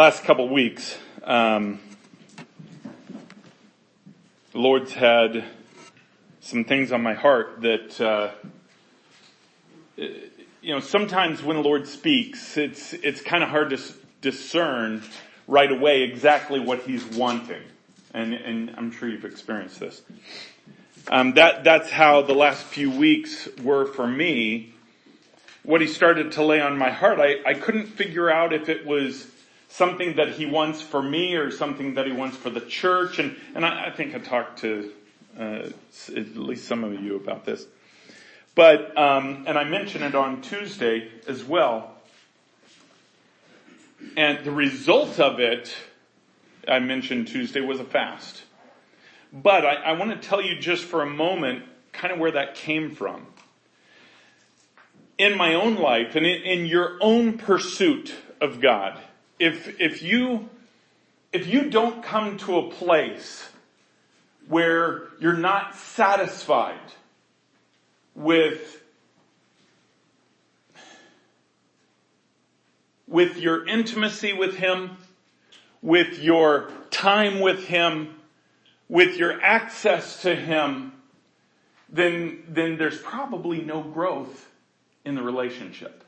last 0.00 0.24
couple 0.24 0.48
weeks, 0.48 0.96
um, 1.24 1.78
the 4.52 4.58
Lord's 4.58 4.94
had 4.94 5.44
some 6.40 6.64
things 6.64 6.90
on 6.90 7.02
my 7.02 7.12
heart 7.12 7.60
that, 7.60 8.00
uh, 8.00 8.30
you 9.98 10.72
know, 10.72 10.80
sometimes 10.80 11.42
when 11.42 11.58
the 11.58 11.62
Lord 11.62 11.86
speaks, 11.86 12.56
it's, 12.56 12.94
it's 12.94 13.20
kind 13.20 13.44
of 13.44 13.50
hard 13.50 13.68
to 13.68 13.78
discern 14.22 15.02
right 15.46 15.70
away 15.70 16.00
exactly 16.00 16.60
what 16.60 16.80
He's 16.84 17.04
wanting. 17.04 17.62
And, 18.14 18.32
and 18.32 18.74
I'm 18.78 18.92
sure 18.92 19.06
you've 19.06 19.26
experienced 19.26 19.80
this. 19.80 20.00
Um, 21.08 21.34
that, 21.34 21.62
that's 21.62 21.90
how 21.90 22.22
the 22.22 22.32
last 22.32 22.64
few 22.64 22.90
weeks 22.90 23.50
were 23.62 23.84
for 23.84 24.06
me. 24.06 24.72
What 25.62 25.82
He 25.82 25.86
started 25.88 26.32
to 26.32 26.42
lay 26.42 26.62
on 26.62 26.78
my 26.78 26.88
heart, 26.90 27.20
I, 27.20 27.34
I 27.44 27.52
couldn't 27.52 27.88
figure 27.88 28.30
out 28.30 28.54
if 28.54 28.70
it 28.70 28.86
was 28.86 29.26
something 29.70 30.16
that 30.16 30.32
he 30.32 30.46
wants 30.46 30.82
for 30.82 31.02
me 31.02 31.36
or 31.36 31.50
something 31.50 31.94
that 31.94 32.06
he 32.06 32.12
wants 32.12 32.36
for 32.36 32.50
the 32.50 32.60
church. 32.60 33.18
And, 33.18 33.36
and 33.54 33.64
I, 33.64 33.86
I 33.86 33.90
think 33.90 34.14
I 34.14 34.18
talked 34.18 34.60
to 34.60 34.90
uh, 35.38 35.70
at 36.14 36.36
least 36.36 36.66
some 36.66 36.84
of 36.84 37.00
you 37.00 37.16
about 37.16 37.44
this. 37.44 37.66
But, 38.54 38.98
um, 38.98 39.44
and 39.46 39.56
I 39.56 39.64
mentioned 39.64 40.04
it 40.04 40.14
on 40.14 40.42
Tuesday 40.42 41.08
as 41.28 41.44
well. 41.44 41.94
And 44.16 44.44
the 44.44 44.50
result 44.50 45.20
of 45.20 45.38
it, 45.38 45.74
I 46.66 46.80
mentioned 46.80 47.28
Tuesday, 47.28 47.60
was 47.60 47.78
a 47.78 47.84
fast. 47.84 48.42
But 49.32 49.64
I, 49.64 49.74
I 49.74 49.92
want 49.92 50.10
to 50.10 50.28
tell 50.28 50.42
you 50.42 50.58
just 50.58 50.84
for 50.84 51.02
a 51.02 51.06
moment 51.08 51.64
kind 51.92 52.12
of 52.12 52.18
where 52.18 52.32
that 52.32 52.56
came 52.56 52.94
from. 52.94 53.26
In 55.16 55.36
my 55.36 55.54
own 55.54 55.76
life 55.76 56.16
and 56.16 56.26
in, 56.26 56.42
in 56.42 56.66
your 56.66 56.98
own 57.00 57.38
pursuit 57.38 58.12
of 58.40 58.60
God, 58.60 58.98
if, 59.40 59.80
if 59.80 60.02
you, 60.02 60.48
if 61.32 61.46
you 61.48 61.70
don't 61.70 62.04
come 62.04 62.36
to 62.38 62.58
a 62.58 62.70
place 62.70 63.48
where 64.46 65.08
you're 65.18 65.32
not 65.32 65.74
satisfied 65.74 66.78
with, 68.14 68.82
with 73.08 73.38
your 73.38 73.66
intimacy 73.66 74.34
with 74.34 74.56
Him, 74.56 74.98
with 75.80 76.18
your 76.18 76.70
time 76.90 77.40
with 77.40 77.64
Him, 77.64 78.14
with 78.90 79.16
your 79.16 79.40
access 79.40 80.20
to 80.22 80.36
Him, 80.36 80.92
then, 81.88 82.42
then 82.46 82.76
there's 82.76 82.98
probably 82.98 83.62
no 83.62 83.82
growth 83.82 84.50
in 85.06 85.14
the 85.14 85.22
relationship. 85.22 85.99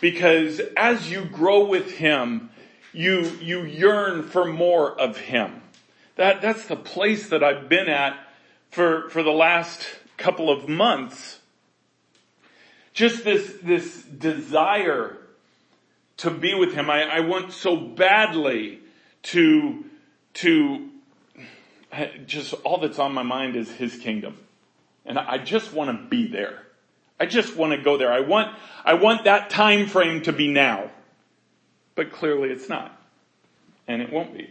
Because 0.00 0.60
as 0.76 1.10
you 1.10 1.24
grow 1.24 1.64
with 1.64 1.92
Him, 1.92 2.50
you, 2.92 3.22
you 3.40 3.62
yearn 3.62 4.22
for 4.22 4.44
more 4.44 4.98
of 4.98 5.16
Him. 5.18 5.62
That, 6.16 6.40
that's 6.40 6.66
the 6.66 6.76
place 6.76 7.28
that 7.28 7.42
I've 7.42 7.68
been 7.68 7.88
at 7.88 8.18
for, 8.70 9.08
for 9.10 9.22
the 9.22 9.30
last 9.32 9.86
couple 10.16 10.50
of 10.50 10.68
months. 10.68 11.40
Just 12.92 13.24
this, 13.24 13.54
this 13.62 14.02
desire 14.02 15.18
to 16.18 16.30
be 16.30 16.54
with 16.54 16.74
Him. 16.74 16.88
I, 16.88 17.02
I 17.02 17.20
want 17.20 17.52
so 17.52 17.76
badly 17.76 18.80
to, 19.24 19.84
to, 20.34 20.88
just 22.26 22.54
all 22.64 22.78
that's 22.78 22.98
on 22.98 23.12
my 23.12 23.22
mind 23.22 23.56
is 23.56 23.70
His 23.70 23.96
kingdom. 23.96 24.38
And 25.04 25.18
I 25.18 25.38
just 25.38 25.72
want 25.72 25.90
to 25.90 26.08
be 26.08 26.26
there. 26.26 26.65
I 27.18 27.26
just 27.26 27.56
want 27.56 27.72
to 27.72 27.78
go 27.78 27.96
there. 27.96 28.12
I 28.12 28.20
want, 28.20 28.54
I 28.84 28.94
want 28.94 29.24
that 29.24 29.50
time 29.50 29.86
frame 29.86 30.22
to 30.22 30.32
be 30.32 30.48
now. 30.48 30.90
But 31.94 32.12
clearly 32.12 32.50
it's 32.50 32.68
not. 32.68 32.92
And 33.88 34.02
it 34.02 34.12
won't 34.12 34.34
be. 34.36 34.50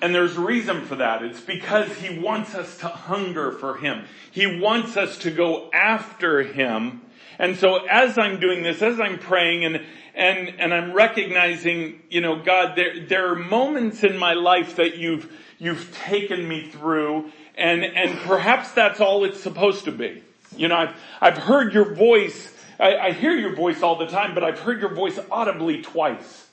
And 0.00 0.14
there's 0.14 0.36
a 0.36 0.40
reason 0.40 0.84
for 0.84 0.96
that. 0.96 1.22
It's 1.22 1.40
because 1.40 1.92
he 1.96 2.18
wants 2.18 2.54
us 2.54 2.78
to 2.78 2.88
hunger 2.88 3.52
for 3.52 3.76
him. 3.76 4.04
He 4.30 4.60
wants 4.60 4.96
us 4.96 5.18
to 5.18 5.30
go 5.30 5.70
after 5.72 6.42
him. 6.42 7.02
And 7.38 7.56
so 7.56 7.86
as 7.86 8.18
I'm 8.18 8.40
doing 8.40 8.62
this, 8.62 8.80
as 8.82 9.00
I'm 9.00 9.18
praying 9.18 9.64
and, 9.64 9.84
and, 10.14 10.48
and 10.58 10.74
I'm 10.74 10.92
recognizing, 10.92 12.00
you 12.10 12.20
know, 12.20 12.42
God, 12.42 12.74
there, 12.76 13.06
there 13.06 13.32
are 13.32 13.36
moments 13.36 14.02
in 14.02 14.16
my 14.18 14.34
life 14.34 14.76
that 14.76 14.96
you've, 14.96 15.32
you've 15.58 15.96
taken 15.96 16.46
me 16.46 16.68
through 16.68 17.30
and, 17.56 17.84
and 17.84 18.18
perhaps 18.20 18.72
that's 18.72 19.00
all 19.00 19.24
it's 19.24 19.40
supposed 19.40 19.84
to 19.84 19.92
be. 19.92 20.22
You 20.56 20.68
know, 20.68 20.76
I've, 20.76 20.96
I've 21.20 21.38
heard 21.38 21.72
your 21.72 21.94
voice, 21.94 22.52
I, 22.78 22.96
I 22.96 23.12
hear 23.12 23.32
your 23.32 23.54
voice 23.54 23.82
all 23.82 23.96
the 23.96 24.06
time, 24.06 24.34
but 24.34 24.42
I've 24.42 24.58
heard 24.58 24.80
your 24.80 24.94
voice 24.94 25.18
audibly 25.30 25.82
twice. 25.82 26.46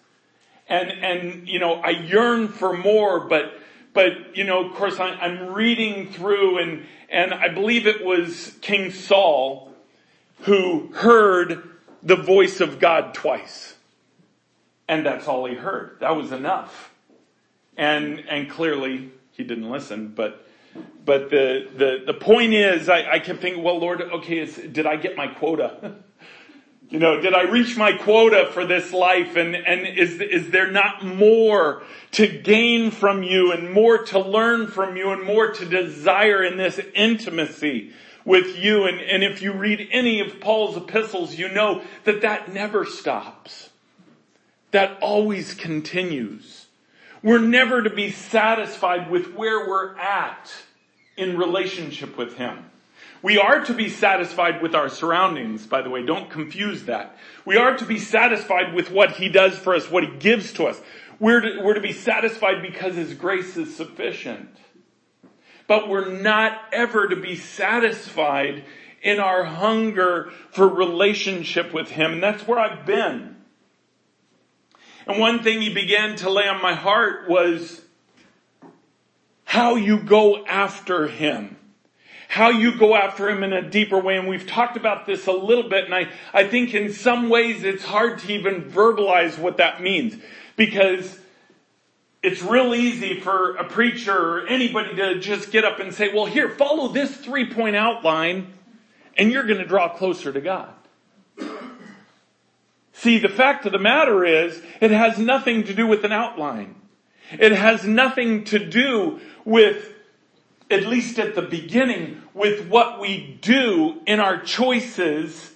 And, 0.67 0.89
and, 0.91 1.47
you 1.47 1.59
know, 1.59 1.75
I 1.75 1.91
yearn 1.91 2.47
for 2.47 2.75
more, 2.75 3.21
but, 3.21 3.53
but, 3.93 4.35
you 4.35 4.43
know, 4.43 4.67
of 4.67 4.75
course 4.75 4.99
I, 4.99 5.09
I'm 5.09 5.53
reading 5.53 6.09
through 6.09 6.59
and, 6.59 6.85
and 7.09 7.33
I 7.33 7.49
believe 7.49 7.85
it 7.87 8.03
was 8.03 8.55
King 8.61 8.91
Saul 8.91 9.71
who 10.41 10.91
heard 10.93 11.69
the 12.03 12.15
voice 12.15 12.61
of 12.61 12.79
God 12.79 13.13
twice. 13.13 13.75
And 14.87 15.05
that's 15.05 15.27
all 15.27 15.45
he 15.45 15.55
heard. 15.55 15.97
That 16.01 16.15
was 16.15 16.31
enough. 16.31 16.91
And, 17.77 18.19
and 18.29 18.49
clearly 18.49 19.11
he 19.31 19.43
didn't 19.43 19.69
listen, 19.69 20.09
but 20.09 20.44
but 21.05 21.29
the, 21.29 21.67
the, 21.77 22.03
the 22.07 22.13
point 22.13 22.53
is, 22.53 22.89
I, 22.89 23.11
I 23.11 23.19
kept 23.19 23.39
thinking, 23.39 23.63
well, 23.63 23.79
Lord, 23.79 24.01
okay, 24.01 24.45
did 24.45 24.87
I 24.87 24.95
get 24.95 25.15
my 25.15 25.27
quota? 25.27 25.95
you 26.89 26.97
know, 26.97 27.21
did 27.21 27.35
I 27.35 27.43
reach 27.43 27.77
my 27.77 27.93
quota 27.93 28.49
for 28.51 28.65
this 28.65 28.91
life? 28.91 29.35
And, 29.35 29.55
and 29.55 29.85
is, 29.85 30.19
is 30.19 30.49
there 30.49 30.71
not 30.71 31.05
more 31.05 31.83
to 32.11 32.27
gain 32.27 32.89
from 32.89 33.21
you 33.21 33.51
and 33.51 33.71
more 33.71 33.99
to 34.05 34.19
learn 34.19 34.67
from 34.67 34.97
you 34.97 35.11
and 35.11 35.23
more 35.23 35.51
to 35.51 35.65
desire 35.65 36.43
in 36.43 36.57
this 36.57 36.79
intimacy 36.95 37.93
with 38.25 38.57
you? 38.57 38.85
And, 38.85 38.99
and 38.99 39.23
if 39.23 39.43
you 39.43 39.53
read 39.53 39.87
any 39.91 40.21
of 40.21 40.39
Paul's 40.39 40.75
epistles, 40.75 41.35
you 41.35 41.49
know 41.49 41.83
that 42.05 42.21
that 42.21 42.51
never 42.51 42.83
stops. 42.83 43.69
That 44.71 44.97
always 45.01 45.53
continues. 45.53 46.65
We're 47.21 47.39
never 47.39 47.83
to 47.83 47.91
be 47.91 48.11
satisfied 48.11 49.11
with 49.11 49.33
where 49.35 49.67
we're 49.67 49.95
at 49.97 50.51
in 51.17 51.37
relationship 51.37 52.17
with 52.17 52.35
Him. 52.37 52.65
We 53.21 53.37
are 53.39 53.65
to 53.65 53.73
be 53.73 53.89
satisfied 53.89 54.61
with 54.61 54.75
our 54.75 54.89
surroundings, 54.89 55.65
by 55.65 55.81
the 55.81 55.89
way. 55.89 56.05
Don't 56.05 56.29
confuse 56.29 56.83
that. 56.83 57.17
We 57.43 57.57
are 57.57 57.75
to 57.77 57.85
be 57.85 57.97
satisfied 57.97 58.73
with 58.73 58.91
what 58.91 59.13
He 59.13 59.29
does 59.29 59.57
for 59.57 59.73
us, 59.73 59.89
what 59.89 60.03
He 60.03 60.15
gives 60.17 60.53
to 60.53 60.65
us. 60.65 60.79
We're 61.19 61.41
to, 61.41 61.61
we're 61.63 61.73
to 61.73 61.81
be 61.81 61.93
satisfied 61.93 62.61
because 62.61 62.95
His 62.95 63.13
grace 63.13 63.57
is 63.57 63.75
sufficient. 63.75 64.49
But 65.67 65.89
we're 65.89 66.11
not 66.11 66.59
ever 66.71 67.07
to 67.07 67.15
be 67.15 67.35
satisfied 67.35 68.65
in 69.01 69.19
our 69.19 69.43
hunger 69.43 70.31
for 70.51 70.67
relationship 70.67 71.73
with 71.73 71.89
Him. 71.89 72.13
And 72.13 72.23
that's 72.23 72.47
where 72.47 72.59
I've 72.59 72.85
been. 72.85 73.37
And 75.07 75.19
one 75.19 75.41
thing 75.41 75.61
He 75.61 75.73
began 75.73 76.15
to 76.17 76.29
lay 76.29 76.47
on 76.47 76.61
my 76.61 76.73
heart 76.73 77.29
was 77.29 77.81
how 79.55 79.75
you 79.75 79.97
go 79.97 80.45
after 80.45 81.07
him. 81.07 81.55
How 82.27 82.49
you 82.49 82.77
go 82.77 82.93
after 82.93 83.29
him 83.29 83.41
in 83.41 83.53
a 83.53 83.61
deeper 83.61 83.97
way. 83.97 84.17
And 84.17 84.27
we've 84.27 84.45
talked 84.45 84.75
about 84.75 85.05
this 85.05 85.27
a 85.27 85.31
little 85.31 85.69
bit. 85.69 85.85
And 85.85 85.95
I, 85.95 86.09
I 86.33 86.45
think 86.45 86.73
in 86.73 86.91
some 86.91 87.29
ways 87.29 87.63
it's 87.63 87.85
hard 87.85 88.19
to 88.19 88.33
even 88.33 88.63
verbalize 88.63 89.39
what 89.39 89.55
that 89.57 89.81
means 89.81 90.17
because 90.57 91.17
it's 92.21 92.41
real 92.41 92.75
easy 92.75 93.21
for 93.21 93.55
a 93.55 93.63
preacher 93.63 94.11
or 94.11 94.47
anybody 94.47 94.93
to 94.97 95.19
just 95.19 95.51
get 95.51 95.63
up 95.63 95.79
and 95.79 95.93
say, 95.93 96.13
well, 96.13 96.25
here, 96.25 96.49
follow 96.49 96.89
this 96.89 97.15
three 97.15 97.49
point 97.53 97.77
outline 97.77 98.51
and 99.15 99.31
you're 99.31 99.45
going 99.45 99.59
to 99.59 99.65
draw 99.65 99.87
closer 99.87 100.33
to 100.33 100.41
God. 100.41 100.73
See, 102.91 103.19
the 103.19 103.29
fact 103.29 103.65
of 103.65 103.71
the 103.71 103.79
matter 103.79 104.25
is, 104.25 104.61
it 104.81 104.91
has 104.91 105.17
nothing 105.17 105.63
to 105.63 105.73
do 105.73 105.87
with 105.87 106.03
an 106.03 106.11
outline. 106.11 106.75
It 107.31 107.51
has 107.53 107.85
nothing 107.85 108.43
to 108.45 108.59
do 108.59 109.19
with, 109.45 109.93
at 110.69 110.85
least 110.85 111.19
at 111.19 111.35
the 111.35 111.41
beginning, 111.41 112.21
with 112.33 112.67
what 112.67 112.99
we 112.99 113.39
do 113.41 114.01
in 114.05 114.19
our 114.19 114.41
choices 114.41 115.53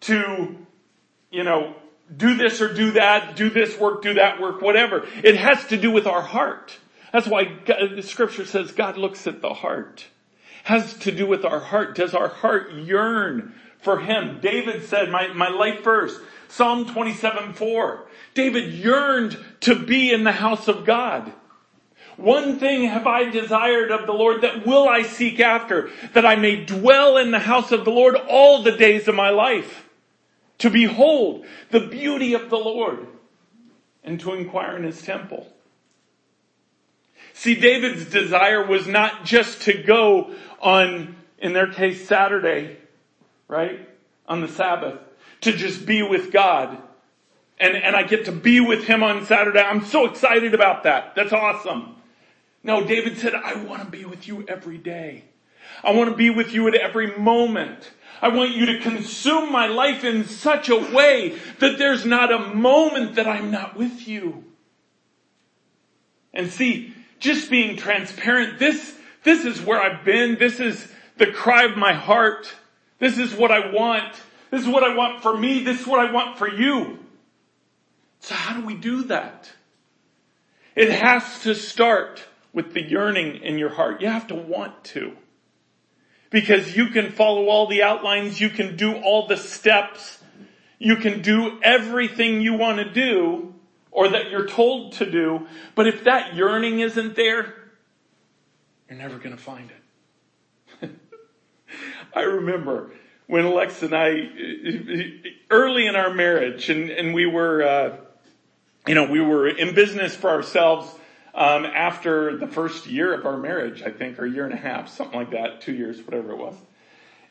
to, 0.00 0.56
you 1.30 1.42
know, 1.42 1.74
do 2.14 2.36
this 2.36 2.60
or 2.60 2.72
do 2.72 2.92
that, 2.92 3.34
do 3.34 3.50
this 3.50 3.78
work, 3.78 4.02
do 4.02 4.14
that 4.14 4.40
work, 4.40 4.60
whatever. 4.60 5.06
It 5.22 5.36
has 5.36 5.64
to 5.66 5.76
do 5.76 5.90
with 5.90 6.06
our 6.06 6.22
heart. 6.22 6.78
That's 7.12 7.26
why 7.26 7.44
God, 7.44 7.96
the 7.96 8.02
scripture 8.02 8.44
says 8.44 8.72
God 8.72 8.98
looks 8.98 9.26
at 9.26 9.40
the 9.40 9.54
heart. 9.54 10.06
Has 10.64 10.94
to 10.98 11.12
do 11.12 11.26
with 11.26 11.44
our 11.44 11.60
heart. 11.60 11.94
Does 11.94 12.14
our 12.14 12.28
heart 12.28 12.72
yearn 12.72 13.54
for 13.78 14.00
Him? 14.00 14.40
David 14.40 14.84
said, 14.84 15.10
my, 15.10 15.28
my 15.28 15.48
life 15.48 15.82
verse, 15.82 16.18
Psalm 16.48 16.86
27, 16.86 17.54
4. 17.54 18.06
David 18.34 18.72
yearned 18.72 19.38
to 19.60 19.74
be 19.74 20.12
in 20.12 20.24
the 20.24 20.32
house 20.32 20.68
of 20.68 20.84
God. 20.84 21.32
One 22.16 22.58
thing 22.58 22.84
have 22.84 23.06
I 23.06 23.28
desired 23.30 23.90
of 23.90 24.06
the 24.06 24.12
Lord 24.12 24.42
that 24.42 24.66
will 24.66 24.88
I 24.88 25.02
seek 25.02 25.40
after, 25.40 25.90
that 26.12 26.24
I 26.24 26.36
may 26.36 26.64
dwell 26.64 27.16
in 27.16 27.30
the 27.30 27.40
house 27.40 27.72
of 27.72 27.84
the 27.84 27.90
Lord 27.90 28.14
all 28.14 28.62
the 28.62 28.72
days 28.72 29.08
of 29.08 29.14
my 29.14 29.30
life. 29.30 29.82
to 30.58 30.70
behold 30.70 31.44
the 31.70 31.80
beauty 31.80 32.34
of 32.34 32.50
the 32.50 32.56
Lord 32.56 33.06
and 34.02 34.20
to 34.20 34.32
inquire 34.34 34.76
in 34.76 34.84
his 34.84 35.02
temple. 35.02 35.46
See, 37.32 37.54
David's 37.54 38.06
desire 38.06 38.64
was 38.64 38.86
not 38.86 39.24
just 39.24 39.62
to 39.62 39.82
go 39.82 40.34
on, 40.60 41.16
in 41.38 41.52
their 41.52 41.72
case, 41.72 42.06
Saturday, 42.06 42.76
right? 43.48 43.88
On 44.28 44.40
the 44.40 44.48
Sabbath, 44.48 45.00
to 45.42 45.52
just 45.52 45.84
be 45.84 46.02
with 46.02 46.32
God. 46.32 46.78
And, 47.58 47.76
and 47.76 47.96
I 47.96 48.04
get 48.04 48.26
to 48.26 48.32
be 48.32 48.60
with 48.60 48.84
him 48.84 49.02
on 49.02 49.26
Saturday. 49.26 49.60
I'm 49.60 49.84
so 49.84 50.06
excited 50.06 50.54
about 50.54 50.84
that. 50.84 51.14
That's 51.14 51.32
awesome. 51.32 51.96
No, 52.64 52.82
David 52.82 53.18
said, 53.18 53.34
I 53.34 53.56
want 53.56 53.82
to 53.82 53.88
be 53.88 54.06
with 54.06 54.26
you 54.26 54.44
every 54.48 54.78
day. 54.78 55.24
I 55.84 55.92
want 55.92 56.10
to 56.10 56.16
be 56.16 56.30
with 56.30 56.52
you 56.52 56.66
at 56.66 56.74
every 56.74 57.16
moment. 57.16 57.90
I 58.22 58.28
want 58.28 58.52
you 58.52 58.66
to 58.66 58.80
consume 58.80 59.52
my 59.52 59.66
life 59.66 60.02
in 60.02 60.26
such 60.26 60.70
a 60.70 60.76
way 60.76 61.38
that 61.58 61.76
there's 61.76 62.06
not 62.06 62.32
a 62.32 62.54
moment 62.54 63.16
that 63.16 63.28
I'm 63.28 63.50
not 63.50 63.76
with 63.76 64.08
you. 64.08 64.44
And 66.32 66.50
see, 66.50 66.94
just 67.20 67.50
being 67.50 67.76
transparent, 67.76 68.58
this, 68.58 68.96
this 69.24 69.44
is 69.44 69.60
where 69.60 69.80
I've 69.80 70.04
been. 70.04 70.38
This 70.38 70.58
is 70.58 70.88
the 71.18 71.26
cry 71.26 71.64
of 71.64 71.76
my 71.76 71.92
heart. 71.92 72.52
This 72.98 73.18
is 73.18 73.34
what 73.34 73.52
I 73.52 73.72
want. 73.72 74.14
This 74.50 74.62
is 74.62 74.68
what 74.68 74.84
I 74.84 74.96
want 74.96 75.22
for 75.22 75.36
me. 75.36 75.62
This 75.62 75.80
is 75.80 75.86
what 75.86 76.00
I 76.00 76.10
want 76.10 76.38
for 76.38 76.48
you. 76.48 76.98
So 78.20 78.34
how 78.34 78.58
do 78.58 78.64
we 78.64 78.74
do 78.74 79.04
that? 79.04 79.50
It 80.74 80.90
has 80.90 81.42
to 81.42 81.54
start 81.54 82.24
with 82.54 82.72
the 82.72 82.80
yearning 82.80 83.42
in 83.42 83.58
your 83.58 83.68
heart. 83.68 84.00
You 84.00 84.08
have 84.08 84.28
to 84.28 84.34
want 84.34 84.84
to 84.84 85.16
because 86.30 86.74
you 86.74 86.88
can 86.88 87.12
follow 87.12 87.46
all 87.46 87.66
the 87.66 87.82
outlines, 87.82 88.40
you 88.40 88.48
can 88.48 88.76
do 88.76 88.96
all 88.96 89.26
the 89.26 89.36
steps, 89.36 90.18
you 90.78 90.96
can 90.96 91.20
do 91.20 91.60
everything 91.62 92.40
you 92.40 92.54
want 92.54 92.78
to 92.78 92.90
do 92.90 93.54
or 93.90 94.08
that 94.08 94.30
you're 94.30 94.46
told 94.46 94.92
to 94.94 95.08
do, 95.08 95.46
but 95.76 95.86
if 95.86 96.04
that 96.04 96.34
yearning 96.34 96.80
isn't 96.80 97.14
there, 97.14 97.54
you're 98.88 98.98
never 98.98 99.18
to 99.36 99.40
find 99.40 99.70
it. 100.82 100.90
I 102.14 102.22
remember 102.22 102.90
when 103.26 103.46
Alex 103.46 103.82
and 103.82 103.94
I, 103.94 104.28
early 105.50 105.86
in 105.86 105.94
our 105.94 106.12
marriage, 106.12 106.68
and, 106.68 106.90
and 106.90 107.14
we 107.14 107.26
were, 107.26 107.62
uh, 107.62 107.96
you 108.86 108.96
know, 108.96 109.04
we 109.04 109.20
were 109.20 109.46
in 109.48 109.74
business 109.74 110.16
for 110.16 110.30
ourselves 110.30 110.92
um, 111.34 111.64
after 111.64 112.36
the 112.36 112.46
first 112.46 112.86
year 112.86 113.12
of 113.12 113.26
our 113.26 113.36
marriage, 113.36 113.82
I 113.82 113.90
think, 113.90 114.18
or 114.18 114.26
year 114.26 114.44
and 114.44 114.54
a 114.54 114.58
half, 114.58 114.88
something 114.88 115.18
like 115.18 115.30
that, 115.32 115.60
two 115.60 115.72
years, 115.72 116.00
whatever 116.00 116.32
it 116.32 116.38
was. 116.38 116.54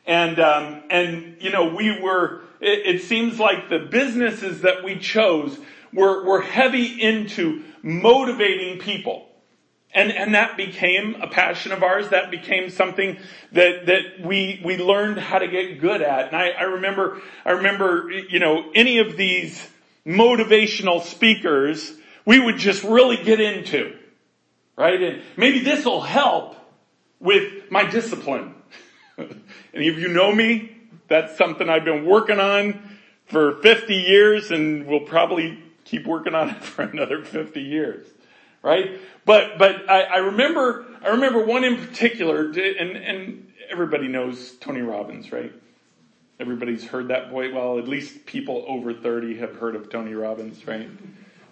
And, 0.06 0.38
um, 0.38 0.82
and, 0.90 1.36
you 1.40 1.50
know, 1.50 1.74
we 1.74 1.98
were, 1.98 2.42
it, 2.60 2.96
it, 2.96 3.02
seems 3.02 3.40
like 3.40 3.70
the 3.70 3.78
businesses 3.78 4.60
that 4.60 4.84
we 4.84 4.98
chose 4.98 5.58
were, 5.94 6.24
were 6.24 6.42
heavy 6.42 7.00
into 7.00 7.64
motivating 7.82 8.78
people. 8.78 9.26
And, 9.94 10.12
and 10.12 10.34
that 10.34 10.58
became 10.58 11.22
a 11.22 11.28
passion 11.28 11.72
of 11.72 11.82
ours. 11.82 12.10
That 12.10 12.30
became 12.30 12.68
something 12.68 13.16
that, 13.52 13.86
that 13.86 14.20
we, 14.20 14.60
we 14.62 14.76
learned 14.76 15.18
how 15.18 15.38
to 15.38 15.48
get 15.48 15.80
good 15.80 16.02
at. 16.02 16.26
And 16.26 16.36
I, 16.36 16.48
I 16.50 16.62
remember, 16.64 17.22
I 17.46 17.52
remember, 17.52 18.10
you 18.10 18.40
know, 18.40 18.72
any 18.74 18.98
of 18.98 19.16
these 19.16 19.66
motivational 20.04 21.02
speakers, 21.02 21.92
we 22.24 22.38
would 22.38 22.58
just 22.58 22.84
really 22.84 23.22
get 23.22 23.40
into. 23.40 23.96
Right? 24.76 25.00
And 25.00 25.22
maybe 25.36 25.60
this 25.60 25.84
will 25.84 26.00
help 26.00 26.56
with 27.20 27.70
my 27.70 27.88
discipline. 27.88 28.54
Any 29.74 29.88
of 29.88 29.98
you 29.98 30.08
know 30.08 30.32
me? 30.32 30.76
That's 31.08 31.36
something 31.36 31.68
I've 31.68 31.84
been 31.84 32.04
working 32.04 32.40
on 32.40 32.98
for 33.26 33.60
50 33.62 33.94
years 33.94 34.50
and 34.50 34.86
will 34.86 35.00
probably 35.00 35.62
keep 35.84 36.06
working 36.06 36.34
on 36.34 36.50
it 36.50 36.56
for 36.64 36.82
another 36.82 37.22
50 37.22 37.60
years. 37.60 38.06
Right? 38.62 38.98
But, 39.24 39.58
but 39.58 39.90
I, 39.90 40.02
I 40.02 40.16
remember, 40.18 40.86
I 41.02 41.08
remember 41.08 41.44
one 41.44 41.64
in 41.64 41.76
particular, 41.76 42.46
and, 42.46 42.56
and 42.56 43.52
everybody 43.70 44.08
knows 44.08 44.52
Tony 44.52 44.80
Robbins, 44.80 45.30
right? 45.32 45.52
Everybody's 46.40 46.84
heard 46.84 47.08
that 47.08 47.30
boy. 47.30 47.54
Well, 47.54 47.78
at 47.78 47.86
least 47.86 48.26
people 48.26 48.64
over 48.66 48.92
30 48.92 49.36
have 49.36 49.56
heard 49.56 49.76
of 49.76 49.90
Tony 49.90 50.14
Robbins, 50.14 50.66
right? 50.66 50.88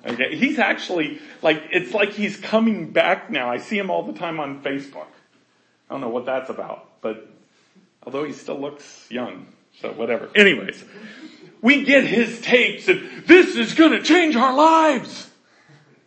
Okay, 0.05 0.37
he's 0.37 0.59
actually 0.59 1.21
like 1.43 1.63
it's 1.71 1.95
like 1.95 2.13
he's 2.13 2.37
coming 2.37 2.91
back 2.91 3.31
now. 3.31 3.51
I 3.51 3.59
see 3.59 3.79
him 3.79 3.91
all 3.91 4.03
the 4.03 4.19
time 4.19 4.41
on 4.41 4.63
Facebook. 4.63 5.07
I 5.89 5.95
don't 5.95 6.01
know 6.01 6.09
what 6.09 6.27
that's 6.27 6.51
about, 6.51 7.01
but 7.01 7.29
although 8.05 8.25
he 8.25 8.33
still 8.33 8.61
looks 8.61 9.07
young, 9.11 9.47
so 9.81 9.93
whatever. 9.93 10.29
Anyways, 10.35 10.85
we 11.61 11.85
get 11.85 12.05
his 12.05 12.41
tapes 12.41 12.89
and 12.89 13.27
this 13.27 13.57
is 13.57 13.75
going 13.75 13.93
to 13.93 14.03
change 14.03 14.37
our 14.37 14.55
lives. 14.55 15.31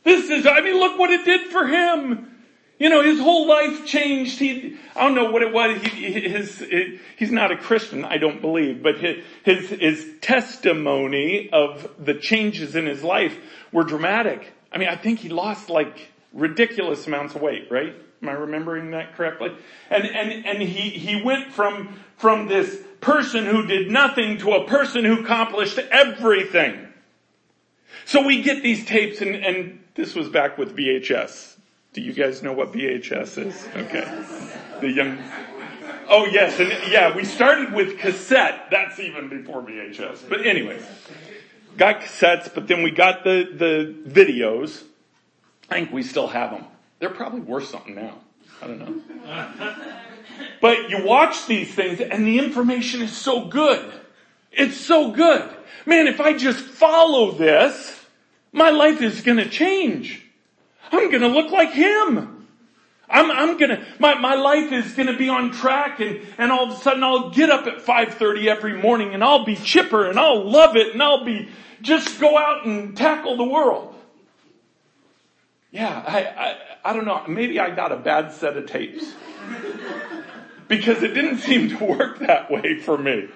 This 0.03 0.29
is, 0.29 0.45
I 0.45 0.61
mean, 0.61 0.75
look 0.75 0.99
what 0.99 1.09
it 1.09 1.25
did 1.25 1.47
for 1.47 1.65
him. 1.65 2.31
You 2.77 2.89
know, 2.89 3.01
his 3.01 3.19
whole 3.19 3.47
life 3.47 3.85
changed. 3.85 4.37
He, 4.37 4.77
I 4.95 5.05
don't 5.05 5.15
know 5.15 5.31
what 5.31 5.41
it 5.41 5.53
was. 5.53 5.81
He, 5.81 6.11
his, 6.11 6.61
it, 6.61 6.99
he's 7.17 7.31
not 7.31 7.51
a 7.51 7.57
Christian, 7.57 8.03
I 8.03 8.17
don't 8.17 8.41
believe, 8.41 8.83
but 8.83 8.99
his, 8.99 9.23
his, 9.43 9.69
his 9.69 10.13
testimony 10.21 11.49
of 11.51 11.89
the 11.97 12.13
changes 12.15 12.75
in 12.75 12.85
his 12.85 13.01
life 13.01 13.37
were 13.71 13.83
dramatic. 13.83 14.53
I 14.71 14.77
mean, 14.77 14.89
I 14.89 14.95
think 14.95 15.19
he 15.19 15.29
lost 15.29 15.69
like 15.69 16.11
ridiculous 16.33 17.07
amounts 17.07 17.35
of 17.35 17.41
weight, 17.41 17.67
right? 17.69 17.95
Am 18.21 18.29
I 18.29 18.33
remembering 18.33 18.91
that 18.91 19.15
correctly? 19.15 19.55
And, 19.89 20.05
and, 20.05 20.45
and 20.45 20.61
he, 20.61 20.89
he 20.89 21.21
went 21.21 21.51
from, 21.51 21.99
from 22.17 22.47
this 22.47 22.81
person 23.01 23.45
who 23.45 23.65
did 23.65 23.91
nothing 23.91 24.37
to 24.39 24.51
a 24.53 24.67
person 24.67 25.05
who 25.05 25.21
accomplished 25.21 25.77
everything. 25.77 26.87
So 28.05 28.25
we 28.25 28.41
get 28.41 28.63
these 28.63 28.85
tapes 28.85 29.21
and, 29.21 29.35
and 29.35 29.83
this 29.95 30.15
was 30.15 30.29
back 30.29 30.57
with 30.57 30.75
VHS 30.75 31.55
do 31.95 32.01
you 32.01 32.11
guys 32.11 32.43
know 32.43 32.51
what 32.51 32.73
VHS 32.73 33.47
is? 33.47 33.67
Okay. 33.73 34.25
The 34.81 34.91
young, 34.91 35.17
oh 36.09 36.25
yes, 36.25 36.59
and 36.59 36.69
yeah, 36.91 37.15
we 37.15 37.23
started 37.23 37.71
with 37.71 37.97
cassette. 37.99 38.67
That's 38.69 38.99
even 38.99 39.29
before 39.29 39.61
VHS. 39.61 40.27
But 40.27 40.45
anyways, 40.45 40.83
got 41.77 42.01
cassettes, 42.01 42.53
but 42.53 42.67
then 42.67 42.83
we 42.83 42.91
got 42.91 43.23
the, 43.23 43.49
the 43.53 44.09
videos. 44.09 44.83
I 45.69 45.75
think 45.75 45.91
we 45.91 46.03
still 46.03 46.27
have 46.27 46.51
them. 46.51 46.65
They're 46.99 47.09
probably 47.09 47.41
worth 47.41 47.67
something 47.67 47.95
now. 47.95 48.19
I 48.61 48.67
don't 48.67 48.79
know. 48.79 49.71
But 50.61 50.89
you 50.89 51.05
watch 51.05 51.45
these 51.47 51.73
things 51.73 52.01
and 52.01 52.25
the 52.25 52.39
information 52.39 53.01
is 53.01 53.15
so 53.15 53.45
good. 53.45 53.93
It's 54.51 54.77
so 54.77 55.11
good. 55.11 55.49
Man, 55.85 56.07
if 56.07 56.19
I 56.19 56.33
just 56.33 56.59
follow 56.59 57.31
this, 57.31 58.05
my 58.51 58.69
life 58.69 59.01
is 59.01 59.21
gonna 59.21 59.47
change. 59.47 60.23
I'm 60.91 61.11
gonna 61.11 61.27
look 61.27 61.51
like 61.51 61.71
him. 61.71 62.34
I'm, 63.09 63.31
I'm 63.31 63.57
gonna, 63.57 63.85
my, 63.99 64.15
my 64.15 64.35
life 64.35 64.71
is 64.71 64.93
gonna 64.93 65.17
be 65.17 65.29
on 65.29 65.51
track 65.51 65.99
and, 65.99 66.21
and 66.37 66.51
all 66.51 66.71
of 66.71 66.77
a 66.77 66.81
sudden 66.81 67.03
I'll 67.03 67.29
get 67.29 67.49
up 67.49 67.67
at 67.67 67.77
5.30 67.77 68.45
every 68.47 68.81
morning 68.81 69.13
and 69.13 69.23
I'll 69.23 69.45
be 69.45 69.55
chipper 69.55 70.07
and 70.07 70.19
I'll 70.19 70.49
love 70.49 70.75
it 70.75 70.93
and 70.93 71.03
I'll 71.03 71.23
be, 71.23 71.49
just 71.81 72.19
go 72.19 72.37
out 72.37 72.65
and 72.65 72.97
tackle 72.97 73.37
the 73.37 73.43
world. 73.43 73.93
Yeah, 75.71 76.03
I, 76.07 76.23
I, 76.23 76.57
I 76.89 76.93
don't 76.93 77.05
know, 77.05 77.23
maybe 77.27 77.59
I 77.59 77.69
got 77.75 77.91
a 77.91 77.97
bad 77.97 78.31
set 78.31 78.57
of 78.57 78.65
tapes. 78.65 79.05
because 80.67 81.03
it 81.03 81.13
didn't 81.13 81.39
seem 81.39 81.69
to 81.77 81.83
work 81.83 82.19
that 82.19 82.49
way 82.49 82.79
for 82.79 82.97
me. 82.97 83.27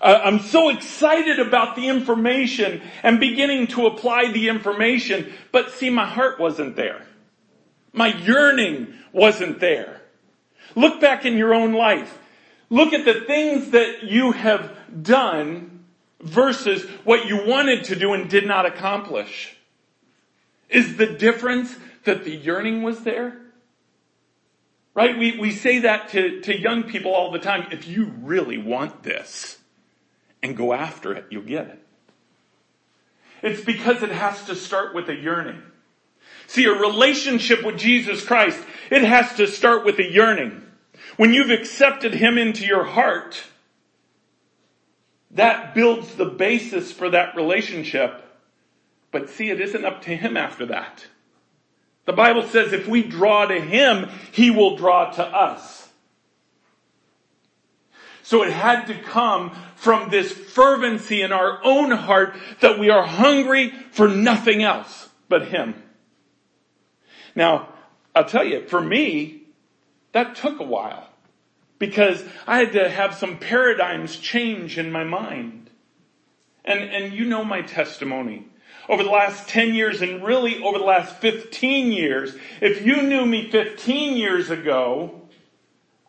Uh, 0.00 0.20
I'm 0.24 0.40
so 0.40 0.68
excited 0.68 1.40
about 1.40 1.74
the 1.74 1.88
information 1.88 2.82
and 3.02 3.18
beginning 3.18 3.68
to 3.68 3.86
apply 3.86 4.30
the 4.30 4.48
information, 4.48 5.32
but 5.52 5.72
see, 5.72 5.90
my 5.90 6.06
heart 6.06 6.38
wasn't 6.38 6.76
there. 6.76 7.02
My 7.96 8.08
yearning 8.08 8.94
wasn't 9.12 9.58
there. 9.58 10.02
Look 10.76 11.00
back 11.00 11.24
in 11.24 11.38
your 11.38 11.54
own 11.54 11.72
life. 11.72 12.18
Look 12.68 12.92
at 12.92 13.06
the 13.06 13.22
things 13.22 13.70
that 13.70 14.04
you 14.04 14.32
have 14.32 14.76
done 15.02 15.84
versus 16.20 16.84
what 17.04 17.26
you 17.26 17.46
wanted 17.46 17.84
to 17.84 17.96
do 17.96 18.12
and 18.12 18.28
did 18.28 18.46
not 18.46 18.66
accomplish. 18.66 19.56
Is 20.68 20.96
the 20.96 21.06
difference 21.06 21.74
that 22.04 22.24
the 22.24 22.34
yearning 22.34 22.82
was 22.82 23.00
there? 23.00 23.40
Right? 24.94 25.16
We, 25.16 25.38
we 25.38 25.52
say 25.52 25.80
that 25.80 26.10
to, 26.10 26.40
to 26.42 26.58
young 26.58 26.82
people 26.82 27.14
all 27.14 27.30
the 27.30 27.38
time. 27.38 27.68
If 27.70 27.88
you 27.88 28.12
really 28.22 28.58
want 28.58 29.02
this 29.02 29.58
and 30.42 30.56
go 30.56 30.74
after 30.74 31.14
it, 31.14 31.26
you'll 31.30 31.42
get 31.42 31.66
it. 31.68 31.82
It's 33.42 33.64
because 33.64 34.02
it 34.02 34.10
has 34.10 34.44
to 34.46 34.54
start 34.54 34.94
with 34.94 35.08
a 35.08 35.14
yearning. 35.14 35.62
See, 36.46 36.64
a 36.64 36.72
relationship 36.72 37.64
with 37.64 37.78
Jesus 37.78 38.24
Christ, 38.24 38.58
it 38.90 39.02
has 39.02 39.34
to 39.34 39.46
start 39.46 39.84
with 39.84 39.98
a 39.98 40.10
yearning. 40.10 40.62
When 41.16 41.32
you've 41.32 41.50
accepted 41.50 42.14
Him 42.14 42.38
into 42.38 42.64
your 42.64 42.84
heart, 42.84 43.42
that 45.32 45.74
builds 45.74 46.14
the 46.14 46.26
basis 46.26 46.92
for 46.92 47.10
that 47.10 47.34
relationship. 47.34 48.22
But 49.10 49.30
see, 49.30 49.50
it 49.50 49.60
isn't 49.60 49.84
up 49.84 50.02
to 50.02 50.16
Him 50.16 50.36
after 50.36 50.66
that. 50.66 51.06
The 52.04 52.12
Bible 52.12 52.42
says 52.42 52.72
if 52.72 52.86
we 52.86 53.02
draw 53.02 53.46
to 53.46 53.60
Him, 53.60 54.08
He 54.32 54.50
will 54.50 54.76
draw 54.76 55.10
to 55.12 55.24
us. 55.24 55.88
So 58.22 58.42
it 58.42 58.52
had 58.52 58.86
to 58.86 58.94
come 58.94 59.56
from 59.76 60.10
this 60.10 60.32
fervency 60.32 61.22
in 61.22 61.32
our 61.32 61.60
own 61.64 61.90
heart 61.90 62.34
that 62.60 62.78
we 62.78 62.90
are 62.90 63.04
hungry 63.04 63.70
for 63.92 64.08
nothing 64.08 64.62
else 64.62 65.08
but 65.28 65.48
Him. 65.48 65.82
Now, 67.36 67.68
I'll 68.14 68.24
tell 68.24 68.44
you, 68.44 68.66
for 68.66 68.80
me, 68.80 69.42
that 70.12 70.34
took 70.34 70.58
a 70.58 70.64
while 70.64 71.08
because 71.78 72.24
I 72.46 72.58
had 72.58 72.72
to 72.72 72.88
have 72.88 73.14
some 73.14 73.38
paradigms 73.38 74.16
change 74.16 74.78
in 74.78 74.90
my 74.90 75.04
mind. 75.04 75.70
And, 76.64 76.80
and 76.80 77.12
you 77.12 77.26
know 77.26 77.44
my 77.44 77.62
testimony. 77.62 78.48
Over 78.88 79.02
the 79.02 79.10
last 79.10 79.48
10 79.48 79.74
years 79.74 80.00
and 80.00 80.24
really 80.24 80.62
over 80.62 80.78
the 80.78 80.84
last 80.84 81.16
15 81.18 81.92
years, 81.92 82.34
if 82.60 82.84
you 82.84 83.02
knew 83.02 83.26
me 83.26 83.50
15 83.50 84.16
years 84.16 84.50
ago, 84.50 85.22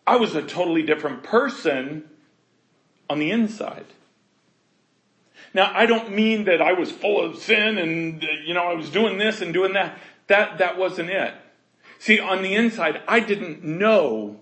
I 0.05 0.15
was 0.15 0.35
a 0.35 0.41
totally 0.41 0.83
different 0.83 1.23
person 1.23 2.05
on 3.09 3.19
the 3.19 3.31
inside. 3.31 3.85
Now, 5.53 5.71
I 5.73 5.85
don't 5.85 6.11
mean 6.11 6.45
that 6.45 6.61
I 6.61 6.73
was 6.73 6.91
full 6.91 7.23
of 7.23 7.37
sin 7.37 7.77
and, 7.77 8.23
you 8.45 8.53
know, 8.53 8.63
I 8.63 8.73
was 8.73 8.89
doing 8.89 9.17
this 9.17 9.41
and 9.41 9.53
doing 9.53 9.73
that. 9.73 9.97
That, 10.27 10.57
that 10.57 10.77
wasn't 10.77 11.09
it. 11.09 11.33
See, 11.99 12.19
on 12.19 12.43
the 12.43 12.53
inside, 12.53 13.01
I 13.07 13.19
didn't 13.19 13.63
know, 13.63 14.39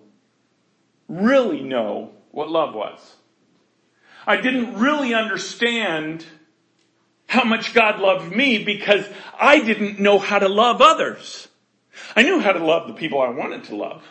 really 1.07 1.61
know 1.61 2.11
what 2.31 2.49
love 2.49 2.73
was. 2.73 3.15
I 4.27 4.37
didn't 4.37 4.79
really 4.79 5.13
understand 5.13 6.25
how 7.27 7.43
much 7.43 7.73
God 7.73 7.99
loved 7.99 8.35
me 8.35 8.63
because 8.63 9.05
I 9.39 9.59
didn't 9.59 9.99
know 9.99 10.19
how 10.19 10.39
to 10.39 10.49
love 10.49 10.81
others. 10.81 11.47
I 12.15 12.23
knew 12.23 12.39
how 12.39 12.51
to 12.51 12.63
love 12.63 12.87
the 12.87 12.93
people 12.93 13.21
I 13.21 13.29
wanted 13.29 13.65
to 13.65 13.75
love. 13.75 14.03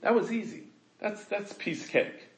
That 0.00 0.14
was 0.14 0.32
easy. 0.32 0.64
That's, 1.00 1.24
that's 1.24 1.52
piece 1.52 1.86
cake. 1.86 2.28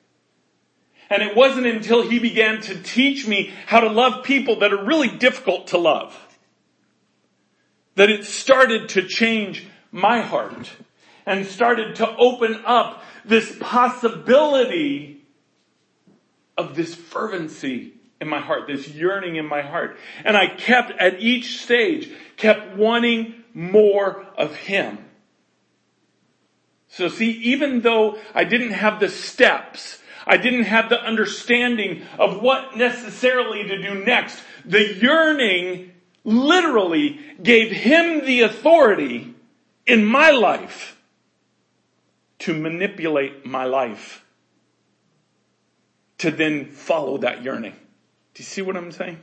And 1.09 1.23
it 1.23 1.35
wasn't 1.35 1.67
until 1.67 2.09
he 2.09 2.19
began 2.19 2.61
to 2.63 2.81
teach 2.81 3.27
me 3.27 3.53
how 3.67 3.81
to 3.81 3.89
love 3.89 4.25
people 4.25 4.61
that 4.61 4.73
are 4.73 4.85
really 4.85 5.09
difficult 5.09 5.69
to 5.69 5.79
love 5.79 6.17
that 8.01 8.09
it 8.09 8.25
started 8.25 8.89
to 8.89 9.03
change 9.03 9.67
my 9.93 10.23
heart 10.23 10.71
and 11.27 11.45
started 11.45 11.97
to 11.97 12.17
open 12.17 12.63
up 12.65 13.05
this 13.27 13.55
possibility 13.61 15.23
of 16.57 16.75
this 16.75 16.95
fervency 16.95 17.93
in 18.19 18.27
my 18.27 18.41
heart, 18.41 18.63
this 18.67 18.89
yearning 18.89 19.37
in 19.37 19.47
my 19.47 19.61
heart. 19.61 19.99
And 20.25 20.35
I 20.35 20.47
kept 20.47 20.93
at 20.93 21.21
each 21.21 21.61
stage, 21.61 22.11
kept 22.39 22.75
wanting 22.75 23.35
more 23.53 24.25
of 24.35 24.57
Him. 24.57 25.05
So 26.89 27.09
see, 27.09 27.33
even 27.33 27.83
though 27.83 28.19
I 28.35 28.45
didn't 28.45 28.73
have 28.73 28.99
the 28.99 29.11
steps, 29.11 29.99
I 30.27 30.39
didn't 30.39 30.65
have 30.65 30.89
the 30.89 31.03
understanding 31.03 32.07
of 32.19 32.41
what 32.41 32.79
necessarily 32.79 33.65
to 33.65 33.83
do 33.83 34.03
next, 34.07 34.43
the 34.65 34.95
yearning 34.95 35.91
literally 36.25 37.21
gave 37.43 37.71
him 37.71 38.25
the 38.25 38.43
authority 38.43 39.35
in 39.87 40.05
my 40.05 40.31
life 40.31 40.97
to 42.41 42.55
manipulate 42.55 43.45
my 43.45 43.65
life 43.65 44.25
to 46.19 46.31
then 46.31 46.67
follow 46.67 47.19
that 47.19 47.43
yearning. 47.43 47.73
Do 47.73 48.43
you 48.43 48.45
see 48.45 48.63
what 48.63 48.77
I'm 48.77 48.93
saying? 48.93 49.19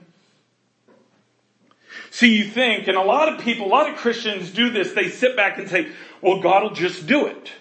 See, 2.10 2.36
you 2.36 2.46
think, 2.46 2.88
and 2.88 2.98
a 2.98 3.04
lot 3.04 3.32
of 3.32 3.40
people, 3.40 3.68
a 3.68 3.70
lot 3.70 3.90
of 3.90 3.98
Christians 3.98 4.52
do 4.52 4.70
this, 4.70 4.94
they 4.94 5.10
sit 5.10 5.36
back 5.36 5.58
and 5.58 5.70
say, 5.70 5.92
well, 6.22 6.42
God 6.42 6.64
will 6.64 6.74
just 6.74 7.08
do 7.08 7.28
it. 7.28 7.52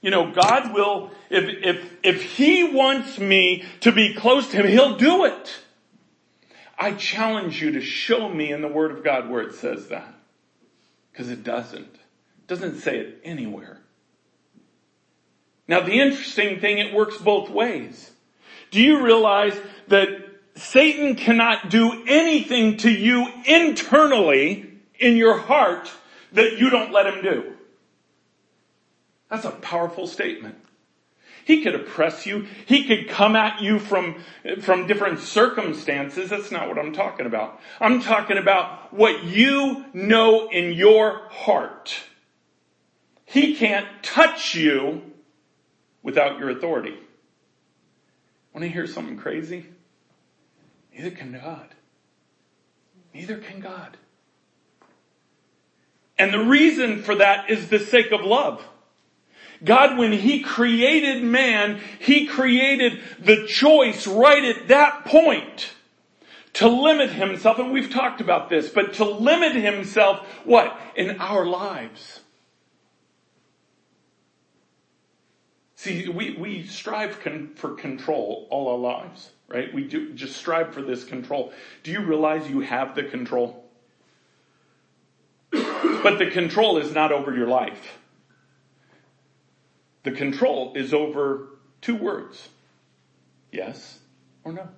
You 0.00 0.10
know, 0.10 0.30
God 0.30 0.74
will, 0.74 1.10
if, 1.30 1.44
if, 1.64 1.92
if 2.02 2.22
He 2.22 2.64
wants 2.64 3.18
me 3.18 3.64
to 3.80 3.92
be 3.92 4.14
close 4.14 4.48
to 4.50 4.58
Him, 4.58 4.68
He'll 4.68 4.96
do 4.96 5.24
it. 5.24 5.58
I 6.78 6.92
challenge 6.92 7.60
you 7.60 7.72
to 7.72 7.80
show 7.80 8.28
me 8.28 8.52
in 8.52 8.62
the 8.62 8.68
Word 8.68 8.92
of 8.92 9.02
God 9.02 9.28
where 9.28 9.42
it 9.42 9.54
says 9.54 9.88
that. 9.88 10.14
Because 11.10 11.28
it 11.28 11.42
doesn't. 11.42 11.94
It 11.94 12.46
doesn't 12.46 12.78
say 12.78 12.98
it 12.98 13.20
anywhere. 13.24 13.80
Now 15.66 15.80
the 15.80 15.98
interesting 15.98 16.60
thing, 16.60 16.78
it 16.78 16.94
works 16.94 17.18
both 17.18 17.50
ways. 17.50 18.10
Do 18.70 18.80
you 18.80 19.02
realize 19.02 19.58
that 19.88 20.08
Satan 20.54 21.16
cannot 21.16 21.68
do 21.68 22.04
anything 22.06 22.76
to 22.78 22.90
you 22.90 23.28
internally 23.44 24.70
in 24.98 25.16
your 25.16 25.38
heart 25.38 25.90
that 26.32 26.58
you 26.58 26.70
don't 26.70 26.92
let 26.92 27.06
him 27.06 27.22
do? 27.22 27.52
That's 29.28 29.44
a 29.44 29.50
powerful 29.50 30.06
statement. 30.06 30.56
He 31.48 31.62
could 31.62 31.74
oppress 31.74 32.26
you. 32.26 32.46
He 32.66 32.84
could 32.84 33.08
come 33.08 33.34
at 33.34 33.62
you 33.62 33.78
from, 33.78 34.22
from 34.60 34.86
different 34.86 35.20
circumstances. 35.20 36.28
That's 36.28 36.50
not 36.50 36.68
what 36.68 36.78
I'm 36.78 36.92
talking 36.92 37.24
about. 37.24 37.58
I'm 37.80 38.02
talking 38.02 38.36
about 38.36 38.92
what 38.92 39.24
you 39.24 39.86
know 39.94 40.50
in 40.50 40.74
your 40.74 41.26
heart. 41.30 42.02
He 43.24 43.54
can't 43.54 43.88
touch 44.02 44.54
you 44.54 45.00
without 46.02 46.38
your 46.38 46.50
authority. 46.50 46.98
Want 48.52 48.64
to 48.64 48.68
hear 48.68 48.86
something 48.86 49.16
crazy? 49.16 49.64
Neither 50.94 51.12
can 51.12 51.32
God. 51.32 51.74
Neither 53.14 53.38
can 53.38 53.60
God. 53.60 53.96
And 56.18 56.30
the 56.30 56.44
reason 56.44 57.02
for 57.02 57.14
that 57.14 57.48
is 57.48 57.70
the 57.70 57.78
sake 57.78 58.12
of 58.12 58.20
love. 58.20 58.62
God, 59.64 59.98
when 59.98 60.12
He 60.12 60.40
created 60.40 61.22
man, 61.22 61.80
He 61.98 62.26
created 62.26 63.00
the 63.18 63.46
choice 63.46 64.06
right 64.06 64.44
at 64.44 64.68
that 64.68 65.04
point 65.04 65.72
to 66.54 66.68
limit 66.68 67.10
Himself, 67.10 67.58
and 67.58 67.72
we've 67.72 67.90
talked 67.90 68.20
about 68.20 68.48
this, 68.48 68.68
but 68.68 68.94
to 68.94 69.04
limit 69.04 69.54
Himself, 69.54 70.26
what? 70.44 70.78
In 70.96 71.20
our 71.20 71.44
lives. 71.44 72.20
See, 75.78 76.08
we, 76.08 76.32
we 76.32 76.66
strive 76.66 77.20
con- 77.20 77.52
for 77.54 77.74
control 77.74 78.48
all 78.50 78.68
our 78.68 78.78
lives, 78.78 79.30
right? 79.46 79.72
We 79.72 79.84
do 79.84 80.12
just 80.12 80.36
strive 80.36 80.74
for 80.74 80.82
this 80.82 81.04
control. 81.04 81.52
Do 81.84 81.92
you 81.92 82.00
realize 82.00 82.50
you 82.50 82.60
have 82.60 82.96
the 82.96 83.04
control? 83.04 83.64
but 85.52 86.18
the 86.18 86.30
control 86.32 86.78
is 86.78 86.92
not 86.92 87.12
over 87.12 87.32
your 87.32 87.46
life. 87.46 87.98
The 90.02 90.12
control 90.12 90.74
is 90.74 90.94
over 90.94 91.48
two 91.80 91.96
words. 91.96 92.48
Yes 93.52 93.98
or 94.44 94.52
no. 94.52 94.68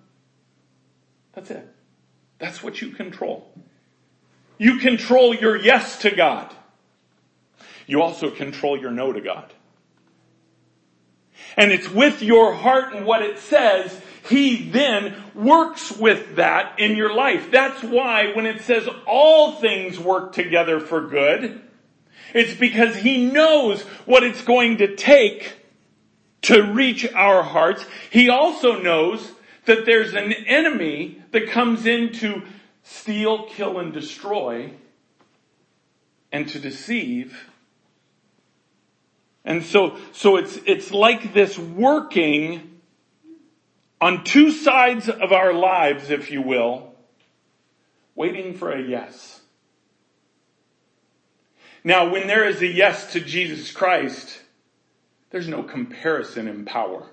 That's 1.32 1.50
it. 1.50 1.68
That's 2.38 2.62
what 2.62 2.80
you 2.80 2.90
control. 2.90 3.52
You 4.58 4.78
control 4.78 5.34
your 5.34 5.56
yes 5.56 5.98
to 6.00 6.10
God. 6.10 6.52
You 7.86 8.02
also 8.02 8.30
control 8.30 8.78
your 8.78 8.90
no 8.90 9.12
to 9.12 9.20
God. 9.20 9.52
And 11.56 11.72
it's 11.72 11.88
with 11.88 12.22
your 12.22 12.54
heart 12.54 12.94
and 12.94 13.04
what 13.04 13.22
it 13.22 13.38
says, 13.38 14.00
He 14.28 14.70
then 14.70 15.16
works 15.34 15.90
with 15.92 16.36
that 16.36 16.78
in 16.78 16.96
your 16.96 17.14
life. 17.14 17.50
That's 17.50 17.82
why 17.82 18.32
when 18.34 18.46
it 18.46 18.62
says 18.62 18.88
all 19.06 19.52
things 19.52 19.98
work 19.98 20.32
together 20.32 20.78
for 20.78 21.08
good, 21.08 21.60
it's 22.34 22.54
because 22.54 22.96
He 22.96 23.26
knows 23.26 23.82
what 24.06 24.22
it's 24.22 24.42
going 24.42 24.78
to 24.78 24.96
take 24.96 25.54
to 26.42 26.62
reach 26.62 27.10
our 27.12 27.42
hearts. 27.42 27.84
He 28.10 28.28
also 28.28 28.80
knows 28.80 29.32
that 29.66 29.84
there's 29.86 30.14
an 30.14 30.32
enemy 30.32 31.22
that 31.32 31.50
comes 31.50 31.86
in 31.86 32.12
to 32.14 32.42
steal, 32.82 33.46
kill, 33.48 33.78
and 33.78 33.92
destroy 33.92 34.72
and 36.32 36.48
to 36.48 36.58
deceive. 36.58 37.48
And 39.44 39.62
so, 39.62 39.96
so 40.12 40.36
it's, 40.36 40.58
it's 40.66 40.90
like 40.90 41.34
this 41.34 41.58
working 41.58 42.80
on 44.00 44.24
two 44.24 44.50
sides 44.50 45.08
of 45.08 45.32
our 45.32 45.52
lives, 45.52 46.10
if 46.10 46.30
you 46.30 46.42
will, 46.42 46.94
waiting 48.14 48.54
for 48.54 48.72
a 48.72 48.80
yes. 48.80 49.39
Now, 51.82 52.10
when 52.10 52.26
there 52.26 52.46
is 52.46 52.60
a 52.60 52.66
yes 52.66 53.12
to 53.12 53.20
Jesus 53.20 53.72
Christ, 53.72 54.40
there's 55.30 55.48
no 55.48 55.62
comparison 55.62 56.48
in 56.48 56.64
power. 56.64 57.06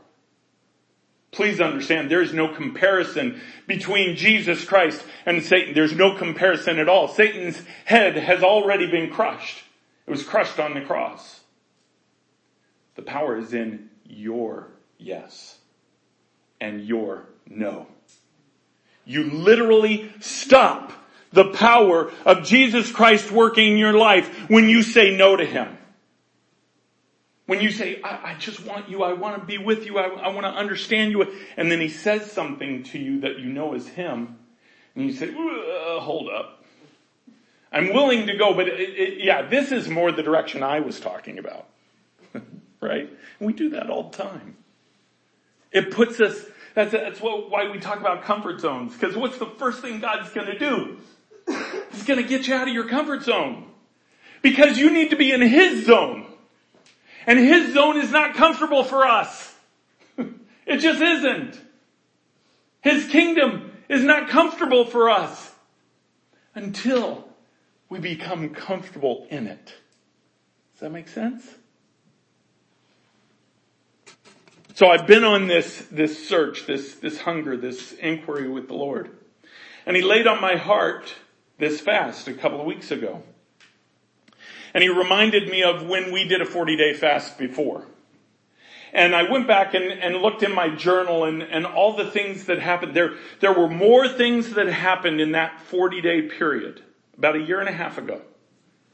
Please 1.31 1.61
understand, 1.61 2.09
there 2.09 2.21
is 2.21 2.33
no 2.33 2.53
comparison 2.53 3.41
between 3.67 4.15
Jesus 4.15 4.63
Christ 4.65 5.03
and 5.25 5.43
Satan. 5.43 5.73
There's 5.73 5.93
no 5.95 6.17
comparison 6.17 6.79
at 6.79 6.89
all. 6.89 7.07
Satan's 7.07 7.61
head 7.85 8.15
has 8.15 8.43
already 8.43 8.89
been 8.89 9.11
crushed. 9.11 9.63
It 10.05 10.11
was 10.11 10.23
crushed 10.23 10.59
on 10.59 10.73
the 10.73 10.81
cross. 10.81 11.41
The 12.95 13.01
power 13.03 13.37
is 13.37 13.53
in 13.53 13.89
your 14.05 14.69
yes 14.97 15.57
and 16.59 16.83
your 16.85 17.27
no. 17.45 17.87
You 19.05 19.25
literally 19.25 20.11
stop 20.19 20.91
the 21.31 21.51
power 21.51 22.11
of 22.25 22.45
Jesus 22.45 22.91
Christ 22.91 23.31
working 23.31 23.73
in 23.73 23.77
your 23.77 23.93
life 23.93 24.49
when 24.49 24.69
you 24.69 24.83
say 24.83 25.15
no 25.15 25.35
to 25.35 25.45
Him. 25.45 25.77
When 27.47 27.61
you 27.61 27.71
say, 27.71 28.01
I, 28.03 28.31
I 28.31 28.35
just 28.37 28.65
want 28.65 28.89
you, 28.89 29.03
I 29.03 29.13
want 29.13 29.39
to 29.39 29.45
be 29.45 29.57
with 29.57 29.85
you, 29.85 29.97
I, 29.97 30.07
I 30.07 30.27
want 30.29 30.45
to 30.45 30.51
understand 30.51 31.11
you, 31.11 31.33
and 31.55 31.71
then 31.71 31.79
he 31.79 31.87
says 31.87 32.29
something 32.29 32.83
to 32.83 32.99
you 32.99 33.21
that 33.21 33.39
you 33.39 33.45
know 33.45 33.73
is 33.73 33.87
him, 33.87 34.37
and 34.95 35.05
you 35.05 35.13
say, 35.13 35.33
hold 35.33 36.29
up. 36.29 36.65
I'm 37.71 37.93
willing 37.93 38.27
to 38.27 38.35
go, 38.35 38.53
but 38.53 38.67
it, 38.67 38.79
it, 38.79 39.23
yeah, 39.23 39.43
this 39.43 39.71
is 39.71 39.87
more 39.87 40.11
the 40.11 40.23
direction 40.23 40.61
I 40.61 40.81
was 40.81 40.99
talking 40.99 41.39
about. 41.39 41.67
right? 42.81 43.09
And 43.39 43.47
we 43.47 43.53
do 43.53 43.69
that 43.71 43.89
all 43.89 44.09
the 44.09 44.17
time. 44.17 44.57
It 45.71 45.91
puts 45.91 46.19
us, 46.19 46.45
that's, 46.73 46.91
that's 46.91 47.21
what, 47.21 47.49
why 47.49 47.69
we 47.71 47.79
talk 47.79 47.99
about 47.99 48.23
comfort 48.23 48.59
zones, 48.59 48.93
because 48.93 49.15
what's 49.15 49.37
the 49.37 49.45
first 49.45 49.81
thing 49.81 50.01
God's 50.01 50.29
gonna 50.31 50.59
do? 50.59 50.97
He's 51.47 52.03
gonna 52.05 52.23
get 52.23 52.47
you 52.47 52.55
out 52.55 52.67
of 52.67 52.73
your 52.73 52.87
comfort 52.87 53.23
zone. 53.23 53.71
Because 54.41 54.77
you 54.77 54.91
need 54.91 55.09
to 55.09 55.15
be 55.15 55.31
in 55.31 55.41
His 55.41 55.85
zone. 55.85 56.27
And 57.27 57.37
his 57.37 57.73
zone 57.73 57.97
is 57.97 58.09
not 58.09 58.35
comfortable 58.35 58.85
for 58.85 59.05
us. 59.05 59.53
it 60.65 60.77
just 60.77 61.01
isn't. 61.01 61.59
His 62.81 63.05
kingdom 63.09 63.73
is 63.89 64.01
not 64.01 64.29
comfortable 64.29 64.85
for 64.85 65.09
us 65.09 65.51
until 66.55 67.27
we 67.89 67.99
become 67.99 68.49
comfortable 68.49 69.27
in 69.29 69.45
it. 69.47 69.65
Does 70.73 70.79
that 70.79 70.91
make 70.91 71.09
sense? 71.09 71.45
So 74.73 74.87
I've 74.87 75.07
been 75.07 75.25
on 75.25 75.47
this, 75.47 75.85
this 75.91 76.29
search, 76.29 76.65
this, 76.65 76.95
this 76.95 77.19
hunger, 77.19 77.57
this 77.57 77.91
inquiry 77.93 78.47
with 78.47 78.67
the 78.67 78.75
Lord. 78.75 79.09
And 79.85 79.97
he 79.97 80.03
laid 80.03 80.27
on 80.27 80.39
my 80.39 80.55
heart 80.55 81.13
this 81.57 81.81
fast 81.81 82.27
a 82.27 82.33
couple 82.33 82.59
of 82.59 82.65
weeks 82.65 82.91
ago. 82.91 83.23
And 84.73 84.83
he 84.83 84.89
reminded 84.89 85.49
me 85.49 85.63
of 85.63 85.87
when 85.87 86.11
we 86.11 86.27
did 86.27 86.41
a 86.41 86.45
40 86.45 86.75
day 86.77 86.93
fast 86.93 87.37
before. 87.37 87.85
And 88.93 89.15
I 89.15 89.29
went 89.29 89.47
back 89.47 89.73
and, 89.73 89.85
and 89.85 90.17
looked 90.17 90.43
in 90.43 90.53
my 90.53 90.69
journal 90.69 91.25
and, 91.25 91.43
and 91.43 91.65
all 91.65 91.95
the 91.95 92.09
things 92.09 92.45
that 92.45 92.59
happened. 92.59 92.95
There, 92.95 93.13
there 93.41 93.53
were 93.53 93.67
more 93.67 94.07
things 94.07 94.53
that 94.53 94.67
happened 94.67 95.19
in 95.19 95.33
that 95.33 95.59
40 95.61 96.01
day 96.01 96.21
period, 96.23 96.83
about 97.17 97.35
a 97.35 97.41
year 97.41 97.59
and 97.59 97.69
a 97.69 97.73
half 97.73 97.97
ago. 97.97 98.21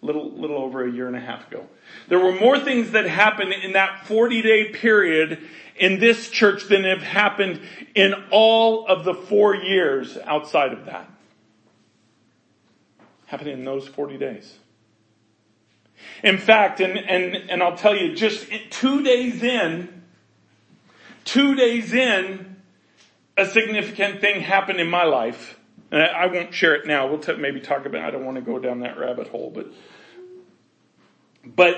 Little, 0.02 0.32
little 0.32 0.58
over 0.58 0.86
a 0.86 0.92
year 0.92 1.08
and 1.08 1.16
a 1.16 1.22
half 1.22 1.48
ago. 1.48 1.66
There 2.10 2.20
were 2.20 2.34
more 2.34 2.60
things 2.60 2.92
that 2.92 3.06
happened 3.06 3.54
in 3.54 3.74
that 3.74 4.06
40 4.06 4.42
day 4.42 4.70
period 4.70 5.40
in 5.78 6.00
this 6.00 6.30
church 6.30 6.66
than 6.68 6.84
have 6.84 7.02
happened 7.02 7.62
in 7.96 8.14
all 8.32 8.86
of 8.88 9.06
the 9.06 9.14
four 9.14 9.56
years 9.56 10.18
outside 10.26 10.74
of 10.74 10.86
that. 10.86 11.10
Happened 13.34 13.50
in 13.50 13.66
those 13.66 13.88
40 13.88 14.20
days. 14.20 14.60
In 16.22 16.38
fact, 16.38 16.80
and, 16.80 17.00
and, 17.00 17.36
and 17.50 17.64
I'll 17.64 17.76
tell 17.76 17.96
you, 17.96 18.14
just 18.14 18.46
two 18.70 19.04
days 19.04 19.42
in, 19.42 20.04
two 21.26 21.56
days 21.56 21.96
in, 21.96 22.58
a 23.36 23.48
significant 23.48 24.22
thing 24.22 24.42
happened 24.42 24.80
in 24.80 24.88
my 24.88 25.06
life. 25.06 25.60
And 25.90 26.04
I 26.04 26.28
won't 26.28 26.54
share 26.54 26.76
it 26.76 26.86
now. 26.86 27.08
We'll 27.08 27.18
t- 27.18 27.34
maybe 27.34 27.60
talk 27.60 27.88
about 27.88 28.04
it. 28.04 28.08
I 28.08 28.12
don't 28.12 28.24
want 28.24 28.36
to 28.36 28.44
go 28.44 28.60
down 28.60 28.82
that 28.82 29.00
rabbit 29.00 29.30
hole, 29.30 29.50
but, 29.50 29.66
but 31.44 31.76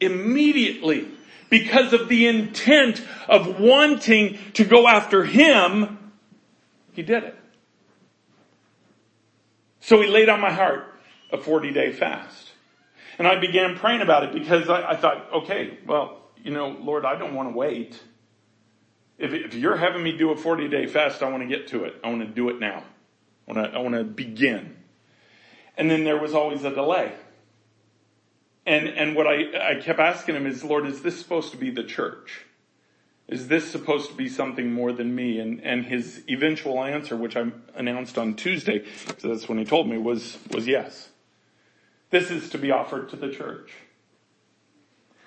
immediately, 0.00 1.06
because 1.50 1.92
of 1.92 2.08
the 2.08 2.26
intent 2.26 3.00
of 3.28 3.60
wanting 3.60 4.40
to 4.54 4.64
go 4.64 4.88
after 4.88 5.24
him, 5.24 6.12
he 6.94 7.04
did 7.04 7.22
it. 7.22 7.39
So 9.80 10.00
he 10.00 10.08
laid 10.08 10.28
on 10.28 10.40
my 10.40 10.52
heart 10.52 10.94
a 11.32 11.38
40 11.38 11.72
day 11.72 11.92
fast. 11.92 12.52
And 13.18 13.26
I 13.26 13.38
began 13.38 13.76
praying 13.76 14.02
about 14.02 14.24
it 14.24 14.32
because 14.32 14.68
I, 14.68 14.92
I 14.92 14.96
thought, 14.96 15.28
okay, 15.32 15.78
well, 15.86 16.22
you 16.42 16.52
know, 16.52 16.68
Lord, 16.68 17.04
I 17.04 17.18
don't 17.18 17.34
want 17.34 17.50
to 17.50 17.56
wait. 17.56 18.00
If, 19.18 19.32
if 19.32 19.54
you're 19.54 19.76
having 19.76 20.02
me 20.02 20.16
do 20.16 20.30
a 20.30 20.36
40 20.36 20.68
day 20.68 20.86
fast, 20.86 21.22
I 21.22 21.28
want 21.28 21.42
to 21.42 21.48
get 21.48 21.68
to 21.68 21.84
it. 21.84 21.96
I 22.02 22.08
want 22.08 22.22
to 22.22 22.28
do 22.28 22.48
it 22.48 22.58
now. 22.58 22.84
I 23.48 23.52
want 23.52 23.72
to, 23.72 23.78
I 23.78 23.82
want 23.82 23.94
to 23.94 24.04
begin. 24.04 24.76
And 25.76 25.90
then 25.90 26.04
there 26.04 26.18
was 26.18 26.34
always 26.34 26.64
a 26.64 26.74
delay. 26.74 27.12
And, 28.66 28.88
and 28.88 29.16
what 29.16 29.26
I, 29.26 29.72
I 29.72 29.74
kept 29.80 29.98
asking 29.98 30.36
him 30.36 30.46
is, 30.46 30.62
Lord, 30.62 30.86
is 30.86 31.02
this 31.02 31.18
supposed 31.18 31.50
to 31.52 31.56
be 31.56 31.70
the 31.70 31.84
church? 31.84 32.44
Is 33.30 33.46
this 33.46 33.70
supposed 33.70 34.10
to 34.10 34.16
be 34.16 34.28
something 34.28 34.72
more 34.72 34.92
than 34.92 35.14
me? 35.14 35.38
And, 35.38 35.62
and 35.62 35.86
his 35.86 36.24
eventual 36.28 36.82
answer, 36.82 37.16
which 37.16 37.36
I 37.36 37.52
announced 37.76 38.18
on 38.18 38.34
Tuesday, 38.34 38.84
so 39.18 39.28
that's 39.28 39.48
when 39.48 39.56
he 39.56 39.64
told 39.64 39.88
me, 39.88 39.98
was, 39.98 40.36
was 40.50 40.66
yes. 40.66 41.10
This 42.10 42.32
is 42.32 42.50
to 42.50 42.58
be 42.58 42.72
offered 42.72 43.08
to 43.10 43.16
the 43.16 43.30
church. 43.30 43.70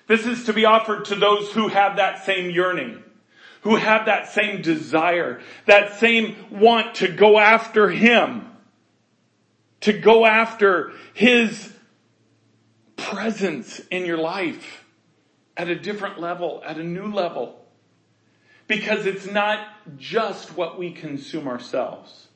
This 0.08 0.26
is 0.26 0.44
to 0.46 0.54
be 0.54 0.66
offered 0.66 1.06
to 1.06 1.16
those 1.16 1.54
who 1.54 1.70
have 1.70 1.96
that 1.96 2.26
same 2.26 2.50
yearning, 2.50 3.02
who 3.62 3.78
have 3.78 4.08
that 4.08 4.30
same 4.34 4.62
desire, 4.62 5.40
that 5.66 5.98
same 5.98 6.36
want 6.52 6.96
to 6.96 7.08
go 7.08 7.40
after 7.40 7.90
Him, 7.90 8.50
to 9.80 9.94
go 9.94 10.26
after 10.26 10.92
His 11.14 11.72
presence 12.98 13.80
in 13.92 14.06
your 14.06 14.18
life 14.18 14.84
at 15.56 15.70
a 15.70 15.76
different 15.76 16.20
level, 16.20 16.62
at 16.66 16.78
a 16.78 16.84
new 16.84 17.10
level. 17.10 17.63
Because 18.74 19.06
it's 19.06 19.30
not 19.30 19.68
just 19.98 20.58
what 20.58 20.80
we 20.80 20.92
consume 20.92 21.48
ourselves. 21.48 22.28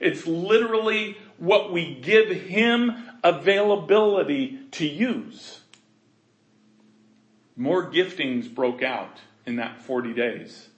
It's 0.00 0.26
literally 0.26 1.16
what 1.36 1.72
we 1.72 1.94
give 1.94 2.28
Him 2.28 2.92
availability 3.22 4.58
to 4.72 4.86
use. 4.86 5.60
More 7.56 7.88
giftings 7.88 8.52
broke 8.52 8.82
out 8.82 9.20
in 9.46 9.56
that 9.56 9.80
40 9.82 10.12
days 10.12 10.68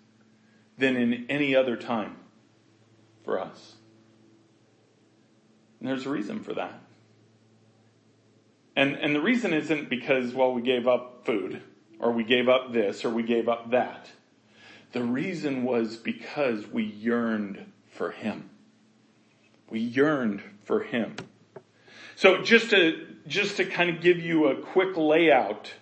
than 0.77 0.97
in 0.97 1.27
any 1.31 1.57
other 1.57 1.77
time 1.77 2.17
for 3.25 3.41
us. 3.41 3.77
And 5.79 5.89
there's 5.89 6.05
a 6.05 6.11
reason 6.11 6.43
for 6.43 6.53
that. 6.53 6.81
And, 8.77 8.95
and 8.97 9.15
the 9.15 9.21
reason 9.23 9.55
isn't 9.55 9.89
because, 9.89 10.35
well, 10.35 10.53
we 10.53 10.61
gave 10.61 10.87
up 10.87 11.25
food, 11.25 11.63
or 11.99 12.13
we 12.13 12.25
gave 12.25 12.49
up 12.49 12.73
this, 12.75 13.07
or 13.07 13.11
we 13.11 13.23
gave 13.23 13.49
up 13.49 13.71
that. 13.71 14.11
The 14.93 15.03
reason 15.03 15.65
was 15.65 15.97
because 15.97 16.67
we 16.67 16.85
yearned 16.85 17.73
for 17.91 18.11
Him. 18.11 18.51
We 19.69 19.81
yearned 19.81 20.43
for 20.65 20.81
Him. 20.83 21.17
So 22.17 22.43
just 22.43 22.71
to, 22.71 23.07
just 23.27 23.57
to 23.59 23.65
kind 23.65 23.91
of 23.91 24.03
give 24.03 24.19
you 24.19 24.49
a 24.49 24.57
quick 24.57 24.97
layout 24.97 25.73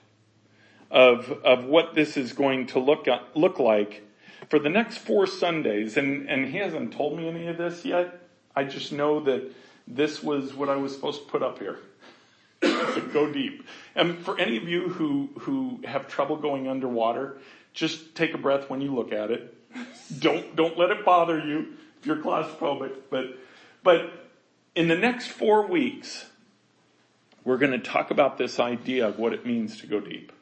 of, 0.90 1.30
of 1.44 1.64
what 1.64 1.94
this 1.94 2.16
is 2.16 2.32
going 2.32 2.66
to 2.68 2.78
look, 2.78 3.06
look 3.34 3.58
like 3.58 4.04
for 4.48 4.58
the 4.58 4.68
next 4.68 4.98
four 4.98 5.26
Sundays, 5.26 5.96
and, 5.96 6.28
and 6.28 6.46
he 6.46 6.58
hasn't 6.58 6.92
told 6.92 7.16
me 7.16 7.28
any 7.28 7.48
of 7.48 7.58
this 7.58 7.84
yet. 7.84 8.20
I 8.54 8.64
just 8.64 8.92
know 8.92 9.20
that 9.20 9.52
this 9.86 10.22
was 10.22 10.54
what 10.54 10.68
I 10.68 10.76
was 10.76 10.94
supposed 10.94 11.24
to 11.24 11.30
put 11.30 11.42
up 11.42 11.58
here. 11.58 11.78
go 13.12 13.30
deep. 13.32 13.66
And 13.94 14.18
for 14.18 14.38
any 14.38 14.56
of 14.56 14.64
you 14.64 14.88
who, 14.88 15.30
who 15.40 15.80
have 15.84 16.08
trouble 16.08 16.36
going 16.36 16.68
underwater, 16.68 17.38
just 17.78 18.16
take 18.16 18.34
a 18.34 18.38
breath 18.38 18.68
when 18.68 18.80
you 18.80 18.92
look 18.92 19.12
at 19.12 19.30
it. 19.30 19.54
Don't, 20.18 20.56
don't 20.56 20.76
let 20.76 20.90
it 20.90 21.04
bother 21.04 21.38
you 21.38 21.74
if 22.00 22.06
you're 22.06 22.16
claustrophobic, 22.16 22.92
but, 23.08 23.38
but 23.84 24.30
in 24.74 24.88
the 24.88 24.96
next 24.96 25.28
four 25.28 25.64
weeks, 25.64 26.26
we're 27.44 27.56
going 27.56 27.70
to 27.70 27.78
talk 27.78 28.10
about 28.10 28.36
this 28.36 28.58
idea 28.58 29.06
of 29.06 29.20
what 29.20 29.32
it 29.32 29.46
means 29.46 29.78
to 29.80 29.86
go 29.86 30.00
deep. 30.00 30.32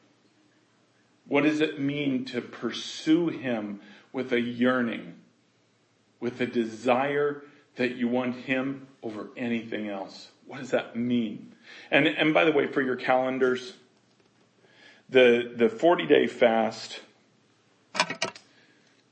What 1.27 1.43
does 1.43 1.61
it 1.61 1.79
mean 1.79 2.25
to 2.25 2.41
pursue 2.41 3.27
Him 3.27 3.81
with 4.11 4.33
a 4.33 4.41
yearning, 4.41 5.13
with 6.19 6.41
a 6.41 6.47
desire 6.47 7.43
that 7.75 7.95
you 7.97 8.07
want 8.07 8.35
Him 8.35 8.87
over 9.03 9.29
anything 9.37 9.89
else? 9.89 10.29
What 10.47 10.59
does 10.59 10.71
that 10.71 10.95
mean? 10.95 11.53
And, 11.91 12.07
and 12.07 12.33
by 12.33 12.45
the 12.45 12.51
way, 12.51 12.65
for 12.65 12.81
your 12.81 12.95
calendars, 12.95 13.73
the, 15.07 15.53
the 15.55 15.69
40 15.69 16.07
day 16.07 16.25
fast, 16.25 17.01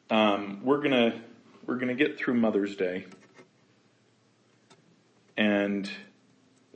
um, 0.10 0.62
we're 0.64 0.82
gonna, 0.82 1.22
we're 1.66 1.78
gonna 1.78 1.96
get 1.96 2.18
through 2.18 2.36
Mother's 2.36 2.76
Day. 2.76 3.06
And 5.38 5.90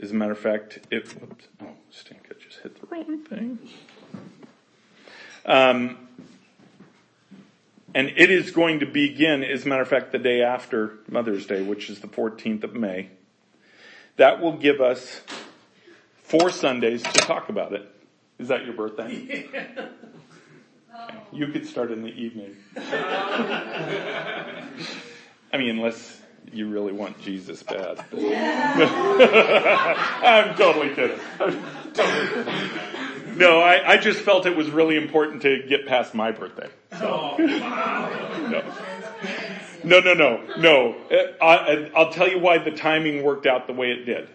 as 0.01 0.11
a 0.11 0.13
matter 0.13 0.31
of 0.31 0.39
fact, 0.39 0.79
it. 0.91 1.07
whoops, 1.19 1.47
oh, 1.61 1.67
stink, 1.89 2.27
I 2.29 2.33
just 2.41 2.61
hit 2.61 2.79
the 2.79 2.87
wrong 2.87 3.23
thing. 3.23 3.59
Um, 5.45 6.09
and 7.95 8.11
it 8.15 8.29
is 8.29 8.51
going 8.51 8.81
to 8.81 8.85
begin, 8.85 9.43
as 9.43 9.65
a 9.65 9.69
matter 9.69 9.81
of 9.81 9.87
fact, 9.87 10.11
the 10.11 10.19
day 10.19 10.41
after 10.41 10.99
Mother's 11.09 11.45
Day, 11.47 11.61
which 11.61 11.89
is 11.89 11.99
the 11.99 12.07
14th 12.07 12.63
of 12.63 12.75
May. 12.75 13.09
That 14.17 14.41
will 14.41 14.57
give 14.57 14.81
us 14.81 15.21
four 16.23 16.49
Sundays 16.51 17.01
to 17.03 17.11
talk 17.13 17.49
about 17.49 17.73
it. 17.73 17.89
Is 18.37 18.49
that 18.49 18.65
your 18.65 18.73
birthday? 18.73 19.45
Yeah. 19.53 19.87
You 21.31 21.47
could 21.47 21.65
start 21.67 21.91
in 21.91 22.03
the 22.03 22.09
evening. 22.09 22.57
I 25.51 25.57
mean, 25.57 25.69
unless 25.69 26.19
you 26.51 26.69
really 26.69 26.93
want 26.93 27.19
Jesus 27.21 27.61
bad. 27.63 27.99
I'm 30.23 30.55
totally 30.55 30.93
kidding. 30.95 31.19
I'm 31.39 31.61
totally 31.93 32.27
kidding. 32.27 33.37
no, 33.37 33.59
I, 33.59 33.93
I 33.93 33.97
just 33.97 34.19
felt 34.19 34.45
it 34.45 34.55
was 34.55 34.69
really 34.69 34.95
important 34.95 35.41
to 35.43 35.63
get 35.67 35.85
past 35.87 36.13
my 36.15 36.31
birthday. 36.31 36.69
Oh, 36.93 37.35
so. 37.37 37.45
no. 37.45 38.63
no, 39.83 39.99
no, 39.99 40.13
no, 40.13 40.43
no. 40.57 40.95
Uh, 41.11 41.43
I, 41.43 41.91
I'll 41.95 42.11
tell 42.11 42.29
you 42.29 42.39
why 42.39 42.57
the 42.57 42.71
timing 42.71 43.23
worked 43.23 43.45
out 43.45 43.67
the 43.67 43.73
way 43.73 43.91
it 43.91 44.05
did. 44.05 44.29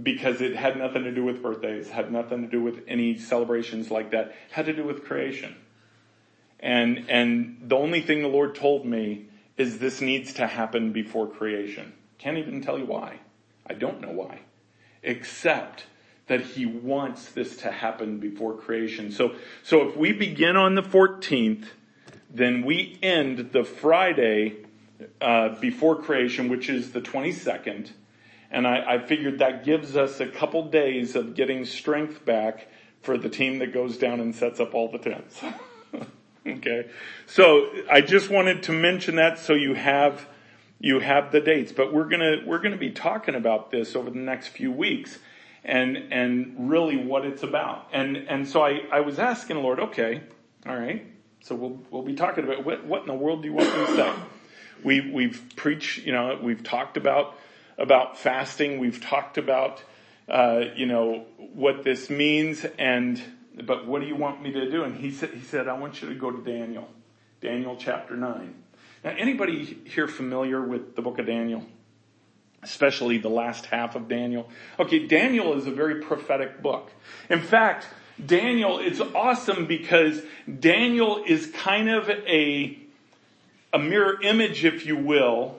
Because 0.00 0.40
it 0.40 0.56
had 0.56 0.78
nothing 0.78 1.04
to 1.04 1.12
do 1.12 1.24
with 1.24 1.42
birthdays, 1.42 1.90
had 1.90 2.10
nothing 2.10 2.42
to 2.42 2.48
do 2.48 2.62
with 2.62 2.82
any 2.88 3.18
celebrations 3.18 3.90
like 3.90 4.12
that. 4.12 4.34
Had 4.50 4.66
to 4.66 4.72
do 4.72 4.84
with 4.84 5.04
creation. 5.04 5.54
And, 6.60 7.06
and 7.10 7.58
the 7.62 7.76
only 7.76 8.00
thing 8.00 8.22
the 8.22 8.28
Lord 8.28 8.54
told 8.54 8.86
me 8.86 9.26
is 9.56 9.78
this 9.78 10.00
needs 10.00 10.32
to 10.34 10.46
happen 10.46 10.92
before 10.92 11.28
creation. 11.28 11.92
Can't 12.18 12.38
even 12.38 12.62
tell 12.62 12.78
you 12.78 12.86
why. 12.86 13.18
I 13.66 13.74
don't 13.74 14.00
know 14.00 14.12
why. 14.12 14.40
Except 15.02 15.84
that 16.28 16.40
he 16.40 16.64
wants 16.64 17.26
this 17.32 17.56
to 17.58 17.70
happen 17.70 18.18
before 18.18 18.56
creation. 18.56 19.10
So, 19.10 19.34
so 19.62 19.88
if 19.88 19.96
we 19.96 20.12
begin 20.12 20.56
on 20.56 20.74
the 20.74 20.82
14th, 20.82 21.66
then 22.30 22.64
we 22.64 22.98
end 23.02 23.50
the 23.52 23.64
Friday 23.64 24.64
uh, 25.20 25.60
before 25.60 25.96
creation, 26.00 26.48
which 26.48 26.68
is 26.68 26.92
the 26.92 27.00
22nd. 27.00 27.90
And 28.52 28.66
I, 28.66 28.94
I 28.94 28.98
figured 28.98 29.38
that 29.38 29.64
gives 29.64 29.96
us 29.96 30.20
a 30.20 30.26
couple 30.26 30.68
days 30.68 31.16
of 31.16 31.34
getting 31.34 31.64
strength 31.64 32.24
back 32.24 32.68
for 33.00 33.16
the 33.16 33.30
team 33.30 33.58
that 33.58 33.72
goes 33.72 33.96
down 33.96 34.20
and 34.20 34.34
sets 34.34 34.60
up 34.60 34.74
all 34.74 34.92
the 34.92 34.98
tents. 34.98 35.40
okay. 36.46 36.88
So 37.26 37.70
I 37.90 38.02
just 38.02 38.28
wanted 38.28 38.62
to 38.64 38.72
mention 38.72 39.16
that 39.16 39.38
so 39.38 39.54
you 39.54 39.72
have, 39.72 40.28
you 40.78 41.00
have 41.00 41.32
the 41.32 41.40
dates, 41.40 41.72
but 41.72 41.94
we're 41.94 42.08
gonna, 42.08 42.42
we're 42.46 42.60
gonna 42.60 42.76
be 42.76 42.90
talking 42.90 43.34
about 43.34 43.70
this 43.70 43.96
over 43.96 44.10
the 44.10 44.18
next 44.18 44.48
few 44.48 44.70
weeks 44.70 45.18
and, 45.64 45.96
and 46.12 46.70
really 46.70 46.96
what 46.96 47.24
it's 47.24 47.42
about. 47.42 47.88
And, 47.90 48.18
and 48.18 48.46
so 48.46 48.62
I, 48.62 48.82
I 48.92 49.00
was 49.00 49.18
asking 49.18 49.62
Lord, 49.62 49.80
okay, 49.80 50.20
all 50.66 50.76
right. 50.76 51.06
So 51.40 51.54
we'll, 51.54 51.80
we'll 51.90 52.02
be 52.02 52.14
talking 52.14 52.44
about 52.44 52.66
what, 52.66 52.84
what 52.84 53.00
in 53.00 53.08
the 53.08 53.14
world 53.14 53.42
do 53.42 53.48
you 53.48 53.54
want 53.54 53.74
me 53.76 53.86
to 53.86 53.96
say? 53.96 54.12
We, 54.84 55.10
we've 55.10 55.42
preached, 55.56 56.04
you 56.04 56.12
know, 56.12 56.38
we've 56.40 56.62
talked 56.62 56.96
about, 56.96 57.38
about 57.78 58.18
fasting. 58.18 58.78
We've 58.78 59.00
talked 59.00 59.38
about, 59.38 59.82
uh, 60.28 60.64
you 60.76 60.86
know, 60.86 61.26
what 61.54 61.82
this 61.82 62.10
means 62.10 62.64
and, 62.78 63.20
but 63.64 63.86
what 63.86 64.00
do 64.00 64.06
you 64.06 64.16
want 64.16 64.42
me 64.42 64.52
to 64.52 64.70
do? 64.70 64.84
And 64.84 64.96
he 64.96 65.10
said, 65.10 65.30
he 65.30 65.40
said, 65.40 65.68
I 65.68 65.74
want 65.74 66.00
you 66.00 66.08
to 66.08 66.14
go 66.14 66.30
to 66.30 66.42
Daniel, 66.42 66.88
Daniel 67.40 67.76
chapter 67.78 68.16
nine. 68.16 68.54
Now, 69.04 69.10
anybody 69.18 69.78
here 69.84 70.08
familiar 70.08 70.62
with 70.62 70.94
the 70.96 71.02
book 71.02 71.18
of 71.18 71.26
Daniel? 71.26 71.66
Especially 72.62 73.18
the 73.18 73.28
last 73.28 73.66
half 73.66 73.96
of 73.96 74.08
Daniel. 74.08 74.48
Okay, 74.78 75.06
Daniel 75.06 75.58
is 75.58 75.66
a 75.66 75.72
very 75.72 76.00
prophetic 76.00 76.62
book. 76.62 76.92
In 77.28 77.40
fact, 77.40 77.88
Daniel, 78.24 78.78
it's 78.78 79.00
awesome 79.00 79.66
because 79.66 80.22
Daniel 80.60 81.24
is 81.26 81.48
kind 81.48 81.90
of 81.90 82.08
a, 82.08 82.78
a 83.72 83.78
mirror 83.80 84.22
image, 84.22 84.64
if 84.64 84.86
you 84.86 84.96
will, 84.96 85.58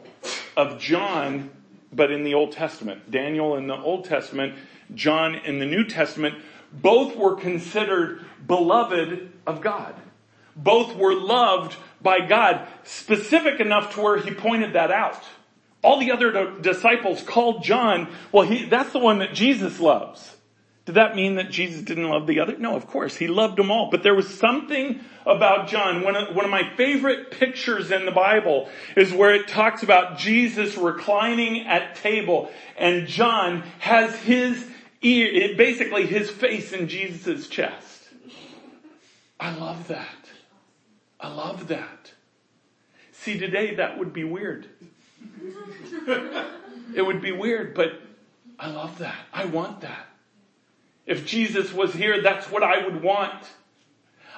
of 0.55 0.79
John, 0.79 1.49
but 1.95 2.11
in 2.11 2.23
the 2.23 2.33
Old 2.33 2.51
Testament. 2.51 3.09
Daniel 3.11 3.55
in 3.55 3.67
the 3.67 3.77
Old 3.77 4.05
Testament, 4.05 4.55
John 4.93 5.35
in 5.35 5.59
the 5.59 5.65
New 5.65 5.85
Testament, 5.85 6.35
both 6.71 7.15
were 7.15 7.35
considered 7.35 8.25
beloved 8.45 9.31
of 9.45 9.61
God. 9.61 9.95
Both 10.55 10.95
were 10.95 11.15
loved 11.15 11.75
by 12.01 12.19
God, 12.27 12.67
specific 12.83 13.59
enough 13.59 13.95
to 13.95 14.01
where 14.01 14.17
he 14.17 14.31
pointed 14.31 14.73
that 14.73 14.91
out. 14.91 15.23
All 15.81 15.99
the 15.99 16.11
other 16.11 16.59
disciples 16.61 17.21
called 17.23 17.63
John, 17.63 18.13
well, 18.31 18.47
he, 18.47 18.65
that's 18.65 18.91
the 18.91 18.99
one 18.99 19.19
that 19.19 19.33
Jesus 19.33 19.79
loves. 19.79 20.35
Did 20.85 20.95
that 20.95 21.15
mean 21.15 21.35
that 21.35 21.49
Jesus 21.49 21.81
didn't 21.81 22.09
love 22.09 22.27
the 22.27 22.41
other? 22.41 22.57
No, 22.57 22.75
of 22.75 22.87
course. 22.87 23.15
He 23.15 23.27
loved 23.27 23.57
them 23.57 23.71
all. 23.71 23.89
But 23.89 24.03
there 24.03 24.13
was 24.13 24.27
something 24.27 24.99
about 25.25 25.69
John. 25.69 26.03
One 26.03 26.15
of, 26.15 26.35
one 26.35 26.43
of 26.43 26.51
my 26.51 26.75
favorite 26.75 27.31
pictures 27.31 27.89
in 27.89 28.05
the 28.05 28.11
Bible 28.11 28.67
is 28.97 29.13
where 29.13 29.33
it 29.33 29.47
talks 29.47 29.81
about 29.81 30.17
Jesus 30.17 30.75
reclining 30.75 31.67
at 31.67 31.95
table 31.95 32.51
and 32.77 33.07
John 33.07 33.63
has 33.79 34.13
his 34.17 34.69
ear, 35.01 35.55
basically 35.55 36.05
his 36.05 36.29
face 36.29 36.73
in 36.73 36.89
Jesus' 36.89 37.47
chest. 37.47 38.09
I 39.39 39.55
love 39.55 39.87
that. 39.87 40.07
I 41.17 41.29
love 41.29 41.69
that. 41.69 42.11
See, 43.13 43.39
today 43.39 43.75
that 43.75 43.97
would 43.97 44.11
be 44.11 44.25
weird. 44.25 44.67
it 46.93 47.05
would 47.05 47.21
be 47.21 47.31
weird, 47.31 47.73
but 47.73 48.01
I 48.59 48.69
love 48.69 48.97
that. 48.99 49.15
I 49.33 49.45
want 49.45 49.79
that. 49.81 50.07
If 51.05 51.25
Jesus 51.25 51.73
was 51.73 51.93
here, 51.93 52.21
that's 52.21 52.49
what 52.49 52.63
I 52.63 52.85
would 52.85 53.01
want. 53.01 53.43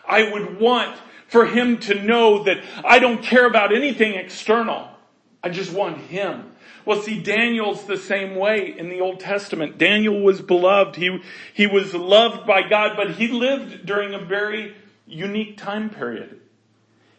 I 0.08 0.32
would 0.32 0.60
want 0.60 0.98
for 1.28 1.46
him 1.46 1.80
to 1.80 1.96
know 1.96 2.44
that 2.44 2.64
I 2.84 3.00
don't 3.00 3.24
care 3.24 3.46
about 3.46 3.74
anything 3.74 4.14
external. 4.14 4.90
I 5.44 5.50
just 5.50 5.72
want 5.72 5.98
him. 5.98 6.52
Well, 6.86 7.02
see, 7.02 7.20
Daniel's 7.20 7.86
the 7.86 7.98
same 7.98 8.36
way 8.36 8.76
in 8.78 8.90
the 8.90 9.02
Old 9.02 9.20
Testament. 9.20 9.78
Daniel 9.78 10.22
was 10.22 10.42
beloved. 10.42 10.96
He, 10.96 11.20
he 11.54 11.66
was 11.66 11.94
loved 11.94 12.46
by 12.46 12.68
God, 12.68 12.96
but 12.96 13.12
he 13.12 13.28
lived 13.28 13.86
during 13.86 14.14
a 14.14 14.20
very 14.20 14.76
unique 15.08 15.58
time 15.58 15.90
period. 15.90 16.40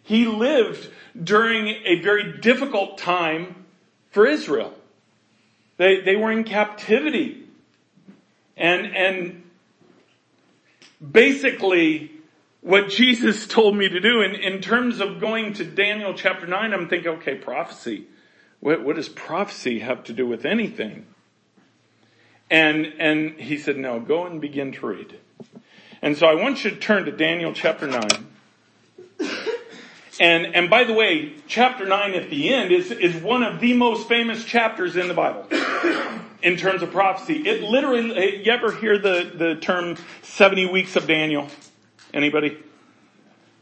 He 0.02 0.24
lived 0.24 0.88
during 1.20 1.66
a 1.84 2.00
very 2.00 2.38
difficult 2.38 2.98
time 2.98 3.66
for 4.12 4.24
Israel. 4.24 4.72
They, 5.78 6.00
they 6.00 6.14
were 6.14 6.30
in 6.30 6.44
captivity. 6.44 7.45
And, 8.56 8.96
and 8.96 9.42
basically 11.12 12.12
what 12.62 12.88
Jesus 12.88 13.46
told 13.46 13.76
me 13.76 13.88
to 13.88 14.00
do 14.00 14.22
in, 14.22 14.34
in 14.34 14.60
terms 14.60 15.00
of 15.00 15.20
going 15.20 15.52
to 15.54 15.64
Daniel 15.64 16.14
chapter 16.14 16.46
9, 16.46 16.72
I'm 16.72 16.88
thinking, 16.88 17.12
okay, 17.18 17.34
prophecy. 17.34 18.06
What, 18.60 18.82
what 18.82 18.96
does 18.96 19.08
prophecy 19.08 19.80
have 19.80 20.04
to 20.04 20.12
do 20.12 20.26
with 20.26 20.44
anything? 20.44 21.06
And, 22.50 22.86
and 22.98 23.32
he 23.32 23.58
said, 23.58 23.76
no, 23.76 24.00
go 24.00 24.26
and 24.26 24.40
begin 24.40 24.72
to 24.72 24.86
read. 24.86 25.18
And 26.00 26.16
so 26.16 26.26
I 26.26 26.34
want 26.34 26.64
you 26.64 26.70
to 26.70 26.76
turn 26.76 27.04
to 27.04 27.12
Daniel 27.12 27.52
chapter 27.52 27.86
9. 27.86 28.02
And, 30.18 30.54
and 30.54 30.70
by 30.70 30.84
the 30.84 30.94
way, 30.94 31.34
chapter 31.46 31.84
9 31.84 32.14
at 32.14 32.30
the 32.30 32.48
end 32.54 32.72
is, 32.72 32.90
is 32.90 33.14
one 33.22 33.42
of 33.42 33.60
the 33.60 33.74
most 33.74 34.08
famous 34.08 34.44
chapters 34.44 34.96
in 34.96 35.08
the 35.08 35.14
Bible 35.14 35.46
in 36.42 36.56
terms 36.56 36.82
of 36.82 36.90
prophecy. 36.90 37.48
It 37.48 37.62
literally, 37.62 38.44
you 38.44 38.52
ever 38.52 38.72
hear 38.72 38.98
the, 38.98 39.30
the 39.34 39.54
term 39.56 39.96
70 40.22 40.66
weeks 40.66 40.96
of 40.96 41.06
Daniel? 41.06 41.48
Anybody? 42.12 42.58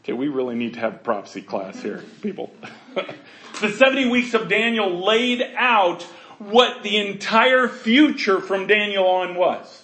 Okay, 0.03 0.13
we 0.13 0.27
really 0.27 0.55
need 0.55 0.75
to 0.75 0.79
have 0.79 0.95
a 0.95 0.99
prophecy 0.99 1.41
class 1.41 1.81
here, 1.81 2.03
people. 2.21 2.53
the 3.61 3.69
70 3.71 4.09
weeks 4.09 4.33
of 4.33 4.47
Daniel 4.47 5.03
laid 5.03 5.41
out 5.55 6.03
what 6.37 6.83
the 6.83 6.97
entire 6.97 7.67
future 7.67 8.39
from 8.39 8.67
Daniel 8.67 9.05
on 9.05 9.35
was. 9.35 9.83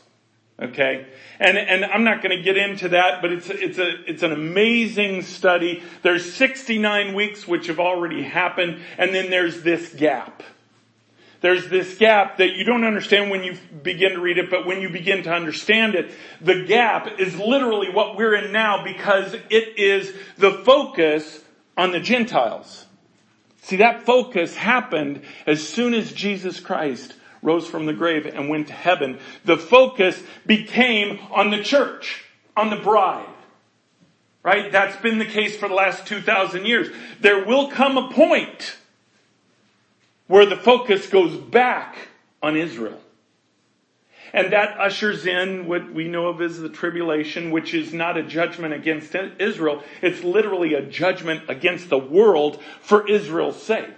Okay? 0.61 1.07
And, 1.39 1.57
and 1.57 1.83
I'm 1.85 2.03
not 2.03 2.21
going 2.21 2.37
to 2.37 2.43
get 2.43 2.55
into 2.55 2.89
that, 2.89 3.21
but 3.21 3.31
it's, 3.31 3.49
it's 3.49 3.79
a, 3.79 4.03
it's 4.07 4.21
an 4.21 4.31
amazing 4.31 5.23
study. 5.23 5.81
There's 6.03 6.31
69 6.33 7.15
weeks 7.15 7.47
which 7.47 7.67
have 7.67 7.79
already 7.79 8.21
happened, 8.21 8.79
and 8.99 9.13
then 9.15 9.31
there's 9.31 9.63
this 9.63 9.91
gap. 9.93 10.43
There's 11.41 11.69
this 11.69 11.97
gap 11.97 12.37
that 12.37 12.51
you 12.55 12.63
don't 12.63 12.83
understand 12.83 13.31
when 13.31 13.43
you 13.43 13.57
begin 13.81 14.11
to 14.11 14.21
read 14.21 14.37
it, 14.37 14.51
but 14.51 14.67
when 14.67 14.79
you 14.79 14.89
begin 14.89 15.23
to 15.23 15.33
understand 15.33 15.95
it, 15.95 16.11
the 16.39 16.65
gap 16.65 17.19
is 17.19 17.37
literally 17.37 17.89
what 17.91 18.15
we're 18.15 18.35
in 18.35 18.51
now 18.51 18.83
because 18.83 19.33
it 19.49 19.79
is 19.79 20.13
the 20.37 20.51
focus 20.51 21.43
on 21.75 21.91
the 21.91 21.99
Gentiles. 21.99 22.85
See, 23.63 23.77
that 23.77 24.03
focus 24.05 24.55
happened 24.55 25.23
as 25.47 25.67
soon 25.67 25.95
as 25.95 26.13
Jesus 26.13 26.59
Christ 26.59 27.15
rose 27.41 27.67
from 27.67 27.87
the 27.87 27.93
grave 27.93 28.27
and 28.27 28.47
went 28.47 28.67
to 28.67 28.73
heaven. 28.73 29.19
The 29.43 29.57
focus 29.57 30.21
became 30.45 31.19
on 31.31 31.49
the 31.49 31.63
church, 31.63 32.23
on 32.55 32.69
the 32.69 32.75
bride. 32.75 33.25
Right? 34.43 34.71
That's 34.71 34.95
been 34.97 35.17
the 35.17 35.25
case 35.25 35.57
for 35.57 35.67
the 35.67 35.75
last 35.75 36.07
2,000 36.07 36.65
years. 36.65 36.89
There 37.19 37.45
will 37.45 37.69
come 37.69 37.97
a 37.97 38.11
point 38.11 38.75
where 40.31 40.45
the 40.45 40.55
focus 40.55 41.07
goes 41.07 41.35
back 41.35 42.07
on 42.41 42.55
Israel. 42.55 42.97
And 44.31 44.53
that 44.53 44.79
ushers 44.79 45.25
in 45.25 45.67
what 45.67 45.93
we 45.93 46.07
know 46.07 46.27
of 46.27 46.41
as 46.41 46.57
the 46.57 46.69
tribulation, 46.69 47.51
which 47.51 47.73
is 47.73 47.93
not 47.93 48.15
a 48.15 48.23
judgment 48.23 48.73
against 48.73 49.13
Israel. 49.13 49.83
It's 50.01 50.23
literally 50.23 50.73
a 50.73 50.83
judgment 50.83 51.49
against 51.49 51.89
the 51.89 51.97
world 51.97 52.61
for 52.79 53.05
Israel's 53.09 53.61
sake. 53.61 53.89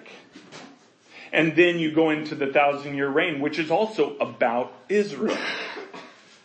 And 1.32 1.56
then 1.56 1.78
you 1.78 1.91
go 1.91 2.10
into 2.10 2.34
the 2.34 2.48
thousand 2.48 2.96
year 2.96 3.10
reign, 3.10 3.39
which 3.39 3.60
is 3.60 3.69
also 3.69 4.17
about 4.17 4.74
Israel. 4.89 5.38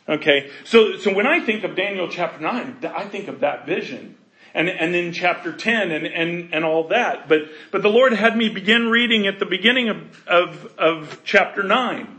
Okay. 0.07 0.51
So, 0.65 0.99
so 0.99 1.15
when 1.15 1.27
I 1.27 1.41
think 1.41 1.65
of 1.65 1.77
Daniel 1.77 2.09
chapter 2.09 2.43
9, 2.43 2.81
I 2.95 3.05
think 3.07 3.29
of 3.29 3.41
that 3.41 3.65
vision 3.65 4.18
and, 4.59 4.69
and 4.69 4.93
then 4.93 5.13
chapter 5.13 5.53
10 5.53 5.93
and, 5.93 6.05
and, 6.05 6.53
and 6.53 6.65
all 6.65 6.89
that. 6.89 7.29
But, 7.29 7.43
but 7.71 7.83
the 7.83 7.89
Lord 7.89 8.13
had 8.13 8.37
me 8.37 8.49
begin 8.49 8.89
reading 8.89 9.29
at 9.29 9.39
the 9.39 9.47
beginning 9.47 9.89
of, 9.89 10.27
of, 10.27 10.75
of 10.77 11.21
chapter 11.23 11.63
9. 11.63 12.19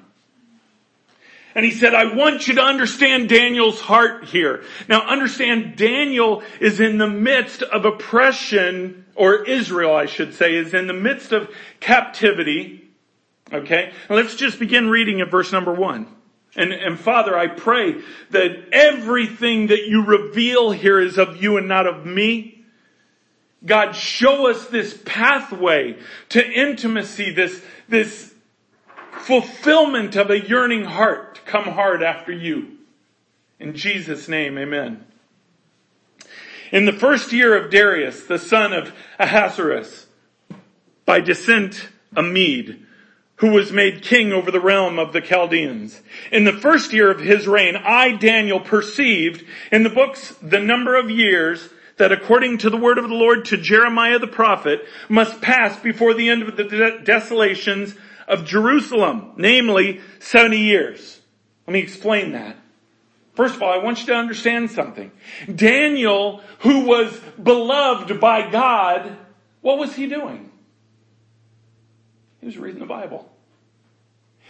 And 1.54 1.66
he 1.66 1.72
said, 1.72 1.94
I 1.94 2.16
want 2.16 2.48
you 2.48 2.56
to 2.56 2.62
understand 2.62 3.28
Daniel's 3.28 3.82
heart 3.82 4.24
here. 4.24 4.64
Now 4.88 5.02
understand 5.02 5.76
Daniel 5.76 6.42
is 6.62 6.80
in 6.80 6.98
the 6.98 7.10
midst 7.10 7.62
of 7.62 7.84
oppression, 7.84 9.06
or 9.16 9.44
Israel 9.44 9.94
I 9.94 10.06
should 10.06 10.34
say, 10.34 10.56
is 10.56 10.74
in 10.74 10.88
the 10.88 10.94
midst 10.94 11.34
of 11.34 11.54
captivity. 11.82 12.90
Okay? 13.52 13.92
Now 14.10 14.16
let's 14.16 14.36
just 14.36 14.60
begin 14.60 14.90
reading 14.90 15.20
at 15.20 15.30
verse 15.30 15.52
number 15.52 15.74
one. 15.74 16.08
And, 16.60 16.74
and 16.74 17.00
Father, 17.00 17.38
I 17.38 17.48
pray 17.48 18.02
that 18.32 18.66
everything 18.74 19.68
that 19.68 19.88
you 19.88 20.04
reveal 20.04 20.72
here 20.72 21.00
is 21.00 21.18
of 21.18 21.42
you 21.42 21.56
and 21.56 21.70
not 21.70 21.88
of 21.88 22.06
me. 22.06 22.66
God, 23.66 23.94
show 23.94 24.50
us 24.50 24.68
this 24.68 25.02
pathway 25.06 25.98
to 26.30 26.46
intimacy, 26.46 27.32
this, 27.32 27.64
this 27.88 28.34
fulfillment 29.22 30.18
of 30.18 30.30
a 30.30 30.46
yearning 30.46 30.84
heart 30.84 31.36
to 31.36 31.42
come 31.44 31.64
hard 31.64 32.04
after 32.04 32.34
you. 32.34 32.78
In 33.58 33.74
Jesus' 33.74 34.28
name, 34.28 34.58
amen. 34.58 35.06
In 36.74 36.84
the 36.84 36.92
first 36.92 37.32
year 37.32 37.56
of 37.56 37.72
Darius, 37.72 38.26
the 38.26 38.38
son 38.38 38.74
of 38.74 38.94
Ahasuerus, 39.18 40.08
by 41.06 41.22
descent 41.22 41.88
a 42.18 42.22
Mede, 42.22 42.86
who 43.40 43.52
was 43.52 43.72
made 43.72 44.04
king 44.04 44.34
over 44.34 44.52
the 44.52 44.60
realm 44.60 45.00
of 45.00 45.14
the 45.14 45.22
Chaldeans. 45.22 46.02
In 46.32 46.44
the 46.44 46.54
first 46.54 46.92
year 46.92 47.10
of 47.10 47.20
his 47.20 47.48
reign, 47.48 47.76
I, 47.78 48.12
Daniel, 48.12 48.60
perceived 48.60 49.46
in 49.72 49.84
the 49.84 49.90
books 49.90 50.36
the 50.42 50.60
number 50.60 50.98
of 50.98 51.10
years 51.10 51.70
that 51.98 52.12
according 52.12 52.58
to 52.60 52.70
the 52.70 52.78
word 52.78 52.98
of 52.98 53.08
the 53.08 53.16
Lord 53.16 53.46
to 53.46 53.58
Jeremiah 53.58 54.20
the 54.20 54.28
prophet 54.28 54.82
must 55.08 55.42
pass 55.42 55.80
before 55.80 56.14
the 56.14 56.30
end 56.30 56.44
of 56.44 56.58
the 56.58 56.64
de- 56.64 57.00
desolations 57.00 57.96
of 58.28 58.46
Jerusalem, 58.46 59.34
namely 59.38 60.02
70 60.20 60.58
years. 60.58 61.20
Let 61.66 61.74
me 61.74 61.80
explain 61.80 62.34
that. 62.34 62.58
First 63.36 63.56
of 63.56 63.64
all, 63.64 63.72
I 63.72 63.82
want 63.84 64.00
you 64.00 64.08
to 64.08 64.16
understand 64.16 64.72
something. 64.72 65.12
Daniel, 65.54 66.42
who 66.60 66.86
was 66.86 67.18
beloved 67.42 68.20
by 68.20 68.50
God, 68.50 69.18
what 69.62 69.78
was 69.78 69.96
he 69.96 70.08
doing? 70.08 70.52
He 72.40 72.46
was 72.46 72.58
reading 72.58 72.80
the 72.80 72.86
Bible. 72.86 73.29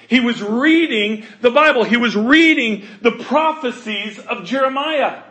He 0.09 0.19
was 0.19 0.41
reading 0.41 1.23
the 1.39 1.51
Bible. 1.51 1.83
He 1.83 1.95
was 1.95 2.15
reading 2.15 2.87
the 3.01 3.11
prophecies 3.11 4.17
of 4.17 4.43
Jeremiah. 4.43 5.21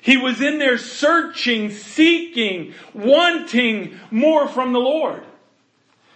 He 0.00 0.16
was 0.16 0.40
in 0.40 0.58
there 0.58 0.76
searching, 0.76 1.70
seeking, 1.70 2.74
wanting 2.92 3.96
more 4.10 4.48
from 4.48 4.72
the 4.72 4.80
Lord. 4.80 5.22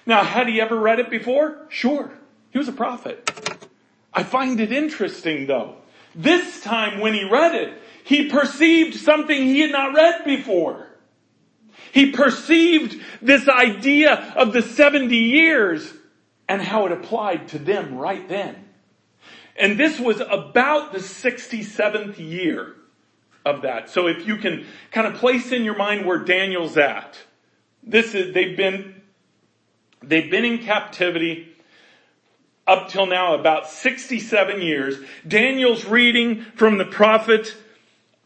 Now, 0.04 0.24
had 0.24 0.48
he 0.48 0.60
ever 0.60 0.76
read 0.76 0.98
it 0.98 1.10
before? 1.10 1.58
Sure. 1.68 2.10
He 2.50 2.58
was 2.58 2.66
a 2.66 2.72
prophet. 2.72 3.30
I 4.12 4.24
find 4.24 4.58
it 4.58 4.72
interesting 4.72 5.46
though. 5.46 5.76
This 6.12 6.62
time 6.62 6.98
when 6.98 7.14
he 7.14 7.22
read 7.22 7.54
it, 7.54 7.72
he 8.02 8.28
perceived 8.28 8.96
something 8.96 9.40
he 9.40 9.60
had 9.60 9.70
not 9.70 9.94
read 9.94 10.24
before. 10.24 10.88
He 11.92 12.10
perceived 12.10 13.00
this 13.22 13.48
idea 13.48 14.34
of 14.36 14.52
the 14.52 14.62
70 14.62 15.16
years 15.16 15.92
and 16.48 16.62
how 16.62 16.86
it 16.86 16.92
applied 16.92 17.48
to 17.48 17.58
them 17.58 17.96
right 17.96 18.28
then. 18.28 18.64
And 19.58 19.78
this 19.78 19.98
was 19.98 20.20
about 20.20 20.92
the 20.92 20.98
67th 20.98 22.18
year 22.18 22.76
of 23.44 23.62
that. 23.62 23.88
So 23.88 24.06
if 24.06 24.26
you 24.26 24.36
can 24.36 24.66
kind 24.90 25.06
of 25.06 25.14
place 25.14 25.52
in 25.52 25.64
your 25.64 25.76
mind 25.76 26.04
where 26.04 26.18
Daniel's 26.18 26.76
at, 26.76 27.16
this 27.82 28.14
is, 28.14 28.34
they've 28.34 28.56
been, 28.56 29.00
they've 30.02 30.30
been 30.30 30.44
in 30.44 30.58
captivity 30.58 31.56
up 32.66 32.88
till 32.88 33.06
now 33.06 33.34
about 33.34 33.68
67 33.68 34.60
years. 34.60 34.98
Daniel's 35.26 35.84
reading 35.84 36.42
from 36.56 36.78
the 36.78 36.84
prophet, 36.84 37.54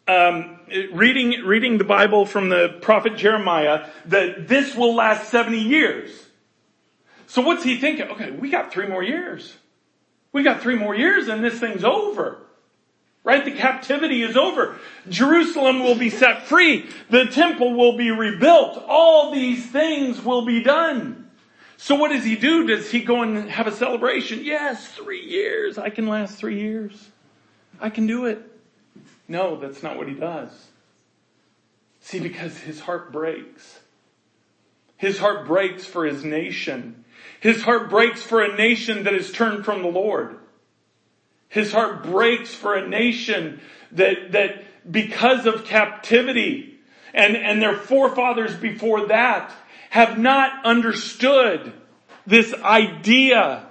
um, 0.08 0.58
reading, 0.92 1.44
reading 1.44 1.78
the 1.78 1.84
Bible 1.84 2.24
from 2.24 2.48
the 2.48 2.78
prophet 2.80 3.16
Jeremiah 3.16 3.88
that 4.06 4.48
this 4.48 4.74
will 4.74 4.94
last 4.94 5.30
70 5.30 5.58
years. 5.58 6.19
So 7.30 7.42
what's 7.42 7.62
he 7.62 7.76
thinking? 7.76 8.08
Okay, 8.08 8.32
we 8.32 8.50
got 8.50 8.72
three 8.72 8.88
more 8.88 9.04
years. 9.04 9.56
We 10.32 10.42
got 10.42 10.62
three 10.62 10.74
more 10.74 10.96
years 10.96 11.28
and 11.28 11.44
this 11.44 11.60
thing's 11.60 11.84
over. 11.84 12.38
Right? 13.22 13.44
The 13.44 13.52
captivity 13.52 14.22
is 14.22 14.36
over. 14.36 14.80
Jerusalem 15.08 15.78
will 15.78 15.94
be 15.94 16.10
set 16.10 16.48
free. 16.48 16.90
The 17.08 17.26
temple 17.26 17.76
will 17.76 17.96
be 17.96 18.10
rebuilt. 18.10 18.84
All 18.88 19.32
these 19.32 19.64
things 19.64 20.20
will 20.20 20.44
be 20.44 20.64
done. 20.64 21.30
So 21.76 21.94
what 21.94 22.10
does 22.10 22.24
he 22.24 22.34
do? 22.34 22.66
Does 22.66 22.90
he 22.90 23.00
go 23.00 23.22
and 23.22 23.48
have 23.48 23.68
a 23.68 23.72
celebration? 23.72 24.42
Yes, 24.42 24.88
three 24.88 25.24
years. 25.24 25.78
I 25.78 25.88
can 25.90 26.08
last 26.08 26.36
three 26.36 26.58
years. 26.58 27.10
I 27.80 27.90
can 27.90 28.08
do 28.08 28.24
it. 28.24 28.42
No, 29.28 29.54
that's 29.54 29.84
not 29.84 29.96
what 29.96 30.08
he 30.08 30.14
does. 30.14 30.50
See, 32.00 32.18
because 32.18 32.58
his 32.58 32.80
heart 32.80 33.12
breaks. 33.12 33.78
His 34.96 35.18
heart 35.18 35.46
breaks 35.46 35.86
for 35.86 36.04
his 36.04 36.24
nation. 36.24 37.04
His 37.40 37.62
heart 37.62 37.90
breaks 37.90 38.22
for 38.22 38.42
a 38.42 38.56
nation 38.56 39.04
that 39.04 39.14
has 39.14 39.32
turned 39.32 39.64
from 39.64 39.82
the 39.82 39.88
Lord. 39.88 40.36
His 41.48 41.72
heart 41.72 42.04
breaks 42.04 42.54
for 42.54 42.74
a 42.74 42.86
nation 42.86 43.60
that, 43.92 44.32
that 44.32 44.64
because 44.90 45.46
of 45.46 45.64
captivity 45.64 46.78
and, 47.12 47.36
and 47.36 47.60
their 47.60 47.76
forefathers 47.76 48.54
before 48.54 49.06
that 49.06 49.52
have 49.88 50.18
not 50.18 50.64
understood 50.64 51.72
this 52.26 52.54
idea 52.54 53.66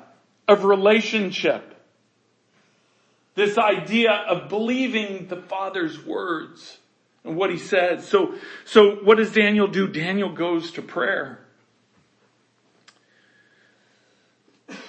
of 0.47 0.65
relationship. 0.65 1.65
This 3.35 3.57
idea 3.57 4.11
of 4.11 4.49
believing 4.49 5.27
the 5.27 5.37
Father's 5.37 6.03
words 6.03 6.79
and 7.23 7.37
what 7.37 7.51
he 7.51 7.57
says. 7.57 8.05
So, 8.05 8.35
so 8.65 8.95
what 8.95 9.17
does 9.17 9.31
Daniel 9.31 9.67
do? 9.67 9.87
Daniel 9.87 10.33
goes 10.33 10.71
to 10.71 10.81
prayer. 10.81 11.39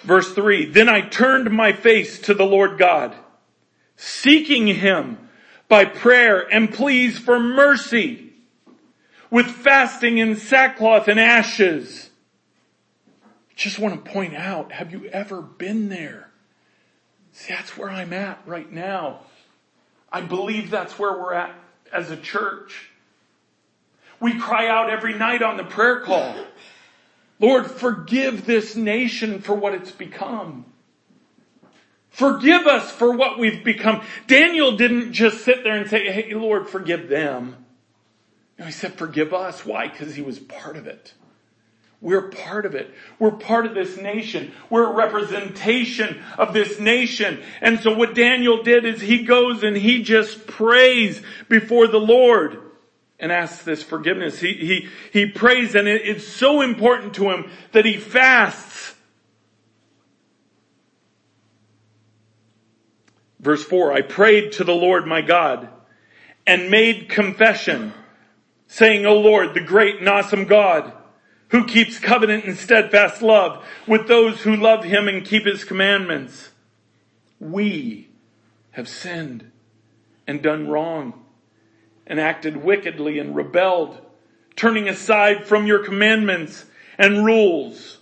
Verse 0.02 0.32
three, 0.32 0.64
then 0.64 0.88
I 0.88 1.02
turned 1.02 1.50
my 1.50 1.72
face 1.72 2.18
to 2.20 2.34
the 2.34 2.46
Lord 2.46 2.78
God, 2.78 3.14
seeking 3.96 4.66
him 4.66 5.18
by 5.68 5.84
prayer 5.84 6.40
and 6.40 6.72
pleas 6.72 7.18
for 7.18 7.38
mercy 7.38 8.32
with 9.30 9.46
fasting 9.46 10.20
and 10.20 10.36
sackcloth 10.38 11.06
and 11.06 11.20
ashes. 11.20 12.10
Just 13.54 13.78
want 13.78 14.04
to 14.04 14.10
point 14.10 14.34
out, 14.34 14.72
have 14.72 14.90
you 14.90 15.06
ever 15.06 15.42
been 15.42 15.90
there? 15.90 16.30
See, 17.32 17.52
that's 17.52 17.76
where 17.76 17.90
I'm 17.90 18.12
at 18.12 18.40
right 18.46 18.72
now. 18.72 19.20
I 20.10 20.22
believe 20.22 20.70
that's 20.70 20.98
where 20.98 21.12
we're 21.12 21.34
at 21.34 21.54
as 21.92 22.10
a 22.10 22.16
church. 22.16 22.90
We 24.18 24.38
cry 24.38 24.66
out 24.66 24.90
every 24.90 25.14
night 25.14 25.42
on 25.42 25.56
the 25.56 25.64
prayer 25.64 26.00
call. 26.00 26.34
Lord, 27.40 27.70
forgive 27.70 28.44
this 28.44 28.76
nation 28.76 29.40
for 29.40 29.54
what 29.54 29.74
it's 29.74 29.90
become. 29.90 30.66
Forgive 32.10 32.66
us 32.66 32.90
for 32.90 33.12
what 33.12 33.38
we've 33.38 33.64
become. 33.64 34.04
Daniel 34.26 34.76
didn't 34.76 35.12
just 35.12 35.44
sit 35.44 35.64
there 35.64 35.76
and 35.76 35.88
say, 35.88 36.10
hey, 36.12 36.34
Lord, 36.34 36.68
forgive 36.68 37.08
them. 37.08 37.56
No, 38.58 38.66
he 38.66 38.72
said, 38.72 38.94
forgive 38.94 39.32
us. 39.32 39.64
Why? 39.64 39.88
Because 39.88 40.14
he 40.14 40.22
was 40.22 40.38
part 40.38 40.76
of 40.76 40.86
it. 40.86 41.14
We're 42.02 42.28
part 42.28 42.66
of 42.66 42.74
it. 42.74 42.92
We're 43.18 43.30
part 43.30 43.66
of 43.66 43.74
this 43.74 43.96
nation. 43.96 44.52
We're 44.68 44.90
a 44.90 44.94
representation 44.94 46.22
of 46.38 46.52
this 46.52 46.78
nation. 46.78 47.42
And 47.60 47.80
so 47.80 47.94
what 47.94 48.14
Daniel 48.14 48.62
did 48.62 48.84
is 48.84 49.00
he 49.00 49.24
goes 49.24 49.62
and 49.62 49.76
he 49.76 50.02
just 50.02 50.46
prays 50.46 51.22
before 51.48 51.86
the 51.86 52.00
Lord 52.00 52.69
and 53.20 53.30
asks 53.30 53.62
this 53.62 53.82
forgiveness. 53.82 54.40
He, 54.40 54.54
he, 54.54 54.88
he 55.12 55.26
prays 55.26 55.74
and 55.74 55.86
it, 55.86 56.02
it's 56.04 56.26
so 56.26 56.62
important 56.62 57.14
to 57.14 57.30
him 57.30 57.50
that 57.72 57.84
he 57.84 57.98
fasts. 57.98 58.94
Verse 63.38 63.64
four, 63.64 63.92
I 63.92 64.02
prayed 64.02 64.52
to 64.52 64.64
the 64.64 64.74
Lord 64.74 65.06
my 65.06 65.20
God 65.20 65.68
and 66.46 66.70
made 66.70 67.08
confession 67.08 67.92
saying, 68.66 69.06
O 69.06 69.16
Lord, 69.16 69.54
the 69.54 69.60
great 69.60 69.98
and 69.98 70.08
awesome 70.08 70.44
God, 70.44 70.92
who 71.48 71.66
keeps 71.66 71.98
covenant 71.98 72.44
and 72.44 72.56
steadfast 72.56 73.20
love 73.20 73.64
with 73.86 74.06
those 74.06 74.42
who 74.42 74.54
love 74.54 74.84
him 74.84 75.08
and 75.08 75.24
keep 75.24 75.44
his 75.44 75.64
commandments. 75.64 76.50
We 77.40 78.08
have 78.72 78.88
sinned 78.88 79.50
and 80.26 80.42
done 80.42 80.68
wrong 80.68 81.24
and 82.10 82.20
acted 82.20 82.56
wickedly 82.56 83.20
and 83.20 83.36
rebelled, 83.36 83.96
turning 84.56 84.88
aside 84.88 85.46
from 85.46 85.66
your 85.66 85.78
commandments 85.78 86.66
and 86.98 87.24
rules. 87.24 87.98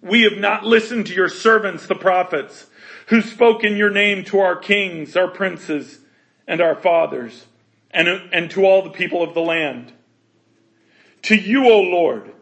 We 0.00 0.22
have 0.22 0.38
not 0.38 0.64
listened 0.64 1.06
to 1.06 1.14
your 1.14 1.28
servants, 1.28 1.86
the 1.86 1.94
prophets, 1.94 2.66
who 3.08 3.20
spoke 3.20 3.62
in 3.62 3.76
your 3.76 3.90
name 3.90 4.24
to 4.24 4.40
our 4.40 4.56
kings, 4.56 5.16
our 5.16 5.28
princes, 5.28 5.98
and 6.46 6.62
our 6.62 6.74
fathers 6.74 7.46
and, 7.90 8.08
and 8.08 8.50
to 8.52 8.64
all 8.64 8.82
the 8.82 8.90
people 8.90 9.22
of 9.22 9.34
the 9.34 9.42
land. 9.42 9.92
To 11.22 11.36
you, 11.36 11.70
O 11.70 11.80
Lord, 11.80 12.32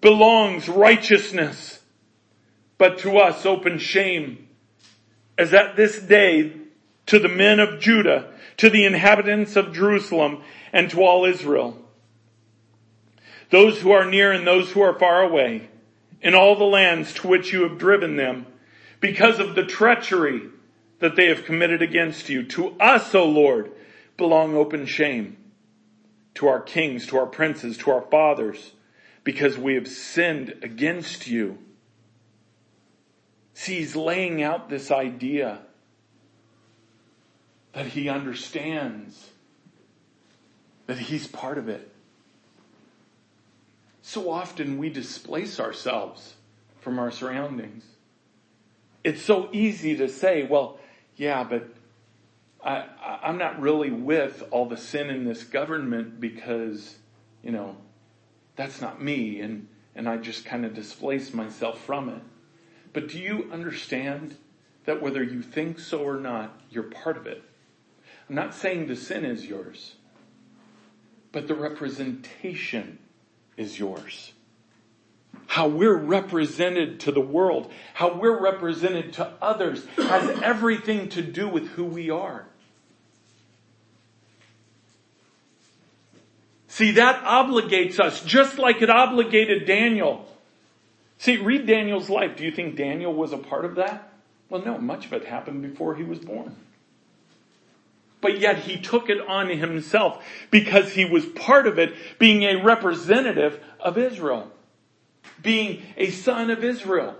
belongs 0.00 0.68
righteousness, 0.68 1.80
but 2.78 2.98
to 2.98 3.18
us 3.18 3.46
open 3.46 3.78
shame 3.78 4.48
as 5.38 5.54
at 5.54 5.76
this 5.76 6.00
day 6.00 6.52
to 7.06 7.20
the 7.20 7.28
men 7.28 7.60
of 7.60 7.80
Judah, 7.80 8.33
to 8.58 8.70
the 8.70 8.84
inhabitants 8.84 9.56
of 9.56 9.72
Jerusalem, 9.72 10.42
and 10.72 10.90
to 10.90 11.02
all 11.02 11.24
Israel. 11.24 11.80
Those 13.50 13.80
who 13.80 13.92
are 13.92 14.04
near 14.04 14.32
and 14.32 14.46
those 14.46 14.72
who 14.72 14.80
are 14.80 14.98
far 14.98 15.22
away, 15.22 15.68
in 16.20 16.34
all 16.34 16.56
the 16.56 16.64
lands 16.64 17.12
to 17.14 17.28
which 17.28 17.52
you 17.52 17.62
have 17.62 17.78
driven 17.78 18.16
them, 18.16 18.46
because 19.00 19.38
of 19.38 19.54
the 19.54 19.64
treachery 19.64 20.42
that 21.00 21.16
they 21.16 21.26
have 21.26 21.44
committed 21.44 21.82
against 21.82 22.28
you. 22.28 22.42
To 22.44 22.70
us, 22.80 23.14
O 23.14 23.26
Lord, 23.26 23.70
belong 24.16 24.56
open 24.56 24.86
shame. 24.86 25.36
To 26.34 26.48
our 26.48 26.60
kings, 26.60 27.06
to 27.08 27.18
our 27.18 27.26
princes, 27.26 27.76
to 27.78 27.90
our 27.90 28.02
fathers, 28.02 28.72
because 29.22 29.58
we 29.58 29.74
have 29.74 29.86
sinned 29.86 30.54
against 30.62 31.26
you. 31.26 31.58
See, 33.52 33.76
he's 33.76 33.94
laying 33.94 34.42
out 34.42 34.68
this 34.68 34.90
idea 34.90 35.60
that 37.74 37.86
he 37.86 38.08
understands 38.08 39.30
that 40.86 40.98
he's 40.98 41.26
part 41.26 41.58
of 41.58 41.68
it. 41.68 41.90
So 44.02 44.30
often 44.30 44.78
we 44.78 44.90
displace 44.90 45.58
ourselves 45.58 46.34
from 46.80 46.98
our 46.98 47.10
surroundings. 47.10 47.84
It's 49.02 49.22
so 49.22 49.48
easy 49.52 49.96
to 49.96 50.08
say, 50.08 50.44
well, 50.44 50.78
yeah, 51.16 51.42
but 51.42 51.68
I, 52.62 52.86
I'm 53.22 53.38
not 53.38 53.60
really 53.60 53.90
with 53.90 54.42
all 54.50 54.66
the 54.66 54.76
sin 54.76 55.10
in 55.10 55.24
this 55.24 55.42
government 55.42 56.20
because, 56.20 56.96
you 57.42 57.50
know, 57.50 57.76
that's 58.56 58.80
not 58.80 59.02
me 59.02 59.40
and, 59.40 59.66
and 59.96 60.08
I 60.08 60.18
just 60.18 60.44
kind 60.44 60.64
of 60.64 60.74
displace 60.74 61.34
myself 61.34 61.80
from 61.80 62.08
it. 62.08 62.22
But 62.92 63.08
do 63.08 63.18
you 63.18 63.48
understand 63.52 64.36
that 64.84 65.02
whether 65.02 65.22
you 65.22 65.42
think 65.42 65.80
so 65.80 66.02
or 66.02 66.20
not, 66.20 66.60
you're 66.70 66.84
part 66.84 67.16
of 67.16 67.26
it? 67.26 67.42
I'm 68.28 68.34
not 68.34 68.54
saying 68.54 68.86
the 68.86 68.96
sin 68.96 69.24
is 69.24 69.44
yours, 69.44 69.94
but 71.32 71.46
the 71.46 71.54
representation 71.54 72.98
is 73.56 73.78
yours. 73.78 74.32
How 75.46 75.68
we're 75.68 75.96
represented 75.96 77.00
to 77.00 77.12
the 77.12 77.20
world, 77.20 77.70
how 77.92 78.14
we're 78.14 78.40
represented 78.40 79.12
to 79.14 79.32
others 79.42 79.84
has 79.96 80.40
everything 80.40 81.08
to 81.10 81.22
do 81.22 81.48
with 81.48 81.68
who 81.68 81.84
we 81.84 82.10
are. 82.10 82.46
See, 86.68 86.92
that 86.92 87.22
obligates 87.22 88.00
us 88.00 88.24
just 88.24 88.58
like 88.58 88.82
it 88.82 88.90
obligated 88.90 89.64
Daniel. 89.64 90.26
See, 91.18 91.36
read 91.36 91.66
Daniel's 91.66 92.10
life. 92.10 92.36
Do 92.36 92.44
you 92.44 92.50
think 92.50 92.74
Daniel 92.74 93.14
was 93.14 93.32
a 93.32 93.38
part 93.38 93.64
of 93.64 93.76
that? 93.76 94.12
Well, 94.48 94.64
no, 94.64 94.78
much 94.78 95.06
of 95.06 95.12
it 95.12 95.24
happened 95.24 95.62
before 95.62 95.94
he 95.94 96.02
was 96.02 96.18
born. 96.18 96.56
But 98.24 98.40
yet 98.40 98.60
he 98.60 98.78
took 98.78 99.10
it 99.10 99.20
on 99.20 99.50
himself 99.50 100.24
because 100.50 100.94
he 100.94 101.04
was 101.04 101.26
part 101.26 101.66
of 101.66 101.78
it, 101.78 101.94
being 102.18 102.42
a 102.42 102.64
representative 102.64 103.62
of 103.78 103.98
Israel. 103.98 104.50
Being 105.42 105.82
a 105.98 106.08
son 106.08 106.48
of 106.48 106.64
Israel. 106.64 107.16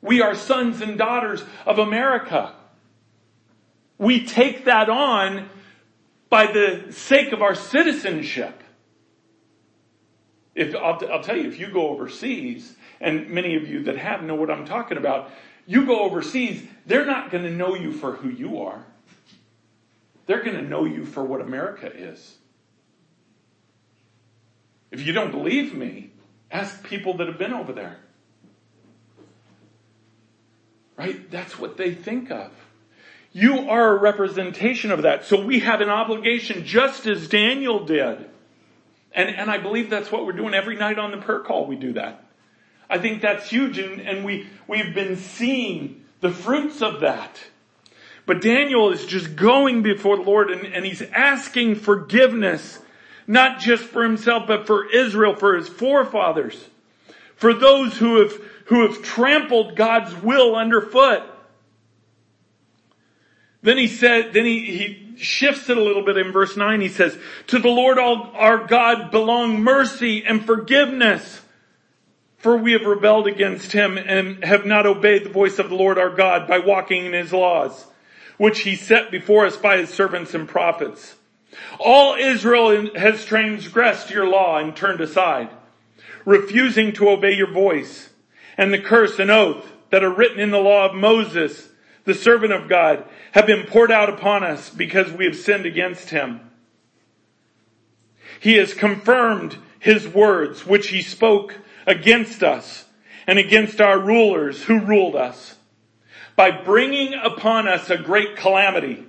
We 0.00 0.22
are 0.22 0.36
sons 0.36 0.80
and 0.80 0.96
daughters 0.96 1.42
of 1.66 1.80
America. 1.80 2.54
We 3.98 4.24
take 4.24 4.66
that 4.66 4.88
on 4.88 5.48
by 6.28 6.46
the 6.46 6.92
sake 6.92 7.32
of 7.32 7.42
our 7.42 7.56
citizenship. 7.56 8.62
If 10.54 10.76
I'll, 10.76 11.02
I'll 11.10 11.24
tell 11.24 11.36
you, 11.36 11.48
if 11.48 11.58
you 11.58 11.72
go 11.72 11.88
overseas 11.88 12.76
and 13.00 13.30
many 13.30 13.56
of 13.56 13.66
you 13.66 13.82
that 13.82 13.96
have 13.96 14.22
know 14.22 14.36
what 14.36 14.48
I'm 14.48 14.64
talking 14.64 14.96
about. 14.96 15.32
You 15.66 15.86
go 15.86 16.04
overseas, 16.04 16.62
they're 16.86 17.04
not 17.04 17.32
going 17.32 17.42
to 17.42 17.50
know 17.50 17.74
you 17.74 17.92
for 17.92 18.12
who 18.12 18.28
you 18.28 18.62
are. 18.62 18.86
They're 20.26 20.42
going 20.42 20.56
to 20.56 20.62
know 20.62 20.84
you 20.84 21.04
for 21.04 21.22
what 21.22 21.40
America 21.40 21.90
is. 21.94 22.36
If 24.90 25.06
you 25.06 25.12
don't 25.12 25.30
believe 25.32 25.74
me, 25.74 26.10
ask 26.50 26.82
people 26.84 27.16
that 27.18 27.26
have 27.26 27.38
been 27.38 27.52
over 27.52 27.72
there. 27.72 27.98
Right? 30.96 31.30
That's 31.30 31.58
what 31.58 31.76
they 31.76 31.94
think 31.94 32.30
of. 32.30 32.52
You 33.32 33.68
are 33.68 33.96
a 33.96 34.00
representation 34.00 34.92
of 34.92 35.02
that. 35.02 35.24
So 35.24 35.44
we 35.44 35.58
have 35.60 35.80
an 35.80 35.88
obligation 35.88 36.64
just 36.64 37.06
as 37.06 37.26
Daniel 37.28 37.84
did. 37.84 38.30
And, 39.12 39.28
and 39.28 39.50
I 39.50 39.58
believe 39.58 39.90
that's 39.90 40.12
what 40.12 40.24
we're 40.24 40.32
doing 40.32 40.54
every 40.54 40.76
night 40.76 40.98
on 40.98 41.10
the 41.10 41.16
prayer 41.18 41.40
call. 41.40 41.66
We 41.66 41.74
do 41.74 41.94
that. 41.94 42.24
I 42.88 42.98
think 42.98 43.22
that's 43.22 43.48
huge 43.48 43.78
and, 43.78 44.00
and 44.00 44.24
we, 44.24 44.46
we've 44.68 44.94
been 44.94 45.16
seeing 45.16 46.04
the 46.20 46.30
fruits 46.30 46.80
of 46.82 47.00
that. 47.00 47.40
But 48.26 48.40
Daniel 48.40 48.90
is 48.90 49.04
just 49.04 49.36
going 49.36 49.82
before 49.82 50.16
the 50.16 50.22
Lord 50.22 50.50
and, 50.50 50.66
and 50.66 50.84
he's 50.84 51.02
asking 51.02 51.76
forgiveness, 51.76 52.78
not 53.26 53.60
just 53.60 53.84
for 53.84 54.02
himself, 54.02 54.46
but 54.46 54.66
for 54.66 54.88
Israel, 54.90 55.34
for 55.34 55.56
his 55.56 55.68
forefathers, 55.68 56.68
for 57.36 57.52
those 57.52 57.98
who 57.98 58.22
have, 58.22 58.32
who 58.66 58.86
have 58.86 59.02
trampled 59.02 59.76
God's 59.76 60.14
will 60.22 60.56
underfoot. 60.56 61.22
Then 63.62 63.76
he 63.78 63.88
said, 63.88 64.32
then 64.32 64.44
he, 64.44 64.60
he 64.76 65.16
shifts 65.16 65.68
it 65.68 65.76
a 65.76 65.82
little 65.82 66.04
bit 66.04 66.16
in 66.16 66.32
verse 66.32 66.56
9. 66.56 66.80
He 66.80 66.88
says, 66.88 67.16
to 67.48 67.58
the 67.58 67.68
Lord 67.68 67.98
our 67.98 68.66
God 68.66 69.10
belong 69.10 69.60
mercy 69.60 70.24
and 70.24 70.44
forgiveness 70.44 71.42
for 72.44 72.58
we 72.58 72.72
have 72.72 72.82
rebelled 72.82 73.26
against 73.26 73.72
him 73.72 73.96
and 73.96 74.44
have 74.44 74.66
not 74.66 74.84
obeyed 74.84 75.24
the 75.24 75.30
voice 75.30 75.58
of 75.58 75.70
the 75.70 75.74
Lord 75.74 75.96
our 75.96 76.10
God 76.10 76.46
by 76.46 76.58
walking 76.58 77.06
in 77.06 77.14
his 77.14 77.32
laws, 77.32 77.86
which 78.36 78.60
he 78.60 78.76
set 78.76 79.10
before 79.10 79.46
us 79.46 79.56
by 79.56 79.78
his 79.78 79.90
servants 79.90 80.34
and 80.34 80.48
prophets. 80.48 81.14
All 81.78 82.14
Israel 82.14 82.90
has 82.96 83.24
transgressed 83.24 84.10
your 84.10 84.26
law 84.26 84.58
and 84.58 84.74
turned 84.74 85.00
aside, 85.00 85.50
refusing 86.24 86.92
to 86.94 87.08
obey 87.08 87.32
your 87.34 87.52
voice 87.52 88.10
and 88.56 88.72
the 88.72 88.78
curse 88.78 89.18
and 89.18 89.30
oath 89.30 89.70
that 89.90 90.04
are 90.04 90.14
written 90.14 90.40
in 90.40 90.50
the 90.50 90.58
law 90.58 90.88
of 90.88 90.94
Moses, 90.94 91.68
the 92.04 92.14
servant 92.14 92.52
of 92.52 92.68
God, 92.68 93.04
have 93.32 93.46
been 93.46 93.66
poured 93.66 93.92
out 93.92 94.08
upon 94.08 94.42
us 94.42 94.70
because 94.70 95.12
we 95.12 95.24
have 95.24 95.36
sinned 95.36 95.66
against 95.66 96.10
him. 96.10 96.40
He 98.40 98.54
has 98.54 98.74
confirmed 98.74 99.56
his 99.78 100.08
words, 100.08 100.66
which 100.66 100.88
he 100.88 101.02
spoke 101.02 101.54
against 101.86 102.42
us 102.42 102.84
and 103.26 103.38
against 103.38 103.80
our 103.80 103.98
rulers 103.98 104.62
who 104.64 104.80
ruled 104.80 105.16
us 105.16 105.53
by 106.36 106.50
bringing 106.50 107.14
upon 107.14 107.68
us 107.68 107.90
a 107.90 107.96
great 107.96 108.36
calamity. 108.36 109.04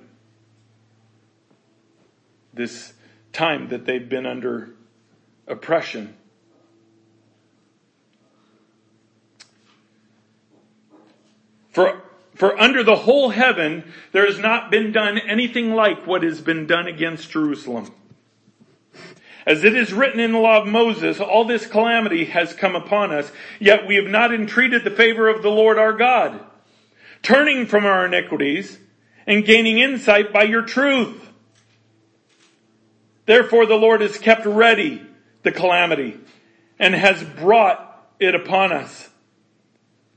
This 2.53 2.93
time 3.33 3.67
that 3.69 3.85
they've 3.85 4.07
been 4.07 4.25
under 4.25 4.75
oppression. 5.47 6.15
For, 11.71 12.01
for 12.33 12.57
under 12.57 12.83
the 12.83 12.95
whole 12.95 13.29
heaven, 13.29 13.91
there 14.13 14.25
has 14.25 14.39
not 14.39 14.71
been 14.71 14.93
done 14.93 15.17
anything 15.17 15.73
like 15.73 16.07
what 16.07 16.23
has 16.23 16.39
been 16.39 16.65
done 16.65 16.87
against 16.87 17.31
Jerusalem. 17.31 17.91
As 19.45 19.63
it 19.63 19.75
is 19.75 19.93
written 19.93 20.19
in 20.19 20.31
the 20.31 20.39
law 20.39 20.61
of 20.61 20.67
Moses, 20.67 21.19
all 21.19 21.43
this 21.43 21.67
calamity 21.67 22.25
has 22.25 22.53
come 22.53 22.75
upon 22.75 23.11
us, 23.11 23.31
yet 23.59 23.85
we 23.85 23.95
have 23.95 24.07
not 24.07 24.33
entreated 24.33 24.83
the 24.83 24.89
favor 24.89 25.27
of 25.27 25.43
the 25.43 25.49
Lord 25.49 25.77
our 25.77 25.93
God, 25.93 26.39
turning 27.25 27.65
from 27.65 27.85
our 27.85 28.05
iniquities 28.05 28.77
and 29.25 29.43
gaining 29.43 29.79
insight 29.79 30.31
by 30.31 30.43
your 30.43 30.61
truth. 30.61 31.27
Therefore 33.25 33.65
the 33.65 33.75
Lord 33.75 34.01
has 34.01 34.17
kept 34.19 34.45
ready 34.45 35.01
the 35.41 35.51
calamity 35.51 36.19
and 36.77 36.93
has 36.93 37.23
brought 37.23 37.81
it 38.19 38.35
upon 38.35 38.71
us. 38.71 39.09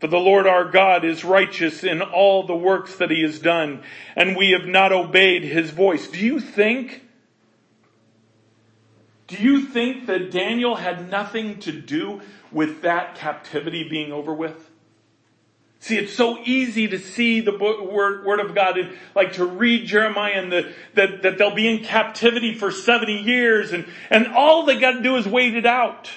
For 0.00 0.06
the 0.06 0.18
Lord 0.18 0.46
our 0.46 0.70
God 0.70 1.04
is 1.04 1.24
righteous 1.24 1.82
in 1.82 2.02
all 2.02 2.46
the 2.46 2.54
works 2.54 2.96
that 2.96 3.10
he 3.10 3.22
has 3.22 3.38
done, 3.40 3.82
and 4.14 4.36
we 4.36 4.50
have 4.50 4.66
not 4.66 4.92
obeyed 4.92 5.42
his 5.42 5.70
voice. 5.70 6.06
Do 6.08 6.24
you 6.24 6.38
think 6.38 7.02
do 9.26 9.36
you 9.42 9.66
think 9.66 10.06
that 10.06 10.30
Daniel 10.30 10.76
had 10.76 11.10
nothing 11.10 11.60
to 11.60 11.72
do 11.72 12.22
with 12.50 12.82
that 12.82 13.14
captivity 13.16 13.86
being 13.86 14.10
over 14.10 14.32
with? 14.32 14.67
See, 15.80 15.96
it's 15.96 16.12
so 16.12 16.38
easy 16.44 16.88
to 16.88 16.98
see 16.98 17.40
the 17.40 17.56
word, 17.56 18.24
word 18.24 18.40
of 18.40 18.54
God 18.54 18.78
and 18.78 18.96
like 19.14 19.34
to 19.34 19.44
read 19.44 19.86
Jeremiah 19.86 20.32
and 20.32 20.50
the, 20.50 20.72
that, 20.94 21.22
that 21.22 21.38
they'll 21.38 21.54
be 21.54 21.68
in 21.68 21.84
captivity 21.84 22.54
for 22.54 22.72
70 22.72 23.12
years 23.22 23.72
and, 23.72 23.86
and 24.10 24.26
all 24.28 24.64
they 24.64 24.78
got 24.78 24.92
to 24.92 25.02
do 25.02 25.16
is 25.16 25.26
wait 25.26 25.54
it 25.54 25.66
out. 25.66 26.10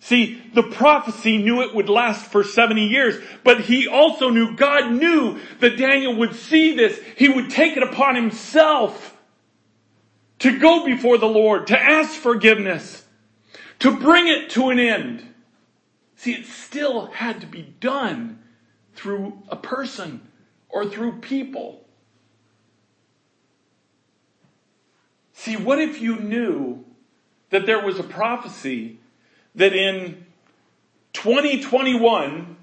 See, 0.00 0.42
the 0.52 0.64
prophecy 0.64 1.38
knew 1.38 1.62
it 1.62 1.74
would 1.74 1.88
last 1.88 2.26
for 2.26 2.42
70 2.42 2.88
years, 2.88 3.22
but 3.44 3.60
he 3.60 3.86
also 3.86 4.30
knew, 4.30 4.56
God 4.56 4.90
knew 4.90 5.38
that 5.60 5.76
Daniel 5.76 6.16
would 6.16 6.34
see 6.34 6.74
this. 6.74 6.98
He 7.16 7.28
would 7.28 7.50
take 7.50 7.76
it 7.76 7.84
upon 7.84 8.16
himself 8.16 9.16
to 10.40 10.58
go 10.58 10.84
before 10.84 11.18
the 11.18 11.28
Lord, 11.28 11.68
to 11.68 11.80
ask 11.80 12.10
forgiveness, 12.14 13.04
to 13.78 13.96
bring 13.96 14.26
it 14.26 14.50
to 14.50 14.70
an 14.70 14.80
end. 14.80 15.31
See, 16.22 16.34
it 16.34 16.46
still 16.46 17.06
had 17.06 17.40
to 17.40 17.48
be 17.48 17.74
done 17.80 18.38
through 18.94 19.42
a 19.48 19.56
person 19.56 20.20
or 20.68 20.88
through 20.88 21.14
people. 21.14 21.84
See, 25.32 25.56
what 25.56 25.80
if 25.80 26.00
you 26.00 26.20
knew 26.20 26.84
that 27.50 27.66
there 27.66 27.84
was 27.84 27.98
a 27.98 28.04
prophecy 28.04 29.00
that 29.56 29.72
in 29.72 30.24
2021, 31.12 32.56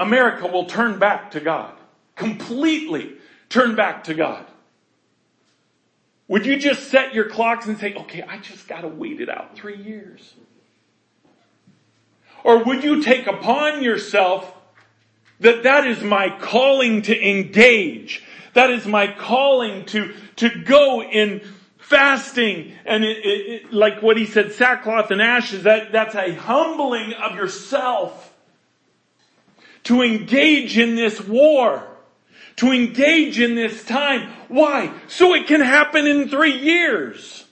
America 0.00 0.46
will 0.46 0.64
turn 0.64 0.98
back 0.98 1.32
to 1.32 1.40
God. 1.40 1.74
Completely 2.14 3.12
turn 3.50 3.76
back 3.76 4.04
to 4.04 4.14
God. 4.14 4.46
Would 6.28 6.46
you 6.46 6.56
just 6.56 6.88
set 6.88 7.12
your 7.12 7.28
clocks 7.28 7.66
and 7.66 7.76
say, 7.76 7.92
okay, 7.92 8.22
I 8.22 8.38
just 8.38 8.66
gotta 8.66 8.88
wait 8.88 9.20
it 9.20 9.28
out 9.28 9.54
three 9.54 9.76
years? 9.76 10.32
Or 12.44 12.62
would 12.64 12.84
you 12.84 13.02
take 13.02 13.26
upon 13.26 13.82
yourself 13.82 14.52
that 15.40 15.64
that 15.64 15.86
is 15.86 16.02
my 16.02 16.30
calling 16.38 17.02
to 17.02 17.28
engage? 17.28 18.22
That 18.54 18.70
is 18.70 18.86
my 18.86 19.08
calling 19.08 19.84
to, 19.86 20.14
to 20.36 20.48
go 20.62 21.02
in 21.02 21.42
fasting 21.78 22.72
and 22.84 23.04
it, 23.04 23.18
it, 23.18 23.24
it, 23.26 23.72
like 23.72 24.02
what 24.02 24.16
he 24.16 24.26
said, 24.26 24.52
sackcloth 24.52 25.10
and 25.10 25.22
ashes, 25.22 25.64
that, 25.64 25.92
that's 25.92 26.14
a 26.14 26.34
humbling 26.34 27.12
of 27.12 27.36
yourself 27.36 28.32
to 29.84 30.02
engage 30.02 30.78
in 30.78 30.96
this 30.96 31.20
war, 31.20 31.86
to 32.56 32.72
engage 32.72 33.38
in 33.38 33.54
this 33.54 33.84
time. 33.84 34.32
Why? 34.48 34.92
So 35.06 35.34
it 35.34 35.46
can 35.46 35.60
happen 35.60 36.08
in 36.08 36.28
three 36.28 36.58
years. 36.58 37.44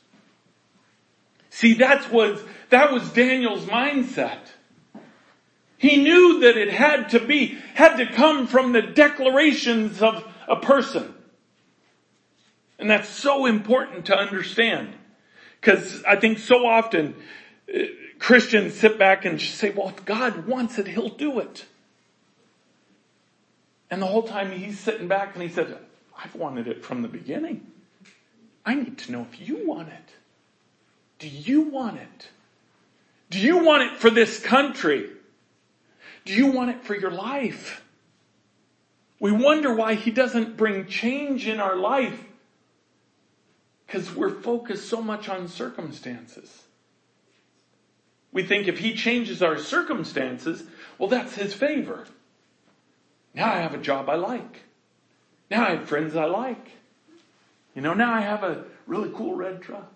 See, 1.50 1.74
that's 1.74 2.06
what, 2.10 2.42
that 2.70 2.90
was 2.90 3.08
Daniel's 3.10 3.66
mindset. 3.66 4.43
He 5.84 5.98
knew 5.98 6.40
that 6.40 6.56
it 6.56 6.72
had 6.72 7.10
to 7.10 7.20
be, 7.20 7.58
had 7.74 7.96
to 7.96 8.06
come 8.06 8.46
from 8.46 8.72
the 8.72 8.80
declarations 8.80 10.00
of 10.00 10.26
a 10.48 10.56
person. 10.56 11.12
And 12.78 12.88
that's 12.88 13.10
so 13.10 13.44
important 13.44 14.06
to 14.06 14.16
understand. 14.16 14.94
Cause 15.60 16.02
I 16.08 16.16
think 16.16 16.38
so 16.38 16.64
often 16.64 17.14
uh, 17.68 17.80
Christians 18.18 18.72
sit 18.72 18.98
back 18.98 19.26
and 19.26 19.38
say, 19.38 19.68
well, 19.68 19.90
if 19.90 20.06
God 20.06 20.46
wants 20.46 20.78
it, 20.78 20.86
He'll 20.88 21.10
do 21.10 21.38
it. 21.40 21.66
And 23.90 24.00
the 24.00 24.06
whole 24.06 24.22
time 24.22 24.52
he's 24.52 24.80
sitting 24.80 25.06
back 25.06 25.34
and 25.34 25.42
he 25.42 25.50
said, 25.50 25.76
I've 26.16 26.34
wanted 26.34 26.66
it 26.66 26.82
from 26.82 27.02
the 27.02 27.08
beginning. 27.08 27.60
I 28.64 28.74
need 28.74 28.96
to 28.96 29.12
know 29.12 29.26
if 29.30 29.46
you 29.46 29.66
want 29.66 29.88
it. 29.88 30.14
Do 31.18 31.28
you 31.28 31.60
want 31.60 31.98
it? 31.98 32.28
Do 33.28 33.38
you 33.38 33.62
want 33.62 33.82
it 33.82 33.98
for 33.98 34.08
this 34.08 34.40
country? 34.40 35.10
Do 36.24 36.32
you 36.32 36.46
want 36.46 36.70
it 36.70 36.82
for 36.84 36.96
your 36.96 37.10
life? 37.10 37.82
We 39.20 39.32
wonder 39.32 39.74
why 39.74 39.94
he 39.94 40.10
doesn't 40.10 40.56
bring 40.56 40.86
change 40.86 41.46
in 41.46 41.60
our 41.60 41.76
life 41.76 42.18
because 43.86 44.14
we're 44.14 44.30
focused 44.30 44.88
so 44.88 45.00
much 45.00 45.28
on 45.28 45.48
circumstances. 45.48 46.62
We 48.32 48.42
think 48.42 48.66
if 48.66 48.78
he 48.80 48.94
changes 48.94 49.42
our 49.42 49.58
circumstances, 49.58 50.64
well, 50.98 51.08
that's 51.08 51.36
his 51.36 51.54
favor. 51.54 52.04
Now 53.34 53.52
I 53.52 53.58
have 53.58 53.74
a 53.74 53.78
job 53.78 54.08
I 54.08 54.16
like. 54.16 54.62
Now 55.50 55.66
I 55.66 55.70
have 55.70 55.88
friends 55.88 56.16
I 56.16 56.24
like. 56.24 56.72
You 57.74 57.82
know, 57.82 57.94
now 57.94 58.12
I 58.12 58.20
have 58.20 58.42
a 58.42 58.64
really 58.86 59.10
cool 59.14 59.36
red 59.36 59.62
truck. 59.62 59.92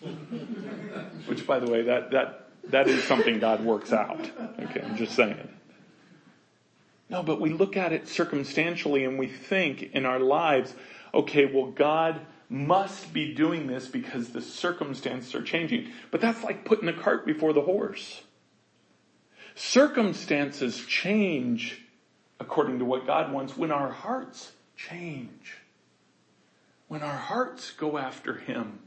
Which 1.26 1.46
by 1.46 1.58
the 1.58 1.70
way, 1.70 1.82
that, 1.82 2.10
that, 2.12 2.48
that 2.70 2.88
is 2.88 3.04
something 3.04 3.38
God 3.38 3.64
works 3.64 3.92
out. 3.92 4.20
Okay, 4.58 4.80
I'm 4.80 4.96
just 4.96 5.14
saying. 5.14 5.48
No, 7.12 7.22
but 7.22 7.42
we 7.42 7.50
look 7.50 7.76
at 7.76 7.92
it 7.92 8.08
circumstantially 8.08 9.04
and 9.04 9.18
we 9.18 9.26
think 9.26 9.82
in 9.92 10.06
our 10.06 10.18
lives, 10.18 10.74
okay, 11.12 11.44
well 11.44 11.66
God 11.66 12.22
must 12.48 13.12
be 13.12 13.34
doing 13.34 13.66
this 13.66 13.86
because 13.86 14.30
the 14.30 14.40
circumstances 14.40 15.34
are 15.34 15.42
changing. 15.42 15.90
But 16.10 16.22
that's 16.22 16.42
like 16.42 16.64
putting 16.64 16.86
the 16.86 16.94
cart 16.94 17.26
before 17.26 17.52
the 17.52 17.60
horse. 17.60 18.22
Circumstances 19.54 20.86
change 20.86 21.82
according 22.40 22.78
to 22.78 22.86
what 22.86 23.06
God 23.06 23.30
wants 23.30 23.58
when 23.58 23.70
our 23.70 23.90
hearts 23.90 24.52
change. 24.74 25.58
When 26.88 27.02
our 27.02 27.16
hearts 27.16 27.72
go 27.72 27.98
after 27.98 28.38
Him. 28.38 28.78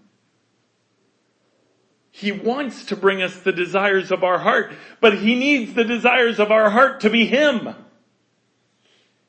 He 2.10 2.32
wants 2.32 2.86
to 2.86 2.96
bring 2.96 3.22
us 3.22 3.40
the 3.40 3.52
desires 3.52 4.10
of 4.10 4.24
our 4.24 4.40
heart, 4.40 4.74
but 5.00 5.20
He 5.20 5.36
needs 5.36 5.76
the 5.76 5.84
desires 5.84 6.40
of 6.40 6.52
our 6.52 6.72
heart 6.72 7.02
to 7.02 7.12
be 7.12 7.28
Him. 7.28 7.76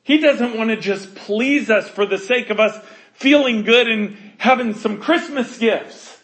He 0.07 0.19
doesn't 0.19 0.57
want 0.57 0.71
to 0.71 0.77
just 0.77 1.17
please 1.17 1.69
us 1.69 1.89
for 1.89 2.07
the 2.07 2.17
sake 2.17 2.51
of 2.51 2.61
us 2.61 2.81
feeling 3.15 3.65
good 3.65 3.89
and 3.89 4.17
having 4.39 4.73
some 4.75 5.01
Christmas 5.01 5.59
gifts. 5.59 6.17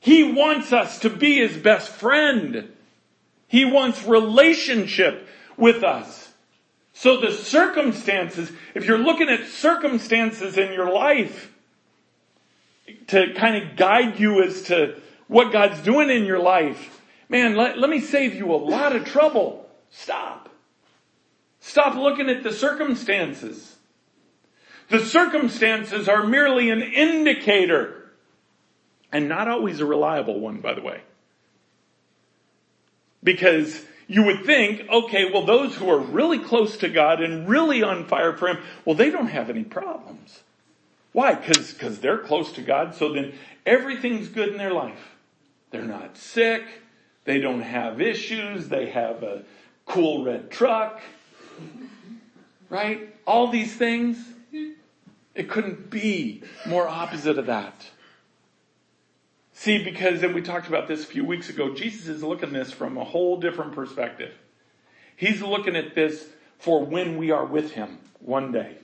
He 0.00 0.32
wants 0.32 0.72
us 0.72 0.98
to 1.00 1.10
be 1.10 1.36
His 1.36 1.56
best 1.56 1.90
friend. 1.90 2.72
He 3.46 3.64
wants 3.64 4.02
relationship 4.02 5.28
with 5.56 5.84
us. 5.84 6.32
So 6.92 7.20
the 7.20 7.30
circumstances, 7.30 8.50
if 8.74 8.84
you're 8.84 8.98
looking 8.98 9.28
at 9.28 9.46
circumstances 9.46 10.58
in 10.58 10.72
your 10.72 10.92
life 10.92 11.52
to 13.06 13.32
kind 13.34 13.62
of 13.62 13.76
guide 13.76 14.18
you 14.18 14.42
as 14.42 14.62
to 14.62 15.00
what 15.28 15.52
God's 15.52 15.78
doing 15.82 16.10
in 16.10 16.24
your 16.24 16.40
life, 16.40 17.00
man, 17.28 17.54
let, 17.54 17.78
let 17.78 17.88
me 17.88 18.00
save 18.00 18.34
you 18.34 18.52
a 18.52 18.56
lot 18.56 18.96
of 18.96 19.04
trouble. 19.04 19.70
Stop. 19.90 20.49
Stop 21.60 21.94
looking 21.94 22.28
at 22.28 22.42
the 22.42 22.52
circumstances. 22.52 23.76
The 24.88 24.98
circumstances 24.98 26.08
are 26.08 26.26
merely 26.26 26.70
an 26.70 26.82
indicator 26.82 28.10
and 29.12 29.28
not 29.28 29.48
always 29.48 29.80
a 29.80 29.86
reliable 29.86 30.40
one, 30.40 30.60
by 30.60 30.74
the 30.74 30.82
way. 30.82 31.02
Because 33.22 33.84
you 34.06 34.24
would 34.24 34.44
think, 34.44 34.88
okay, 34.88 35.30
well 35.30 35.44
those 35.44 35.76
who 35.76 35.88
are 35.90 36.00
really 36.00 36.38
close 36.38 36.78
to 36.78 36.88
God 36.88 37.22
and 37.22 37.48
really 37.48 37.82
on 37.82 38.06
fire 38.06 38.36
for 38.36 38.48
Him, 38.48 38.58
well 38.84 38.96
they 38.96 39.10
don't 39.10 39.28
have 39.28 39.50
any 39.50 39.62
problems. 39.62 40.42
Why? 41.12 41.34
Cause, 41.34 41.72
cause 41.74 41.98
they're 42.00 42.18
close 42.18 42.52
to 42.52 42.62
God, 42.62 42.94
so 42.94 43.12
then 43.12 43.34
everything's 43.66 44.28
good 44.28 44.48
in 44.48 44.56
their 44.56 44.72
life. 44.72 45.16
They're 45.70 45.82
not 45.82 46.16
sick, 46.16 46.62
they 47.24 47.40
don't 47.40 47.62
have 47.62 48.00
issues, 48.00 48.68
they 48.68 48.90
have 48.90 49.22
a 49.22 49.44
cool 49.86 50.24
red 50.24 50.50
truck, 50.50 51.00
right? 52.70 53.14
All 53.26 53.48
these 53.48 53.74
things. 53.74 54.16
It 55.34 55.48
couldn't 55.48 55.90
be 55.90 56.42
more 56.66 56.88
opposite 56.88 57.38
of 57.38 57.46
that. 57.46 57.86
See, 59.52 59.84
because 59.84 60.22
then 60.22 60.32
we 60.32 60.40
talked 60.40 60.68
about 60.68 60.88
this 60.88 61.04
a 61.04 61.06
few 61.06 61.24
weeks 61.24 61.50
ago, 61.50 61.74
Jesus 61.74 62.08
is 62.08 62.22
looking 62.22 62.48
at 62.48 62.54
this 62.54 62.72
from 62.72 62.96
a 62.96 63.04
whole 63.04 63.38
different 63.38 63.72
perspective. 63.72 64.32
He's 65.16 65.42
looking 65.42 65.76
at 65.76 65.94
this 65.94 66.26
for 66.58 66.82
when 66.82 67.18
we 67.18 67.30
are 67.30 67.44
with 67.44 67.72
Him 67.72 67.98
one 68.20 68.52
day. 68.52 68.78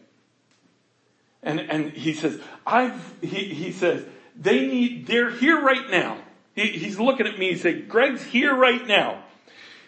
And, 1.42 1.60
and 1.60 1.92
he 1.92 2.12
says, 2.12 2.40
I've, 2.66 3.14
he, 3.22 3.54
he 3.54 3.72
says, 3.72 4.04
they 4.34 4.66
need, 4.66 5.06
they're 5.06 5.30
here 5.30 5.60
right 5.60 5.88
now. 5.90 6.18
He, 6.54 6.68
he's 6.68 6.98
looking 6.98 7.26
at 7.26 7.38
me, 7.38 7.52
he 7.52 7.56
said, 7.56 7.88
Greg's 7.88 8.24
here 8.24 8.54
right 8.54 8.86
now. 8.86 9.22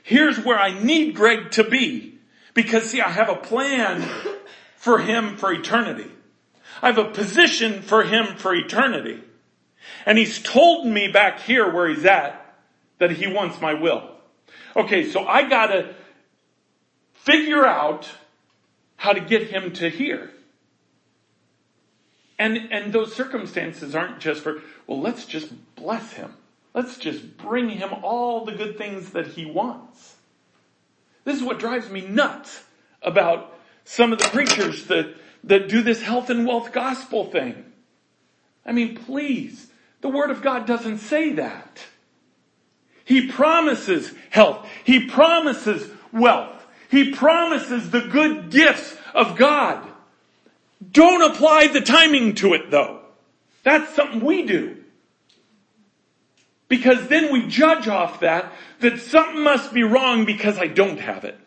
Here's 0.03 0.39
where 0.43 0.59
I 0.59 0.79
need 0.83 1.15
Greg 1.15 1.51
to 1.53 1.65
be. 1.65 2.18
Because 2.59 2.91
see, 2.91 3.01
I 3.01 3.11
have 3.11 3.29
a 3.29 3.37
plan 3.37 4.03
for 4.75 4.99
him 4.99 5.37
for 5.37 5.53
eternity. 5.53 6.11
I 6.83 6.89
have 6.89 6.99
a 6.99 7.05
position 7.05 7.83
for 7.83 8.03
him 8.03 8.35
for 8.35 8.53
eternity. 8.53 9.23
And 10.05 10.19
he's 10.19 10.43
told 10.43 10.85
me 10.85 11.07
back 11.07 11.39
here 11.39 11.73
where 11.73 11.89
he's 11.89 12.05
at 12.05 12.57
that 12.99 13.13
he 13.13 13.29
wants 13.29 13.61
my 13.61 13.75
will. 13.75 14.11
Okay, 14.75 15.09
so 15.09 15.25
I 15.25 15.49
gotta 15.49 15.95
figure 17.13 17.65
out 17.65 18.11
how 18.97 19.13
to 19.13 19.21
get 19.21 19.51
him 19.51 19.73
to 19.75 19.89
here. 19.89 20.29
And, 22.41 22.73
and 22.73 22.93
those 22.93 23.15
circumstances 23.15 23.95
aren't 23.95 24.19
just 24.19 24.43
for, 24.43 24.63
well, 24.89 25.01
let's 25.01 25.27
just 25.27 25.53
bless 25.77 26.15
him. 26.15 26.35
Let's 26.75 26.99
just 26.99 27.37
bring 27.37 27.69
him 27.69 27.91
all 28.03 28.45
the 28.45 28.57
good 28.57 28.77
things 28.77 29.11
that 29.11 29.29
he 29.29 29.47
wants. 29.47 30.17
This 31.29 31.37
is 31.37 31.43
what 31.43 31.59
drives 31.59 31.91
me 31.91 32.01
nuts 32.01 32.65
about 33.03 33.55
some 33.85 34.15
of 34.15 34.19
the 34.19 34.29
preachers 34.29 34.87
that, 34.87 35.15
that 35.45 35.69
do 35.69 35.83
this 35.83 36.01
health 36.01 36.31
and 36.31 36.47
wealth 36.47 36.73
gospel 36.73 37.27
thing. 37.27 37.67
I 38.65 38.73
mean, 38.73 38.97
please, 38.97 39.71
the 40.01 40.09
Word 40.09 40.31
of 40.31 40.41
God 40.41 40.67
doesn't 40.67 41.01
say 41.01 41.35
that. 41.35 41.85
He 43.05 43.27
promises 43.27 44.11
health. 44.31 44.67
He 44.85 45.07
promises 45.07 45.91
wealth. 46.15 46.67
He 46.91 47.13
promises 47.13 47.91
the 47.91 48.01
good 48.01 48.51
gifts 48.51 48.97
of 49.13 49.37
God. 49.37 49.87
Don't 50.93 51.31
apply 51.31 51.67
the 51.67 51.83
timing 51.83 52.37
to 52.37 52.55
it 52.55 52.71
though. 52.71 53.03
That's 53.65 53.95
something 53.95 54.25
we 54.25 54.47
do. 54.47 54.78
Because 56.69 57.09
then 57.09 57.33
we 57.33 57.47
judge 57.47 57.89
off 57.89 58.21
that, 58.21 58.53
that 58.81 59.01
something 59.01 59.43
must 59.43 59.73
be 59.73 59.83
wrong 59.83 60.25
because 60.27 60.59
I 60.59 60.67
don't 60.67 61.01
have 61.01 61.25
it. 61.25 61.39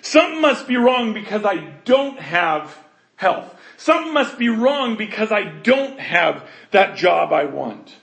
Something 0.00 0.40
must 0.40 0.68
be 0.68 0.76
wrong 0.76 1.12
because 1.12 1.44
I 1.44 1.56
don't 1.84 2.20
have 2.20 2.78
health. 3.16 3.54
Something 3.76 4.14
must 4.14 4.38
be 4.38 4.48
wrong 4.48 4.96
because 4.96 5.32
I 5.32 5.44
don't 5.44 5.98
have 5.98 6.48
that 6.70 6.96
job 6.96 7.32
I 7.32 7.44
want. 7.44 7.94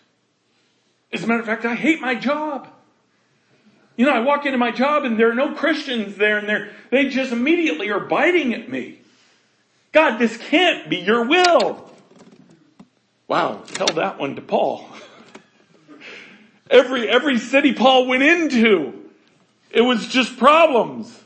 As 1.12 1.24
a 1.24 1.28
matter 1.28 1.40
of 1.40 1.46
fact, 1.46 1.66
I 1.66 1.76
hate 1.76 2.02
my 2.02 2.16
job. 2.16 2.68
You 3.96 4.06
know, 4.06 4.12
I 4.12 4.20
walk 4.20 4.46
into 4.46 4.58
my 4.58 4.72
job 4.72 5.06
and 5.06 5.18
there 5.18 5.32
are 5.32 5.36
no 5.36 5.54
Christians 5.54 6.18
there 6.18 6.38
and 6.38 6.50
they're, 6.50 6.72
they 6.92 7.08
just 7.08 7.32
immediately 7.32 7.90
are 7.92 8.00
biting 8.00 8.54
at 8.54 8.70
me. 8.70 9.00
God, 9.94 10.18
this 10.18 10.36
can't 10.36 10.90
be 10.90 10.98
your 10.98 11.26
will. 11.26 11.90
Wow, 13.30 13.64
tell 13.68 13.88
that 13.96 14.20
one 14.20 14.36
to 14.36 14.42
Paul. 14.42 14.88
every, 16.70 17.10
every 17.10 17.38
city 17.38 17.74
Paul 17.74 18.08
went 18.08 18.24
into, 18.24 18.94
it 19.72 19.82
was 19.82 20.08
just 20.08 20.38
problems. 20.38 21.24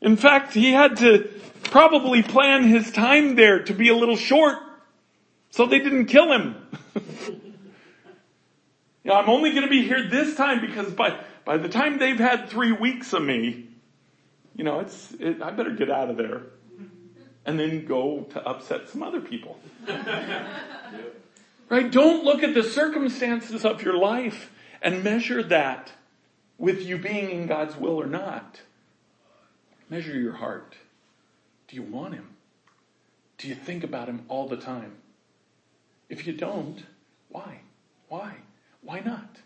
In 0.00 0.16
fact, 0.16 0.52
he 0.54 0.72
had 0.72 0.98
to 0.98 1.30
probably 1.64 2.22
plan 2.22 2.64
his 2.64 2.90
time 2.92 3.36
there 3.36 3.62
to 3.64 3.72
be 3.72 3.88
a 3.88 3.94
little 3.96 4.16
short 4.16 4.58
so 5.50 5.66
they 5.66 5.78
didn't 5.78 6.06
kill 6.06 6.32
him. 6.32 6.56
I'm 9.10 9.28
only 9.28 9.50
going 9.50 9.62
to 9.62 9.68
be 9.68 9.82
here 9.82 10.08
this 10.08 10.34
time 10.34 10.60
because 10.60 10.92
by, 10.92 11.18
by 11.44 11.58
the 11.58 11.68
time 11.68 11.98
they've 11.98 12.18
had 12.18 12.48
three 12.48 12.72
weeks 12.72 13.12
of 13.12 13.22
me, 13.22 13.68
you 14.56 14.64
know, 14.64 14.80
it's, 14.80 15.12
it, 15.20 15.42
I 15.42 15.50
better 15.50 15.70
get 15.70 15.90
out 15.90 16.10
of 16.10 16.16
there 16.16 16.42
and 17.44 17.58
then 17.58 17.84
go 17.86 18.26
to 18.30 18.46
upset 18.46 18.88
some 18.88 19.02
other 19.02 19.20
people. 19.20 19.58
right? 21.68 21.90
Don't 21.90 22.24
look 22.24 22.42
at 22.42 22.54
the 22.54 22.62
circumstances 22.62 23.64
of 23.64 23.82
your 23.82 23.96
life 23.96 24.50
and 24.82 25.02
measure 25.02 25.42
that 25.42 25.92
with 26.58 26.82
you 26.82 26.98
being 26.98 27.30
in 27.30 27.46
God's 27.46 27.76
will 27.76 28.00
or 28.00 28.06
not. 28.06 28.60
Measure 29.90 30.18
your 30.18 30.34
heart. 30.34 30.76
Do 31.68 31.76
you 31.76 31.82
want 31.82 32.14
Him? 32.14 32.30
Do 33.38 33.48
you 33.48 33.54
think 33.54 33.84
about 33.84 34.08
Him 34.08 34.24
all 34.28 34.48
the 34.48 34.56
time? 34.56 34.96
If 36.08 36.26
you 36.26 36.32
don't, 36.32 36.84
why? 37.28 37.60
Why? 38.08 38.36
Why 38.82 39.00
not? 39.00 39.38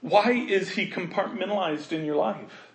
Why 0.00 0.32
is 0.32 0.70
He 0.70 0.90
compartmentalized 0.90 1.92
in 1.92 2.04
your 2.04 2.16
life? 2.16 2.72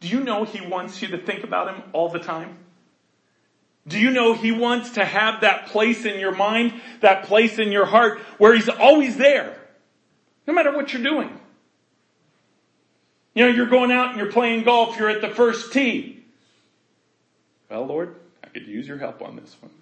Do 0.00 0.08
you 0.08 0.20
know 0.20 0.44
He 0.44 0.60
wants 0.60 1.00
you 1.00 1.08
to 1.08 1.18
think 1.18 1.44
about 1.44 1.74
Him 1.74 1.82
all 1.92 2.08
the 2.08 2.18
time? 2.18 2.58
Do 3.88 3.98
you 3.98 4.10
know 4.10 4.34
He 4.34 4.52
wants 4.52 4.90
to 4.90 5.04
have 5.04 5.42
that 5.42 5.66
place 5.66 6.04
in 6.04 6.18
your 6.18 6.34
mind, 6.34 6.80
that 7.00 7.24
place 7.24 7.58
in 7.58 7.70
your 7.70 7.86
heart 7.86 8.18
where 8.38 8.54
He's 8.54 8.68
always 8.68 9.16
there, 9.16 9.56
no 10.46 10.54
matter 10.54 10.74
what 10.74 10.92
you're 10.92 11.02
doing? 11.02 11.38
You 13.34 13.44
know, 13.44 13.52
you're 13.52 13.66
going 13.66 13.92
out 13.92 14.10
and 14.10 14.18
you're 14.18 14.32
playing 14.32 14.64
golf, 14.64 14.98
you're 14.98 15.10
at 15.10 15.20
the 15.20 15.28
first 15.28 15.72
tee. 15.72 16.24
Well, 17.70 17.86
Lord, 17.86 18.16
I 18.42 18.48
could 18.48 18.66
use 18.66 18.88
your 18.88 18.98
help 18.98 19.22
on 19.22 19.36
this 19.36 19.54
one. 19.60 19.72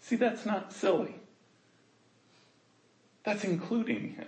See, 0.00 0.16
that's 0.16 0.44
not 0.44 0.72
silly. 0.72 1.14
That's 3.22 3.44
including 3.44 4.14
Him. 4.14 4.26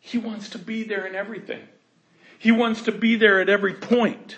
He 0.00 0.18
wants 0.18 0.50
to 0.50 0.58
be 0.58 0.82
there 0.84 1.06
in 1.06 1.14
everything. 1.14 1.62
He 2.38 2.52
wants 2.52 2.82
to 2.82 2.92
be 2.92 3.16
there 3.16 3.40
at 3.40 3.48
every 3.48 3.74
point. 3.74 4.36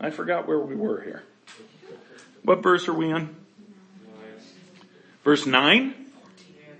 I 0.00 0.10
forgot 0.10 0.48
where 0.48 0.58
we 0.58 0.74
were 0.74 1.02
here. 1.02 1.22
What 2.48 2.62
verse 2.62 2.88
are 2.88 2.94
we 2.94 3.12
on? 3.12 3.36
Verse 5.22 5.44
9? 5.44 5.94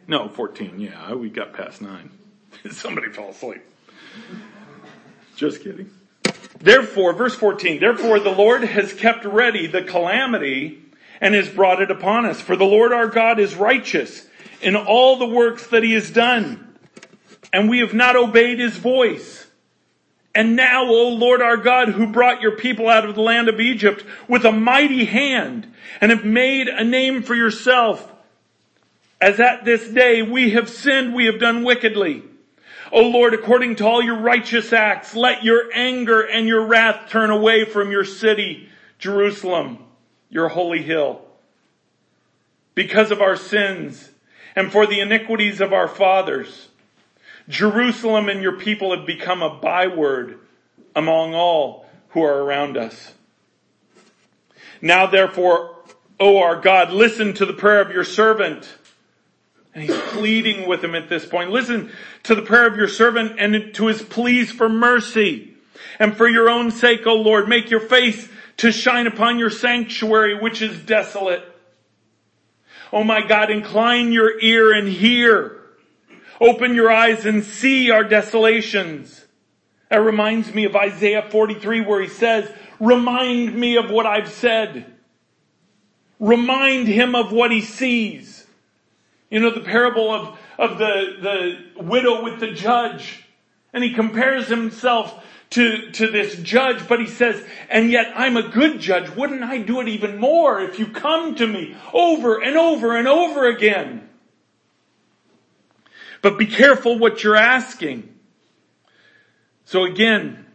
No, 0.06 0.30
14. 0.30 0.80
Yeah, 0.80 1.12
we 1.12 1.28
got 1.28 1.52
past 1.52 1.82
9. 1.82 2.10
Somebody 2.70 3.10
fell 3.10 3.28
asleep. 3.28 3.60
Just 5.36 5.62
kidding. 5.62 5.90
Therefore, 6.58 7.12
verse 7.12 7.34
14, 7.34 7.80
therefore 7.80 8.18
the 8.18 8.30
Lord 8.30 8.64
has 8.64 8.94
kept 8.94 9.26
ready 9.26 9.66
the 9.66 9.82
calamity 9.82 10.82
and 11.20 11.34
has 11.34 11.50
brought 11.50 11.82
it 11.82 11.90
upon 11.90 12.24
us. 12.24 12.40
For 12.40 12.56
the 12.56 12.64
Lord 12.64 12.94
our 12.94 13.08
God 13.08 13.38
is 13.38 13.54
righteous 13.54 14.26
in 14.62 14.74
all 14.74 15.18
the 15.18 15.26
works 15.26 15.66
that 15.66 15.82
he 15.82 15.92
has 15.92 16.10
done. 16.10 16.78
And 17.52 17.68
we 17.68 17.80
have 17.80 17.92
not 17.92 18.16
obeyed 18.16 18.58
his 18.58 18.78
voice. 18.78 19.47
And 20.38 20.54
now, 20.54 20.84
O 20.84 21.08
Lord 21.08 21.42
our 21.42 21.56
God, 21.56 21.88
who 21.88 22.12
brought 22.12 22.40
your 22.40 22.52
people 22.52 22.88
out 22.88 23.04
of 23.04 23.16
the 23.16 23.20
land 23.20 23.48
of 23.48 23.58
Egypt 23.58 24.04
with 24.28 24.44
a 24.44 24.52
mighty 24.52 25.04
hand 25.04 25.66
and 26.00 26.12
have 26.12 26.24
made 26.24 26.68
a 26.68 26.84
name 26.84 27.24
for 27.24 27.34
yourself, 27.34 28.12
as 29.20 29.40
at 29.40 29.64
this 29.64 29.88
day 29.88 30.22
we 30.22 30.50
have 30.50 30.68
sinned, 30.68 31.12
we 31.12 31.26
have 31.26 31.40
done 31.40 31.64
wickedly. 31.64 32.22
O 32.92 33.02
Lord, 33.02 33.34
according 33.34 33.74
to 33.76 33.86
all 33.88 34.00
your 34.00 34.20
righteous 34.20 34.72
acts, 34.72 35.16
let 35.16 35.42
your 35.42 35.72
anger 35.74 36.20
and 36.20 36.46
your 36.46 36.64
wrath 36.66 37.10
turn 37.10 37.30
away 37.30 37.64
from 37.64 37.90
your 37.90 38.04
city, 38.04 38.68
Jerusalem, 39.00 39.78
your 40.30 40.46
holy 40.46 40.84
hill. 40.84 41.20
Because 42.76 43.10
of 43.10 43.20
our 43.20 43.34
sins 43.34 44.08
and 44.54 44.70
for 44.70 44.86
the 44.86 45.00
iniquities 45.00 45.60
of 45.60 45.72
our 45.72 45.88
fathers, 45.88 46.67
Jerusalem 47.48 48.28
and 48.28 48.42
your 48.42 48.58
people 48.58 48.94
have 48.96 49.06
become 49.06 49.42
a 49.42 49.58
byword 49.58 50.38
among 50.94 51.34
all 51.34 51.86
who 52.10 52.22
are 52.22 52.42
around 52.42 52.76
us. 52.76 53.14
Now 54.80 55.06
therefore, 55.06 55.76
O 56.20 56.38
our 56.38 56.60
God, 56.60 56.92
listen 56.92 57.32
to 57.34 57.46
the 57.46 57.52
prayer 57.52 57.80
of 57.80 57.90
your 57.90 58.04
servant 58.04 58.76
and 59.74 59.84
he's 59.84 60.00
pleading 60.10 60.68
with 60.68 60.82
him 60.82 60.94
at 60.94 61.08
this 61.08 61.24
point. 61.24 61.50
Listen 61.50 61.92
to 62.24 62.34
the 62.34 62.42
prayer 62.42 62.66
of 62.66 62.76
your 62.76 62.88
servant 62.88 63.38
and 63.38 63.72
to 63.74 63.86
his 63.86 64.02
pleas 64.02 64.50
for 64.50 64.68
mercy. 64.68 65.54
And 66.00 66.16
for 66.16 66.28
your 66.28 66.50
own 66.50 66.70
sake, 66.70 67.06
O 67.06 67.14
Lord, 67.14 67.48
make 67.48 67.70
your 67.70 67.80
face 67.80 68.28
to 68.58 68.72
shine 68.72 69.06
upon 69.06 69.38
your 69.38 69.50
sanctuary, 69.50 70.36
which 70.38 70.62
is 70.62 70.80
desolate. 70.80 71.44
Oh 72.92 73.04
my 73.04 73.24
God, 73.24 73.50
incline 73.50 74.10
your 74.10 74.40
ear 74.40 74.72
and 74.72 74.88
hear. 74.88 75.57
Open 76.40 76.74
your 76.74 76.90
eyes 76.90 77.26
and 77.26 77.44
see 77.44 77.90
our 77.90 78.04
desolations. 78.04 79.26
That 79.90 79.98
reminds 79.98 80.52
me 80.52 80.64
of 80.64 80.76
Isaiah 80.76 81.28
43 81.30 81.80
where 81.82 82.00
he 82.00 82.08
says, 82.08 82.50
remind 82.78 83.54
me 83.54 83.76
of 83.76 83.90
what 83.90 84.06
I've 84.06 84.30
said. 84.30 84.86
Remind 86.20 86.88
him 86.88 87.14
of 87.14 87.32
what 87.32 87.50
he 87.50 87.60
sees. 87.60 88.46
You 89.30 89.40
know, 89.40 89.50
the 89.50 89.60
parable 89.60 90.12
of, 90.12 90.38
of 90.58 90.78
the, 90.78 91.16
the 91.76 91.82
widow 91.82 92.22
with 92.22 92.40
the 92.40 92.52
judge. 92.52 93.24
And 93.72 93.84
he 93.84 93.92
compares 93.92 94.48
himself 94.48 95.24
to, 95.50 95.90
to 95.92 96.10
this 96.10 96.36
judge, 96.36 96.86
but 96.88 97.00
he 97.00 97.06
says, 97.06 97.42
and 97.70 97.90
yet 97.90 98.12
I'm 98.14 98.36
a 98.36 98.48
good 98.48 98.80
judge. 98.80 99.10
Wouldn't 99.10 99.42
I 99.42 99.58
do 99.58 99.80
it 99.80 99.88
even 99.88 100.18
more 100.18 100.60
if 100.60 100.78
you 100.78 100.88
come 100.88 101.34
to 101.36 101.46
me 101.46 101.76
over 101.92 102.42
and 102.42 102.56
over 102.56 102.96
and 102.96 103.08
over 103.08 103.46
again? 103.48 104.07
But 106.22 106.38
be 106.38 106.46
careful 106.46 106.98
what 106.98 107.22
you're 107.22 107.36
asking. 107.36 108.14
So 109.64 109.84
again, 109.84 110.46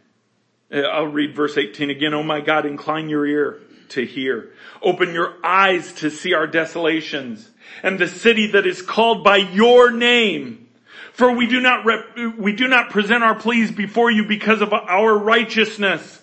uh, 0.73 0.79
I'll 0.79 1.07
read 1.07 1.35
verse 1.35 1.57
18 1.57 1.89
again. 1.89 2.13
Oh 2.13 2.23
my 2.23 2.41
God, 2.41 2.65
incline 2.65 3.09
your 3.09 3.25
ear 3.25 3.59
to 3.89 4.05
hear. 4.05 4.51
Open 4.81 5.13
your 5.13 5.35
eyes 5.43 5.93
to 5.93 6.09
see 6.09 6.33
our 6.33 6.47
desolations 6.47 7.49
and 7.83 7.99
the 7.99 8.07
city 8.07 8.47
that 8.47 8.65
is 8.65 8.81
called 8.81 9.23
by 9.23 9.37
your 9.37 9.91
name. 9.91 10.67
For 11.13 11.31
we 11.31 11.47
do 11.47 11.59
not 11.59 11.85
rep- 11.85 12.17
we 12.37 12.53
do 12.53 12.67
not 12.67 12.89
present 12.89 13.23
our 13.23 13.35
pleas 13.35 13.71
before 13.71 14.09
you 14.09 14.25
because 14.25 14.61
of 14.61 14.73
our 14.73 15.15
righteousness, 15.15 16.21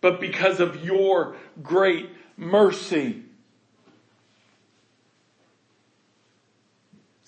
but 0.00 0.20
because 0.20 0.58
of 0.58 0.84
your 0.84 1.36
great 1.62 2.10
mercy. 2.36 3.22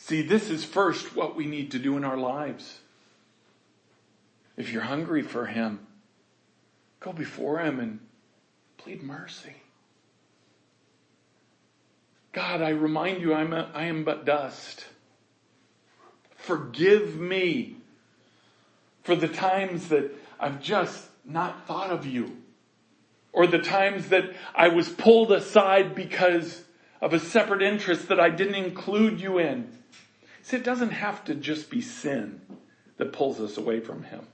See, 0.08 0.22
this 0.22 0.48
is 0.48 0.64
first 0.64 1.14
what 1.14 1.36
we 1.36 1.44
need 1.44 1.72
to 1.72 1.78
do 1.78 1.98
in 1.98 2.02
our 2.02 2.16
lives. 2.16 2.78
If 4.56 4.72
you're 4.72 4.80
hungry 4.80 5.20
for 5.20 5.44
Him, 5.44 5.80
go 6.98 7.12
before 7.12 7.58
Him 7.58 7.78
and 7.78 7.98
plead 8.78 9.02
mercy. 9.02 9.56
God, 12.32 12.62
I 12.62 12.70
remind 12.70 13.20
you 13.20 13.34
I'm 13.34 13.52
a, 13.52 13.70
I 13.74 13.84
am 13.84 14.04
but 14.04 14.24
dust. 14.24 14.86
Forgive 16.36 17.16
me 17.16 17.76
for 19.02 19.14
the 19.14 19.28
times 19.28 19.90
that 19.90 20.10
I've 20.40 20.62
just 20.62 21.04
not 21.26 21.66
thought 21.66 21.90
of 21.90 22.06
you. 22.06 22.34
Or 23.34 23.46
the 23.46 23.58
times 23.58 24.08
that 24.08 24.34
I 24.54 24.68
was 24.68 24.88
pulled 24.88 25.32
aside 25.32 25.94
because 25.94 26.64
of 27.02 27.12
a 27.12 27.20
separate 27.20 27.60
interest 27.60 28.08
that 28.08 28.18
I 28.18 28.30
didn't 28.30 28.54
include 28.54 29.20
you 29.20 29.38
in. 29.38 29.74
It 30.52 30.64
doesn't 30.64 30.90
have 30.90 31.24
to 31.24 31.34
just 31.34 31.70
be 31.70 31.80
sin 31.80 32.40
that 32.96 33.12
pulls 33.12 33.40
us 33.40 33.56
away 33.56 33.80
from 33.80 34.04
Him. 34.04 34.26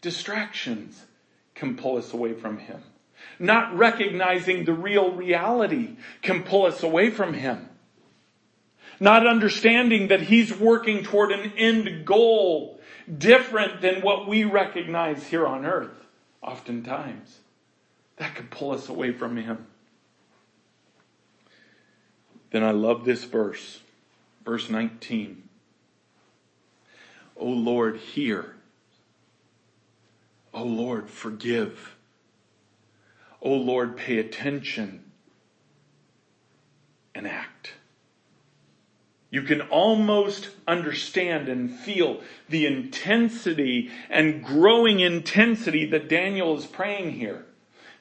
Distractions 0.00 1.04
can 1.54 1.76
pull 1.76 1.96
us 1.96 2.12
away 2.12 2.34
from 2.34 2.58
Him. 2.58 2.82
Not 3.38 3.76
recognizing 3.76 4.64
the 4.64 4.72
real 4.72 5.12
reality 5.12 5.96
can 6.22 6.42
pull 6.42 6.66
us 6.66 6.82
away 6.82 7.10
from 7.10 7.34
Him. 7.34 7.68
Not 9.00 9.26
understanding 9.26 10.08
that 10.08 10.22
He's 10.22 10.56
working 10.56 11.02
toward 11.02 11.32
an 11.32 11.52
end 11.56 12.04
goal 12.04 12.80
different 13.16 13.80
than 13.80 14.02
what 14.02 14.28
we 14.28 14.44
recognize 14.44 15.26
here 15.26 15.46
on 15.46 15.64
earth 15.64 16.06
oftentimes. 16.42 17.38
That 18.16 18.34
could 18.34 18.50
pull 18.50 18.72
us 18.72 18.88
away 18.88 19.12
from 19.12 19.36
Him. 19.36 19.66
Then 22.50 22.64
I 22.64 22.70
love 22.70 23.04
this 23.04 23.24
verse, 23.24 23.80
verse 24.48 24.70
19. 24.70 25.46
O 27.36 27.48
Lord, 27.48 27.98
hear. 27.98 28.56
O 30.54 30.62
Lord, 30.62 31.10
forgive. 31.10 31.96
O 33.42 33.52
Lord, 33.52 33.98
pay 33.98 34.18
attention 34.18 35.04
and 37.14 37.28
act. 37.28 37.74
You 39.30 39.42
can 39.42 39.60
almost 39.60 40.48
understand 40.66 41.50
and 41.50 41.70
feel 41.70 42.22
the 42.48 42.64
intensity 42.64 43.90
and 44.08 44.42
growing 44.42 45.00
intensity 45.00 45.84
that 45.90 46.08
Daniel 46.08 46.56
is 46.56 46.64
praying 46.64 47.12
here. 47.12 47.44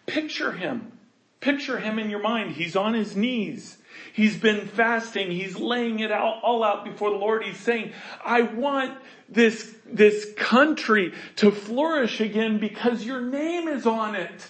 Picture 0.06 0.54
him. 0.54 0.97
Picture 1.40 1.80
him 1.80 2.00
in 2.00 2.10
your 2.10 2.22
mind. 2.22 2.56
He's 2.56 2.76
on 2.76 2.94
his 2.94 3.16
knees. 3.16 3.78
He's 4.14 4.38
been 4.38 4.68
fasting. 4.68 5.32
He's 5.32 5.58
laying 5.58 6.00
it 6.00 6.12
out, 6.12 6.42
all 6.44 6.64
out 6.64 6.84
before 6.84 7.12
the 7.12 7.18
Lord. 7.18 7.44
He's 7.44 7.60
saying, 7.60 7.94
I 8.24 8.42
want 8.42 8.98
this, 9.30 9.76
this 9.86 10.34
country 10.36 11.14
to 11.38 11.52
flourish 11.52 12.20
again 12.20 12.58
because 12.58 13.04
your 13.04 13.22
name 13.22 13.68
is 13.68 13.86
on 13.86 14.16
it. 14.16 14.48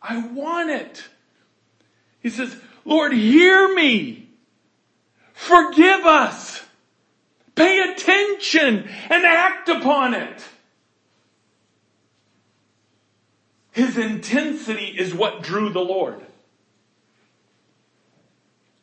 I 0.00 0.26
want 0.28 0.70
it. 0.70 1.04
He 2.20 2.30
says, 2.30 2.54
Lord, 2.84 3.12
hear 3.12 3.74
me. 3.74 4.28
Forgive 5.32 6.06
us. 6.06 6.64
Pay 7.56 7.92
attention 7.92 8.88
and 9.10 9.24
act 9.24 9.68
upon 9.68 10.14
it. 10.14 10.44
His 13.76 13.98
intensity 13.98 14.86
is 14.86 15.12
what 15.12 15.42
drew 15.42 15.68
the 15.68 15.80
Lord. 15.80 16.22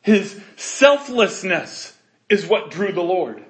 His 0.02 0.40
selflessness 0.54 1.98
is 2.28 2.46
what 2.46 2.70
drew 2.70 2.92
the 2.92 3.02
Lord. 3.02 3.44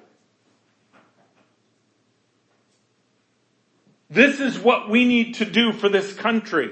This 4.09 4.39
is 4.39 4.57
what 4.57 4.89
we 4.89 5.05
need 5.05 5.35
to 5.35 5.45
do 5.45 5.71
for 5.71 5.87
this 5.87 6.15
country. 6.15 6.71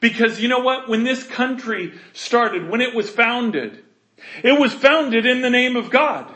Because 0.00 0.40
you 0.40 0.48
know 0.48 0.58
what? 0.58 0.88
When 0.88 1.04
this 1.04 1.22
country 1.22 1.92
started, 2.14 2.68
when 2.68 2.80
it 2.80 2.96
was 2.96 3.08
founded, 3.08 3.78
it 4.42 4.58
was 4.58 4.74
founded 4.74 5.24
in 5.24 5.40
the 5.40 5.50
name 5.50 5.76
of 5.76 5.88
God. 5.88 6.34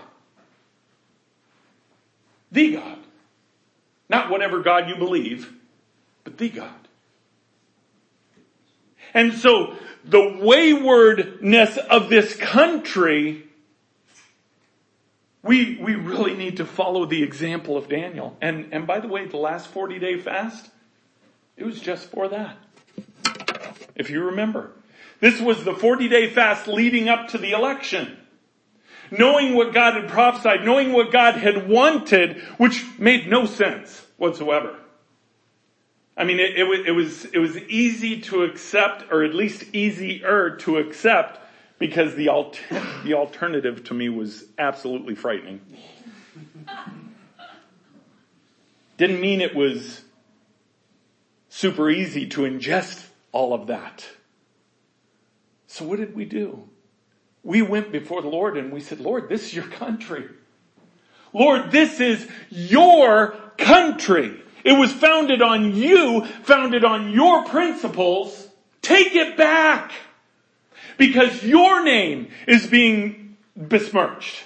The 2.53 2.75
God. 2.75 2.99
Not 4.09 4.31
whatever 4.31 4.61
God 4.61 4.89
you 4.89 4.95
believe, 4.95 5.53
but 6.23 6.39
the 6.39 6.51
God. 6.51 6.86
And 9.17 9.33
so 9.33 9.75
the 10.05 10.39
waywardness 10.43 11.79
of 11.79 12.11
this 12.11 12.37
country, 12.37 13.45
we, 15.43 15.79
we 15.79 15.95
really 15.95 16.35
need 16.35 16.59
to 16.59 16.67
follow 16.67 17.07
the 17.07 17.23
example 17.23 17.79
of 17.79 17.89
Daniel. 17.89 18.37
And, 18.43 18.69
and 18.73 18.87
by 18.87 19.01
the 19.01 19.09
way, 19.09 19.25
the 19.25 19.39
last 19.39 19.69
40 19.69 19.99
day 19.99 20.21
fast, 20.21 20.71
it 21.57 21.65
was 21.65 21.81
just 21.81 22.11
for 22.11 22.29
that 22.29 22.59
if 23.95 24.11
you 24.11 24.23
remember. 24.23 24.73
This 25.21 25.41
was 25.41 25.65
the 25.65 25.75
40 25.75 26.09
day 26.09 26.29
fast 26.29 26.69
leading 26.69 27.09
up 27.09 27.29
to 27.29 27.39
the 27.39 27.53
election. 27.53 28.19
Knowing 29.11 29.55
what 29.55 29.73
God 29.73 29.95
had 29.95 30.11
prophesied, 30.11 30.63
knowing 30.63 30.93
what 30.93 31.11
God 31.11 31.37
had 31.37 31.69
wanted, 31.71 32.37
which 32.59 32.85
made 32.99 33.29
no 33.29 33.47
sense 33.47 34.05
whatsoever. 34.19 34.77
I 36.17 36.25
mean, 36.25 36.41
it, 36.41 36.59
it, 36.59 36.87
it, 36.87 36.93
was, 36.93 37.27
it 37.27 37.39
was 37.39 37.59
easy 37.59 38.21
to 38.23 38.45
accept, 38.45 39.13
or 39.13 39.23
at 39.23 39.35
least 39.35 39.65
easier 39.75 40.57
to 40.57 40.79
accept, 40.79 41.41
because 41.79 42.15
the, 42.15 42.31
alter, 42.31 42.63
the 43.05 43.15
alternative 43.15 43.85
to 43.85 43.95
me 43.95 44.09
was 44.09 44.45
absolutely 44.59 45.15
frightening. 45.15 45.61
Didn't 48.97 49.21
mean 49.21 49.43
it 49.43 49.55
was 49.55 50.03
super 51.51 51.91
easy 51.91 52.27
to 52.29 52.43
ingest 52.43 53.07
all 53.33 53.53
of 53.53 53.67
that. 53.67 54.09
So 55.67 55.85
what 55.85 55.99
did 55.99 56.17
we 56.17 56.25
do? 56.25 56.67
We 57.43 57.61
went 57.61 57.93
before 57.93 58.23
the 58.23 58.29
Lord 58.29 58.57
and 58.57 58.73
we 58.73 58.81
said, 58.81 59.01
Lord, 59.01 59.29
this 59.29 59.45
is 59.45 59.55
your 59.55 59.67
country. 59.67 60.29
Lord, 61.35 61.71
this 61.71 62.01
is 62.01 62.27
your 62.49 63.37
country. 63.59 64.43
It 64.67 64.77
was 64.77 64.93
founded 64.93 65.43
on 65.43 65.77
you, 65.77 66.27
founded 66.43 66.85
on 66.85 67.13
your 67.13 67.45
principles. 67.45 68.49
Take 68.83 69.15
it 69.15 69.37
back. 69.37 69.93
Because 70.99 71.45
your 71.45 71.85
name 71.85 72.31
is 72.49 72.67
being 72.67 73.37
besmirched. 73.57 74.43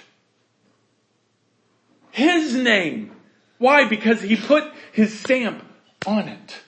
His 2.11 2.53
name. 2.53 3.15
Why? 3.57 3.87
Because 3.87 4.21
he 4.21 4.35
put 4.35 4.71
his 4.91 5.19
stamp 5.19 5.65
on 6.05 6.27
it. 6.27 6.61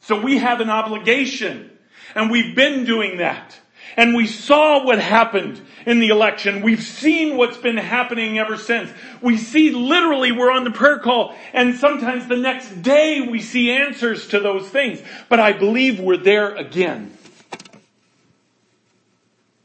So 0.00 0.18
we 0.22 0.38
have 0.38 0.60
an 0.60 0.70
obligation. 0.70 1.70
And 2.14 2.30
we've 2.30 2.56
been 2.56 2.86
doing 2.86 3.18
that. 3.18 3.60
And 3.96 4.14
we 4.14 4.26
saw 4.26 4.84
what 4.84 4.98
happened 4.98 5.60
in 5.86 6.00
the 6.00 6.08
election. 6.08 6.62
We've 6.62 6.82
seen 6.82 7.36
what's 7.36 7.56
been 7.56 7.78
happening 7.78 8.38
ever 8.38 8.56
since. 8.56 8.90
We 9.22 9.38
see 9.38 9.70
literally 9.70 10.32
we're 10.32 10.52
on 10.52 10.64
the 10.64 10.70
prayer 10.70 10.98
call 10.98 11.34
and 11.52 11.74
sometimes 11.74 12.28
the 12.28 12.36
next 12.36 12.82
day 12.82 13.20
we 13.22 13.40
see 13.40 13.70
answers 13.70 14.28
to 14.28 14.40
those 14.40 14.68
things. 14.68 15.00
But 15.28 15.40
I 15.40 15.52
believe 15.52 16.00
we're 16.00 16.18
there 16.18 16.54
again. 16.54 17.16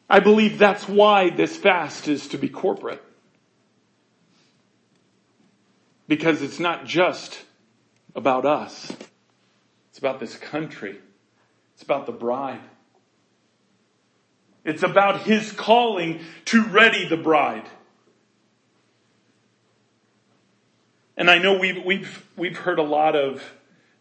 I 0.09 0.19
believe 0.19 0.57
that's 0.57 0.87
why 0.87 1.29
this 1.29 1.57
fast 1.57 2.07
is 2.07 2.27
to 2.29 2.37
be 2.37 2.49
corporate. 2.49 3.03
Because 6.07 6.41
it's 6.41 6.59
not 6.59 6.85
just 6.85 7.43
about 8.15 8.45
us 8.45 8.91
It's 9.91 9.99
about 9.99 10.19
this 10.21 10.37
country. 10.37 10.97
It's 11.73 11.83
about 11.83 12.05
the 12.05 12.13
bride. 12.13 12.61
It's 14.63 14.83
about 14.83 15.21
his 15.21 15.51
calling 15.51 16.21
to 16.45 16.63
ready 16.65 17.07
the 17.07 17.17
bride. 17.17 17.67
And 21.17 21.29
I 21.29 21.37
know 21.37 21.57
we've, 21.57 21.83
we've, 21.83 22.25
we've 22.35 22.57
heard 22.57 22.79
a 22.79 22.83
lot 22.83 23.15
of 23.15 23.43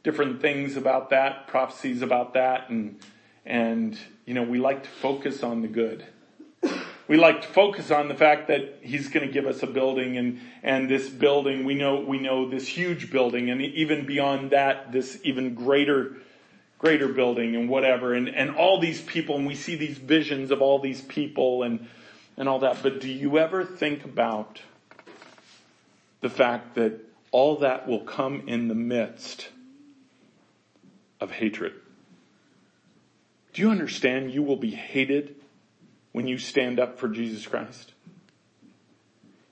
different 0.03 0.41
things 0.41 0.77
about 0.77 1.11
that, 1.11 1.49
prophecies 1.49 2.03
about 2.03 2.35
that, 2.35 2.71
and, 2.71 2.99
and, 3.45 3.99
you 4.25 4.35
know, 4.35 4.43
we 4.43 4.59
like 4.59 4.85
to 4.85 4.89
focus 4.89 5.43
on 5.43 5.63
the 5.63 5.69
good. 5.69 6.05
We 7.09 7.17
like 7.17 7.43
to 7.43 7.49
focus 7.49 7.91
on 7.91 8.07
the 8.07 8.15
fact 8.15 8.47
that 8.49 8.79
he's 8.83 9.09
going 9.09 9.27
to 9.27 9.33
give 9.33 9.45
us 9.45 9.65
a 9.65 9.67
building 9.67 10.17
and, 10.17 10.41
and 10.63 10.89
this 10.89 11.09
building, 11.09 11.65
we 11.65 11.75
know, 11.75 12.01
we 12.01 12.21
know 12.21 12.49
this 12.49 12.69
huge 12.69 13.11
building 13.11 13.51
and 13.51 13.61
even 13.61 14.07
beyond 14.07 14.53
that, 14.53 14.93
this 14.93 15.19
even 15.25 15.55
greater, 15.55 16.19
greater 16.81 17.09
building 17.09 17.55
and 17.55 17.68
whatever 17.68 18.14
and, 18.14 18.28
and 18.28 18.57
all 18.57 18.81
these 18.81 19.01
people 19.01 19.37
and 19.37 19.47
we 19.47 19.55
see 19.55 19.76
these 19.76 19.99
visions 19.99 20.51
of 20.51 20.61
all 20.61 20.81
these 20.81 21.01
people 21.01 21.62
and, 21.62 21.87
and 22.37 22.49
all 22.49 22.59
that. 22.59 22.83
But 22.83 23.01
do 23.01 23.09
you 23.09 23.39
ever 23.39 23.64
think 23.64 24.05
about 24.05 24.61
the 26.20 26.31
fact 26.31 26.74
that 26.74 26.99
all 27.31 27.57
that 27.59 27.87
will 27.87 28.01
come 28.01 28.49
in 28.49 28.66
the 28.66 28.74
midst 28.74 29.51
of 31.20 31.31
hatred? 31.31 31.74
Do 33.53 33.62
you 33.62 33.70
understand 33.70 34.33
you 34.33 34.43
will 34.43 34.57
be 34.57 34.70
hated 34.70 35.37
when 36.12 36.26
you 36.26 36.39
stand 36.39 36.81
up 36.81 36.99
for 36.99 37.09
Jesus 37.09 37.47
Christ. 37.47 37.93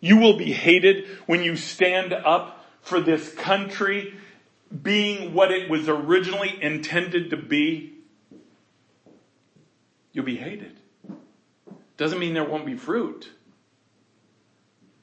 You 0.00 0.16
will 0.16 0.36
be 0.36 0.52
hated 0.52 1.06
when 1.26 1.42
you 1.42 1.56
stand 1.56 2.12
up 2.12 2.64
for 2.82 3.00
this 3.00 3.32
country 3.34 4.14
being 4.82 5.34
what 5.34 5.50
it 5.50 5.70
was 5.70 5.88
originally 5.88 6.62
intended 6.62 7.30
to 7.30 7.36
be. 7.36 7.94
You'll 10.12 10.24
be 10.24 10.36
hated. 10.36 10.78
Doesn't 11.96 12.18
mean 12.18 12.34
there 12.34 12.44
won't 12.44 12.66
be 12.66 12.76
fruit. 12.76 13.30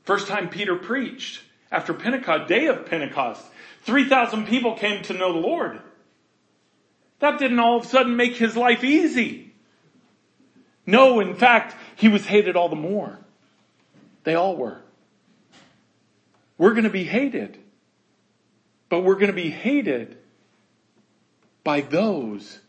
First 0.04 0.28
time 0.28 0.50
Peter 0.50 0.76
preached 0.76 1.42
after 1.72 1.94
Pentecost, 1.94 2.48
day 2.48 2.68
of 2.68 2.86
Pentecost, 2.86 3.44
3,000 3.84 4.48
people 4.48 4.76
came 4.76 5.04
to 5.04 5.14
know 5.14 5.34
the 5.34 5.40
Lord. 5.40 5.82
That 7.20 7.40
didn't 7.40 7.60
all 7.60 7.78
of 7.78 7.86
a 7.86 7.88
sudden 7.88 8.16
make 8.16 8.36
his 8.36 8.56
life 8.56 8.84
easy. 8.84 9.54
No, 10.86 11.20
in 11.20 11.36
fact, 11.36 11.76
he 11.96 12.08
was 12.08 12.26
hated 12.26 12.56
all 12.56 12.70
the 12.70 12.76
more. 12.76 13.18
They 14.24 14.36
all 14.36 14.56
were. 14.56 14.82
We're 16.58 16.72
going 16.72 16.84
to 16.84 16.90
be 16.90 17.04
hated. 17.04 17.58
But 18.90 19.02
we're 19.02 19.16
going 19.16 19.28
to 19.28 19.34
be 19.34 19.50
hated 19.50 20.18
by 21.64 21.82
those 21.82 22.60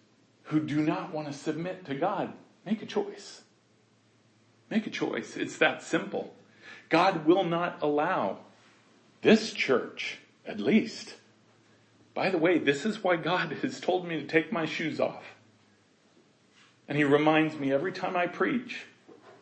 who 0.45 0.61
do 0.61 0.81
not 0.81 1.13
want 1.13 1.27
to 1.27 1.33
submit 1.33 1.85
to 1.87 1.95
God. 1.95 2.33
Make 2.65 2.83
a 2.83 2.87
choice. 2.87 3.43
Make 4.71 4.87
a 4.87 4.91
choice. 4.91 5.37
It's 5.37 5.59
that 5.59 5.83
simple. 5.83 6.35
God 6.89 7.27
will 7.27 7.45
not 7.45 7.79
allow 7.83 8.39
this 9.23 9.53
church 9.53 10.19
At 10.47 10.61
least. 10.61 11.15
By 12.15 12.31
the 12.31 12.39
way, 12.39 12.59
this 12.59 12.87
is 12.87 13.03
why 13.03 13.17
God 13.17 13.53
has 13.63 13.81
told 13.81 14.07
me 14.07 14.21
to 14.21 14.27
take 14.27 14.53
my 14.53 14.65
shoes 14.65 15.01
off. 15.01 15.25
And 16.89 16.97
he 16.97 17.05
reminds 17.05 17.57
me 17.57 17.73
every 17.73 17.93
time 17.93 18.17
I 18.17 18.29
preach. 18.29 18.85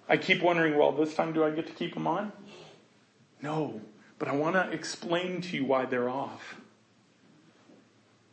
I 0.08 0.16
keep 0.16 0.42
wondering, 0.42 0.76
well, 0.76 0.92
this 0.92 1.14
time 1.14 1.32
do 1.32 1.44
I 1.44 1.50
get 1.50 1.66
to 1.66 1.72
keep 1.72 1.94
them 1.94 2.06
on? 2.06 2.32
No, 3.42 3.82
but 4.18 4.28
I 4.28 4.32
want 4.32 4.56
to 4.56 4.70
explain 4.70 5.42
to 5.42 5.56
you 5.56 5.64
why 5.64 5.84
they're 5.84 6.08
off. 6.08 6.56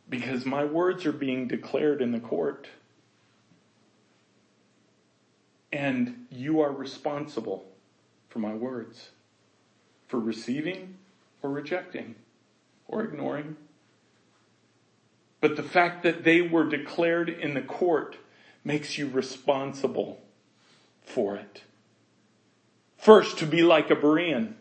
Because 0.08 0.44
my 0.44 0.64
words 0.64 1.06
are 1.06 1.12
being 1.12 1.48
declared 1.48 2.02
in 2.02 2.12
the 2.12 2.20
court. 2.20 2.68
And 5.72 6.26
you 6.30 6.60
are 6.60 6.70
responsible 6.70 7.64
for 8.28 8.38
my 8.38 8.54
words, 8.54 9.10
for 10.06 10.20
receiving 10.20 10.96
or 11.42 11.50
rejecting 11.50 12.14
or 12.88 13.02
ignoring. 13.02 13.56
But 15.40 15.56
the 15.56 15.62
fact 15.62 16.02
that 16.04 16.24
they 16.24 16.40
were 16.40 16.68
declared 16.68 17.28
in 17.28 17.54
the 17.54 17.62
court 17.62 18.16
makes 18.64 18.96
you 18.96 19.08
responsible 19.08 20.22
for 21.02 21.36
it. 21.36 21.62
First, 22.96 23.38
to 23.38 23.46
be 23.46 23.62
like 23.62 23.90
a 23.90 23.96
Berean 23.96 24.54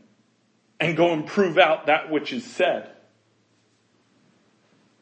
and 0.80 0.98
go 0.98 1.14
and 1.14 1.28
prove 1.28 1.60
out 1.60 1.86
that 1.86 2.10
which 2.10 2.34
is 2.34 2.44
said. 2.44 2.90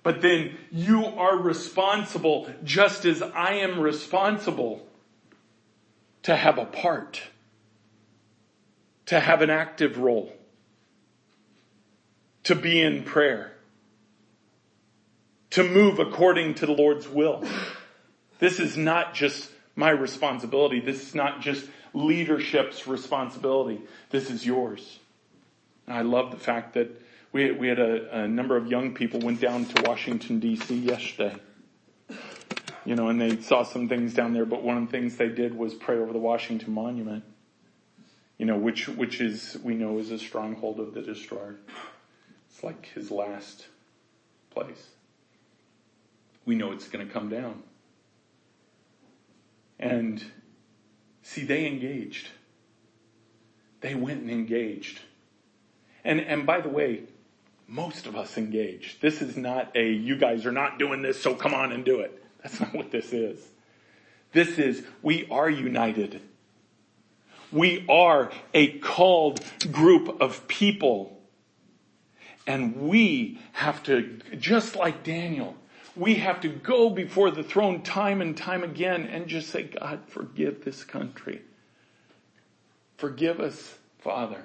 But 0.03 0.21
then 0.21 0.57
you 0.71 1.05
are 1.05 1.37
responsible 1.37 2.49
just 2.63 3.05
as 3.05 3.21
I 3.21 3.55
am 3.55 3.79
responsible 3.79 4.87
to 6.23 6.35
have 6.35 6.57
a 6.57 6.65
part, 6.65 7.21
to 9.07 9.19
have 9.19 9.41
an 9.41 9.49
active 9.49 9.97
role, 9.97 10.33
to 12.43 12.55
be 12.55 12.81
in 12.81 13.03
prayer, 13.03 13.53
to 15.51 15.63
move 15.63 15.99
according 15.99 16.55
to 16.55 16.65
the 16.65 16.71
Lord's 16.71 17.07
will. 17.07 17.43
This 18.39 18.59
is 18.59 18.77
not 18.77 19.13
just 19.13 19.51
my 19.75 19.89
responsibility. 19.89 20.79
This 20.79 21.07
is 21.07 21.15
not 21.15 21.41
just 21.41 21.65
leadership's 21.93 22.87
responsibility. 22.87 23.81
This 24.11 24.29
is 24.29 24.45
yours. 24.45 24.99
And 25.87 25.97
I 25.97 26.01
love 26.01 26.31
the 26.31 26.37
fact 26.37 26.75
that 26.75 27.01
we, 27.31 27.51
we 27.51 27.67
had 27.67 27.79
a, 27.79 28.21
a 28.21 28.27
number 28.27 28.57
of 28.57 28.67
young 28.67 28.93
people 28.93 29.19
went 29.19 29.39
down 29.39 29.65
to 29.65 29.83
Washington 29.83 30.41
DC 30.41 30.83
yesterday. 30.83 31.35
You 32.85 32.95
know, 32.95 33.09
and 33.09 33.21
they 33.21 33.39
saw 33.41 33.63
some 33.63 33.87
things 33.87 34.13
down 34.13 34.33
there, 34.33 34.45
but 34.45 34.63
one 34.63 34.77
of 34.77 34.85
the 34.85 34.91
things 34.91 35.17
they 35.17 35.29
did 35.29 35.53
was 35.53 35.73
pray 35.75 35.97
over 35.97 36.11
the 36.11 36.19
Washington 36.19 36.73
Monument. 36.73 37.23
You 38.37 38.45
know, 38.45 38.57
which, 38.57 38.87
which 38.87 39.21
is, 39.21 39.57
we 39.63 39.75
know 39.75 39.99
is 39.99 40.11
a 40.11 40.17
stronghold 40.17 40.79
of 40.79 40.93
the 40.93 41.01
destroyer. 41.01 41.57
It's 42.49 42.63
like 42.63 42.87
his 42.93 43.11
last 43.11 43.67
place. 44.49 44.87
We 46.45 46.55
know 46.55 46.71
it's 46.71 46.87
going 46.87 47.05
to 47.05 47.13
come 47.13 47.29
down. 47.29 47.61
And 49.77 50.23
see, 51.21 51.43
they 51.43 51.67
engaged. 51.67 52.29
They 53.81 53.93
went 53.93 54.21
and 54.21 54.31
engaged. 54.31 54.99
And, 56.03 56.19
and 56.19 56.45
by 56.45 56.61
the 56.61 56.69
way, 56.69 57.03
most 57.69 58.07
of 58.07 58.15
us 58.15 58.37
engaged. 58.37 58.99
This 58.99 59.21
is 59.21 59.37
not 59.37 59.71
a, 59.75 59.91
you 59.91 60.17
guys 60.17 60.45
are 60.47 60.51
not 60.51 60.79
doing 60.79 61.03
this, 61.03 61.21
so 61.21 61.35
come 61.35 61.53
on 61.53 61.71
and 61.71 61.85
do 61.85 61.99
it. 61.99 62.23
That's 62.41 62.59
not 62.59 62.73
what 62.73 62.91
this 62.91 63.13
is. 63.13 63.39
This 64.33 64.57
is, 64.57 64.83
we 65.03 65.27
are 65.29 65.49
united. 65.49 66.19
We 67.51 67.85
are 67.87 68.31
a 68.53 68.79
called 68.79 69.43
group 69.71 70.19
of 70.19 70.47
people. 70.47 71.19
And 72.47 72.87
we 72.89 73.39
have 73.53 73.83
to, 73.83 74.19
just 74.37 74.75
like 74.75 75.03
Daniel, 75.03 75.55
we 75.95 76.15
have 76.15 76.41
to 76.41 76.49
go 76.49 76.89
before 76.89 77.29
the 77.29 77.43
throne 77.43 77.83
time 77.83 78.21
and 78.21 78.35
time 78.35 78.63
again 78.63 79.05
and 79.05 79.27
just 79.27 79.49
say, 79.49 79.63
God, 79.63 80.01
forgive 80.07 80.63
this 80.65 80.83
country. 80.83 81.41
Forgive 82.97 83.39
us, 83.39 83.77
Father. 83.99 84.43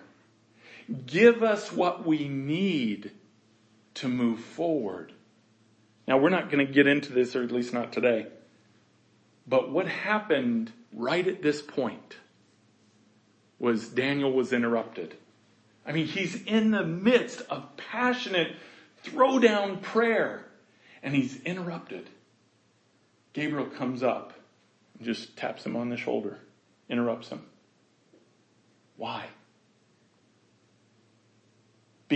Give 1.06 1.42
us 1.42 1.72
what 1.72 2.06
we 2.06 2.28
need 2.28 3.12
to 3.94 4.08
move 4.08 4.40
forward. 4.40 5.12
Now 6.06 6.18
we're 6.18 6.30
not 6.30 6.50
going 6.50 6.66
to 6.66 6.72
get 6.72 6.86
into 6.86 7.12
this, 7.12 7.34
or 7.34 7.42
at 7.42 7.50
least 7.50 7.72
not 7.72 7.92
today. 7.92 8.26
But 9.46 9.70
what 9.70 9.86
happened 9.86 10.72
right 10.92 11.26
at 11.26 11.42
this 11.42 11.62
point 11.62 12.16
was 13.58 13.88
Daniel 13.88 14.32
was 14.32 14.52
interrupted. 14.52 15.16
I 15.86 15.92
mean, 15.92 16.06
he's 16.06 16.42
in 16.44 16.70
the 16.70 16.84
midst 16.84 17.42
of 17.50 17.76
passionate 17.76 18.56
throwdown 19.04 19.80
prayer 19.82 20.44
and 21.02 21.14
he's 21.14 21.40
interrupted. 21.42 22.08
Gabriel 23.34 23.66
comes 23.66 24.02
up 24.02 24.32
and 24.98 25.06
just 25.06 25.36
taps 25.36 25.64
him 25.64 25.76
on 25.76 25.90
the 25.90 25.96
shoulder, 25.96 26.38
interrupts 26.88 27.28
him. 27.28 27.42
Why? 28.96 29.26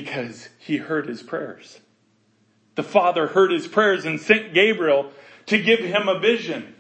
Because 0.01 0.49
he 0.61 0.77
heard 0.77 1.09
his 1.09 1.25
prayers. 1.25 1.81
The 2.77 2.85
Father 2.85 3.27
heard 3.27 3.51
his 3.51 3.67
prayers 3.67 4.05
and 4.05 4.21
sent 4.21 4.55
Gabriel 4.55 5.11
to 5.47 5.61
give 5.61 5.81
him 5.81 6.07
a 6.07 6.21
vision. 6.21 6.73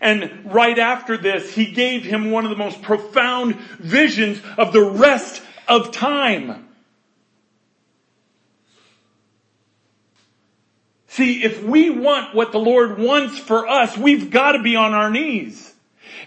And 0.00 0.52
right 0.52 0.76
after 0.76 1.16
this, 1.16 1.54
he 1.54 1.66
gave 1.66 2.02
him 2.02 2.32
one 2.32 2.44
of 2.44 2.50
the 2.50 2.56
most 2.56 2.82
profound 2.82 3.54
visions 3.78 4.40
of 4.56 4.72
the 4.72 4.82
rest 4.82 5.40
of 5.68 5.92
time. 5.92 6.68
See, 11.06 11.44
if 11.44 11.62
we 11.62 11.90
want 11.90 12.34
what 12.34 12.50
the 12.50 12.58
Lord 12.58 12.98
wants 12.98 13.38
for 13.38 13.68
us, 13.68 13.96
we've 13.96 14.32
got 14.32 14.52
to 14.52 14.62
be 14.64 14.74
on 14.74 14.94
our 14.94 15.10
knees. 15.10 15.72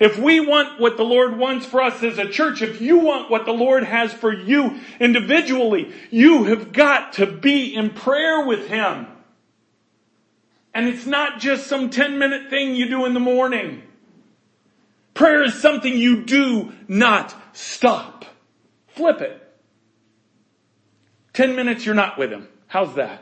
If 0.02 0.18
we 0.18 0.40
want 0.40 0.80
what 0.80 0.98
the 0.98 1.04
Lord 1.04 1.38
wants 1.38 1.68
for 1.68 1.80
us 1.80 2.02
as 2.02 2.18
a 2.18 2.28
church, 2.28 2.64
if 2.64 2.82
you 2.82 2.98
want 2.98 3.30
what 3.30 3.46
the 3.46 3.52
Lord 3.52 3.84
has 3.84 4.12
for 4.12 4.34
you 4.34 4.80
individually, 5.00 5.94
you 6.10 6.46
have 6.46 6.74
got 6.74 7.14
to 7.14 7.28
be 7.28 7.76
in 7.76 7.92
prayer 7.92 8.44
with 8.44 8.68
Him. 8.68 9.06
And 10.74 10.88
it's 10.88 11.06
not 11.06 11.40
just 11.40 11.68
some 11.68 11.92
10 11.92 12.18
minute 12.18 12.50
thing 12.50 12.74
you 12.74 12.90
do 12.90 13.06
in 13.06 13.14
the 13.14 13.20
morning. 13.20 13.84
Prayer 15.14 15.44
is 15.44 15.54
something 15.54 15.96
you 15.96 16.24
do 16.24 16.72
not 16.88 17.36
stop. 17.56 18.26
Flip 18.88 19.22
it. 19.22 19.54
10 21.34 21.56
minutes 21.56 21.86
you're 21.86 21.94
not 21.94 22.18
with 22.18 22.32
Him. 22.32 22.48
How's 22.66 22.96
that? 22.96 23.22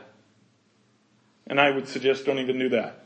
And 1.46 1.60
I 1.60 1.72
would 1.72 1.88
suggest 1.88 2.24
don't 2.24 2.38
even 2.38 2.58
do 2.58 2.70
that. 2.70 2.99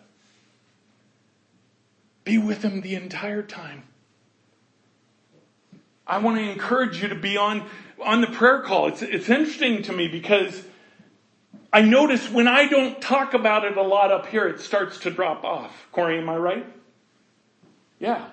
Be 2.24 2.38
with 2.38 2.62
him 2.62 2.80
the 2.80 2.94
entire 2.94 3.42
time. 3.42 3.84
I 6.06 6.18
want 6.18 6.36
to 6.36 6.42
encourage 6.42 7.00
you 7.02 7.08
to 7.08 7.14
be 7.14 7.36
on, 7.36 7.66
on 8.02 8.20
the 8.20 8.26
prayer 8.26 8.60
call. 8.62 8.88
It's, 8.88 9.02
it's 9.02 9.28
interesting 9.28 9.82
to 9.84 9.92
me 9.92 10.08
because 10.08 10.62
I 11.72 11.82
notice 11.82 12.30
when 12.30 12.46
I 12.46 12.68
don't 12.68 13.00
talk 13.00 13.34
about 13.34 13.64
it 13.64 13.76
a 13.76 13.82
lot 13.82 14.12
up 14.12 14.26
here, 14.26 14.46
it 14.46 14.60
starts 14.60 14.98
to 15.00 15.10
drop 15.10 15.44
off. 15.44 15.86
Corey, 15.92 16.18
am 16.18 16.28
I 16.28 16.36
right? 16.36 16.66
Yeah. 17.98 18.26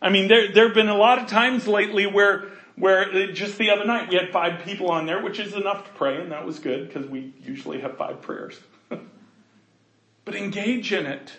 I 0.00 0.10
mean, 0.10 0.28
there, 0.28 0.52
there 0.52 0.66
have 0.66 0.74
been 0.74 0.88
a 0.88 0.96
lot 0.96 1.18
of 1.18 1.26
times 1.26 1.66
lately 1.66 2.06
where, 2.06 2.48
where 2.76 3.32
just 3.32 3.58
the 3.58 3.70
other 3.70 3.84
night 3.84 4.08
we 4.08 4.16
had 4.16 4.32
five 4.32 4.64
people 4.64 4.90
on 4.90 5.06
there, 5.06 5.22
which 5.22 5.38
is 5.38 5.54
enough 5.54 5.86
to 5.86 5.92
pray, 5.92 6.20
and 6.20 6.32
that 6.32 6.44
was 6.44 6.58
good 6.58 6.88
because 6.88 7.06
we 7.06 7.32
usually 7.42 7.80
have 7.80 7.96
five 7.96 8.20
prayers 8.22 8.58
but 10.24 10.34
engage 10.34 10.92
in 10.92 11.06
it. 11.06 11.32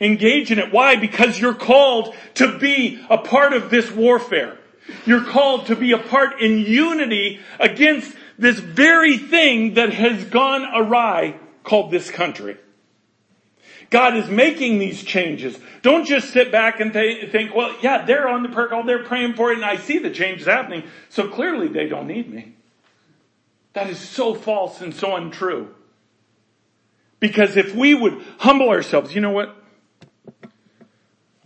Engage 0.00 0.50
in 0.50 0.58
it. 0.58 0.72
Why? 0.72 0.96
Because 0.96 1.38
you're 1.38 1.54
called 1.54 2.14
to 2.34 2.58
be 2.58 3.04
a 3.08 3.18
part 3.18 3.52
of 3.52 3.70
this 3.70 3.90
warfare. 3.90 4.58
You're 5.06 5.24
called 5.24 5.66
to 5.66 5.76
be 5.76 5.92
a 5.92 5.98
part 5.98 6.40
in 6.40 6.58
unity 6.58 7.40
against 7.58 8.14
this 8.38 8.58
very 8.58 9.16
thing 9.16 9.74
that 9.74 9.92
has 9.92 10.24
gone 10.24 10.64
awry 10.74 11.38
called 11.62 11.90
this 11.90 12.10
country. 12.10 12.56
God 13.90 14.16
is 14.16 14.28
making 14.28 14.78
these 14.78 15.02
changes. 15.04 15.58
Don't 15.82 16.04
just 16.04 16.30
sit 16.30 16.50
back 16.50 16.80
and 16.80 16.92
th- 16.92 17.30
think, 17.30 17.54
well, 17.54 17.76
yeah, 17.80 18.04
they're 18.04 18.28
on 18.28 18.42
the 18.42 18.48
prayer 18.48 18.68
call, 18.68 18.82
oh, 18.82 18.86
they're 18.86 19.04
praying 19.04 19.34
for 19.34 19.52
it, 19.52 19.56
and 19.56 19.64
I 19.64 19.76
see 19.76 19.98
the 19.98 20.10
changes 20.10 20.46
happening, 20.46 20.82
so 21.10 21.28
clearly 21.28 21.68
they 21.68 21.86
don't 21.86 22.08
need 22.08 22.32
me. 22.32 22.56
That 23.74 23.90
is 23.90 23.98
so 23.98 24.34
false 24.34 24.80
and 24.80 24.94
so 24.94 25.14
untrue. 25.14 25.74
Because 27.20 27.56
if 27.56 27.74
we 27.74 27.94
would 27.94 28.24
humble 28.38 28.68
ourselves, 28.70 29.14
you 29.14 29.20
know 29.20 29.30
what? 29.30 29.56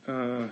Uh, 0.08 0.48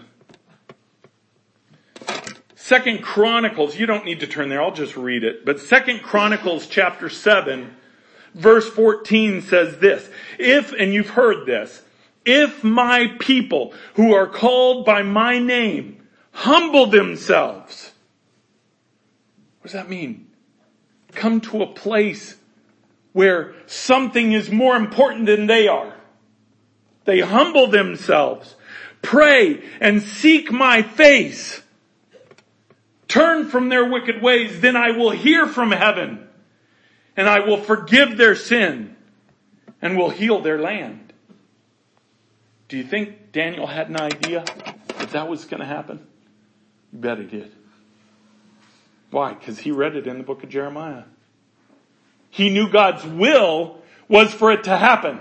Second 2.54 3.02
Chronicles, 3.02 3.78
you 3.78 3.86
don't 3.86 4.04
need 4.04 4.20
to 4.20 4.26
turn 4.26 4.50
there, 4.50 4.60
I'll 4.60 4.74
just 4.74 4.96
read 4.96 5.24
it. 5.24 5.46
But 5.46 5.60
Second 5.60 6.02
Chronicles 6.02 6.66
chapter 6.66 7.08
7, 7.08 7.74
verse 8.34 8.68
14 8.68 9.40
says 9.40 9.78
this. 9.78 10.10
If, 10.38 10.72
and 10.72 10.92
you've 10.92 11.10
heard 11.10 11.46
this, 11.46 11.82
if 12.26 12.62
my 12.62 13.14
people 13.18 13.72
who 13.94 14.12
are 14.12 14.26
called 14.26 14.84
by 14.84 15.02
my 15.02 15.38
name 15.38 16.06
humble 16.32 16.86
themselves, 16.86 17.92
what 19.60 19.70
does 19.70 19.72
that 19.72 19.88
mean? 19.88 20.26
Come 21.12 21.40
to 21.42 21.62
a 21.62 21.66
place 21.66 22.36
where 23.12 23.54
something 23.64 24.32
is 24.32 24.50
more 24.50 24.76
important 24.76 25.26
than 25.26 25.46
they 25.46 25.66
are. 25.68 25.94
They 27.04 27.20
humble 27.20 27.68
themselves, 27.68 28.55
pray 29.06 29.62
and 29.80 30.02
seek 30.02 30.50
my 30.50 30.82
face. 30.82 31.62
Turn 33.08 33.48
from 33.48 33.68
their 33.68 33.88
wicked 33.88 34.20
ways, 34.20 34.60
then 34.60 34.76
I 34.76 34.90
will 34.90 35.12
hear 35.12 35.46
from 35.46 35.70
heaven 35.70 36.26
and 37.16 37.28
I 37.28 37.40
will 37.40 37.62
forgive 37.62 38.18
their 38.18 38.34
sin 38.34 38.96
and 39.80 39.96
will 39.96 40.10
heal 40.10 40.40
their 40.40 40.60
land. 40.60 41.12
Do 42.68 42.76
you 42.76 42.84
think 42.84 43.30
Daniel 43.32 43.66
had 43.66 43.88
an 43.88 44.00
idea 44.00 44.44
that 44.98 45.10
that 45.10 45.28
was 45.28 45.44
going 45.44 45.60
to 45.60 45.66
happen? 45.66 46.04
You 46.92 46.98
bet 46.98 47.18
he 47.18 47.24
did. 47.24 47.52
Why? 49.10 49.34
Because 49.34 49.60
he 49.60 49.70
read 49.70 49.94
it 49.94 50.08
in 50.08 50.18
the 50.18 50.24
book 50.24 50.42
of 50.42 50.48
Jeremiah. 50.48 51.04
He 52.28 52.50
knew 52.50 52.68
God's 52.68 53.04
will 53.04 53.80
was 54.08 54.34
for 54.34 54.50
it 54.50 54.64
to 54.64 54.76
happen. 54.76 55.20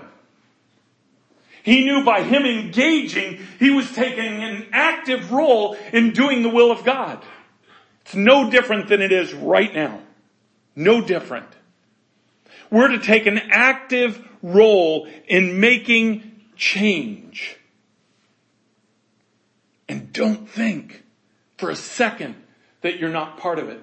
He 1.66 1.84
knew 1.84 2.06
by 2.06 2.22
him 2.22 2.46
engaging, 2.46 3.40
he 3.58 3.72
was 3.72 3.92
taking 3.92 4.44
an 4.44 4.68
active 4.72 5.32
role 5.32 5.76
in 5.92 6.12
doing 6.12 6.44
the 6.44 6.50
will 6.50 6.72
of 6.72 6.84
God. 6.84 7.26
It's 8.02 8.14
no 8.14 8.52
different 8.52 8.88
than 8.88 9.02
it 9.02 9.12
is 9.12 9.34
right 9.34 9.74
now. 9.74 10.00
No 10.76 11.02
different. 11.02 11.48
We're 12.70 12.90
to 12.90 13.00
take 13.00 13.26
an 13.26 13.40
active 13.50 14.24
role 14.44 15.08
in 15.28 15.60
making 15.60 16.40
change. 16.56 17.58
And 19.90 20.14
don't 20.14 20.48
think 20.48 21.04
for 21.58 21.72
a 21.72 21.76
second 21.76 22.36
that 22.82 23.00
you're 23.00 23.10
not 23.10 23.40
part 23.40 23.58
of 23.58 23.70
it. 23.70 23.82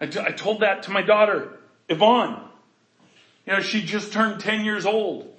I, 0.00 0.06
t- 0.06 0.18
I 0.18 0.32
told 0.32 0.62
that 0.62 0.82
to 0.84 0.90
my 0.90 1.02
daughter, 1.02 1.56
Yvonne. 1.88 2.48
You 3.46 3.52
know, 3.52 3.60
she 3.60 3.82
just 3.82 4.12
turned 4.12 4.40
10 4.40 4.64
years 4.64 4.86
old. 4.86 5.29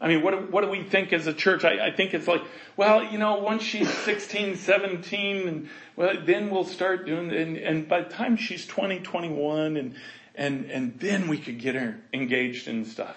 I 0.00 0.08
mean, 0.08 0.22
what 0.22 0.50
what 0.50 0.62
do 0.62 0.70
we 0.70 0.82
think 0.82 1.12
as 1.12 1.26
a 1.26 1.34
church? 1.34 1.64
I, 1.64 1.88
I 1.88 1.90
think 1.90 2.14
it's 2.14 2.26
like, 2.26 2.42
well, 2.76 3.04
you 3.04 3.18
know, 3.18 3.38
once 3.38 3.62
she's 3.62 3.88
16, 3.88 4.56
17, 4.56 5.48
and 5.48 5.68
well, 5.96 6.14
then 6.24 6.50
we'll 6.50 6.64
start 6.64 7.04
doing, 7.04 7.30
and, 7.30 7.56
and 7.58 7.88
by 7.88 8.02
the 8.02 8.08
time 8.08 8.36
she's 8.36 8.66
20, 8.66 9.00
21, 9.00 9.76
and, 9.76 9.94
and, 10.34 10.70
and 10.70 10.98
then 10.98 11.28
we 11.28 11.36
could 11.36 11.58
get 11.58 11.74
her 11.74 12.00
engaged 12.14 12.66
in 12.66 12.86
stuff. 12.86 13.16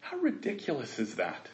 How 0.00 0.16
ridiculous 0.16 0.98
is 0.98 1.14
that? 1.16 1.48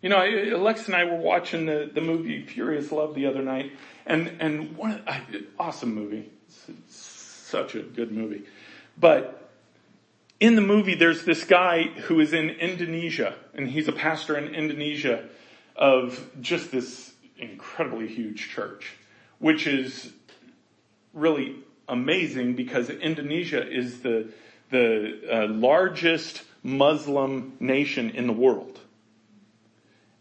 You 0.00 0.10
know, 0.10 0.18
Alex 0.18 0.86
and 0.86 0.94
I 0.94 1.04
were 1.04 1.16
watching 1.16 1.66
the, 1.66 1.90
the 1.92 2.02
movie 2.02 2.42
Furious 2.42 2.92
Love 2.92 3.14
the 3.14 3.26
other 3.26 3.42
night, 3.42 3.72
and, 4.06 4.36
and 4.38 4.76
one, 4.76 5.02
awesome 5.58 5.94
movie. 5.94 6.30
It's 6.68 6.94
such 6.94 7.74
a 7.74 7.80
good 7.80 8.12
movie. 8.12 8.42
But 8.98 9.43
in 10.44 10.56
the 10.56 10.60
movie, 10.60 10.94
there's 10.94 11.24
this 11.24 11.42
guy 11.42 11.84
who 11.84 12.20
is 12.20 12.34
in 12.34 12.50
Indonesia, 12.50 13.34
and 13.54 13.66
he's 13.66 13.88
a 13.88 13.92
pastor 13.92 14.36
in 14.36 14.54
Indonesia 14.54 15.24
of 15.74 16.22
just 16.42 16.70
this 16.70 17.14
incredibly 17.38 18.08
huge 18.08 18.50
church, 18.50 18.92
which 19.38 19.66
is 19.66 20.12
really 21.14 21.56
amazing 21.88 22.56
because 22.56 22.90
Indonesia 22.90 23.66
is 23.66 24.00
the, 24.00 24.28
the 24.70 25.22
uh, 25.32 25.46
largest 25.48 26.42
Muslim 26.62 27.54
nation 27.58 28.10
in 28.10 28.26
the 28.26 28.34
world. 28.34 28.78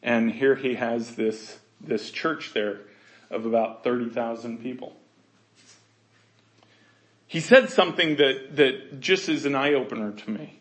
And 0.02 0.32
here 0.32 0.56
he 0.56 0.76
has 0.76 1.18
this, 1.18 1.60
this 1.82 2.12
church 2.12 2.54
there 2.54 2.80
of 3.30 3.46
about 3.46 3.84
30,000 3.84 4.60
people. 4.60 4.96
He 7.34 7.40
said 7.40 7.72
something 7.72 8.18
that, 8.18 8.58
that 8.58 9.00
just 9.00 9.28
is 9.28 9.46
an 9.46 9.56
eye 9.56 9.74
opener 9.74 10.12
to 10.12 10.30
me. 10.30 10.60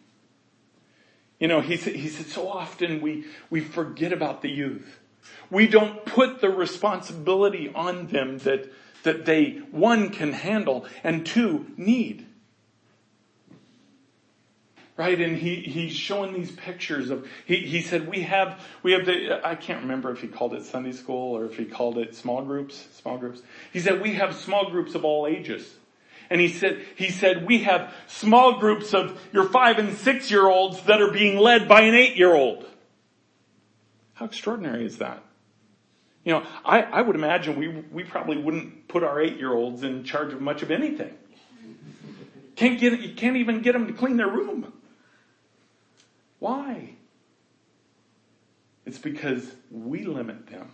You 1.38 1.46
know, 1.46 1.60
he 1.60 1.76
said, 1.76 1.94
he 1.94 2.08
said, 2.08 2.28
so 2.28 2.48
often 2.48 3.02
we, 3.02 3.26
we 3.50 3.60
forget 3.60 4.10
about 4.10 4.40
the 4.40 4.48
youth. 4.48 4.98
We 5.50 5.66
don't 5.66 6.02
put 6.06 6.40
the 6.40 6.48
responsibility 6.48 7.70
on 7.74 8.06
them 8.06 8.38
that, 8.38 8.72
that 9.02 9.26
they, 9.26 9.60
one, 9.70 10.08
can 10.08 10.32
handle 10.32 10.86
and 11.04 11.26
two, 11.26 11.66
need. 11.76 12.24
Right? 14.96 15.20
And 15.20 15.36
he, 15.36 15.56
he's 15.56 15.92
showing 15.92 16.32
these 16.32 16.52
pictures 16.52 17.10
of, 17.10 17.28
he, 17.44 17.56
he 17.66 17.82
said, 17.82 18.08
we 18.08 18.22
have, 18.22 18.66
we 18.82 18.92
have 18.92 19.04
the, 19.04 19.46
I 19.46 19.56
can't 19.56 19.82
remember 19.82 20.10
if 20.10 20.22
he 20.22 20.26
called 20.26 20.54
it 20.54 20.64
Sunday 20.64 20.92
school 20.92 21.36
or 21.36 21.44
if 21.44 21.58
he 21.58 21.66
called 21.66 21.98
it 21.98 22.14
small 22.14 22.40
groups, 22.40 22.86
small 22.94 23.18
groups. 23.18 23.42
He 23.74 23.80
said, 23.80 24.00
we 24.00 24.14
have 24.14 24.34
small 24.34 24.70
groups 24.70 24.94
of 24.94 25.04
all 25.04 25.26
ages. 25.26 25.74
And 26.32 26.40
he 26.40 26.48
said, 26.48 26.82
he 26.96 27.10
said, 27.10 27.46
we 27.46 27.58
have 27.64 27.92
small 28.06 28.58
groups 28.58 28.94
of 28.94 29.20
your 29.34 29.50
five 29.50 29.78
and 29.78 29.94
six 29.98 30.30
year 30.30 30.48
olds 30.48 30.80
that 30.84 31.02
are 31.02 31.10
being 31.10 31.36
led 31.36 31.68
by 31.68 31.82
an 31.82 31.94
eight 31.94 32.16
year 32.16 32.32
old. 32.32 32.64
How 34.14 34.24
extraordinary 34.24 34.86
is 34.86 34.96
that? 34.96 35.22
You 36.24 36.32
know, 36.32 36.46
I, 36.64 36.84
I 36.84 37.02
would 37.02 37.16
imagine 37.16 37.56
we, 37.56 37.68
we 37.68 38.04
probably 38.04 38.38
wouldn't 38.38 38.88
put 38.88 39.02
our 39.02 39.20
eight 39.20 39.36
year 39.36 39.52
olds 39.52 39.82
in 39.82 40.04
charge 40.04 40.32
of 40.32 40.40
much 40.40 40.62
of 40.62 40.70
anything. 40.70 41.12
Can't 42.56 42.80
get, 42.80 42.98
you 42.98 43.14
can't 43.14 43.36
even 43.36 43.60
get 43.60 43.72
them 43.72 43.86
to 43.86 43.92
clean 43.92 44.16
their 44.16 44.30
room. 44.30 44.72
Why? 46.38 46.94
It's 48.86 48.98
because 48.98 49.52
we 49.70 50.04
limit 50.04 50.46
them. 50.46 50.70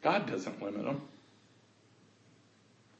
God 0.00 0.26
doesn't 0.26 0.62
limit 0.62 0.86
them. 0.86 1.02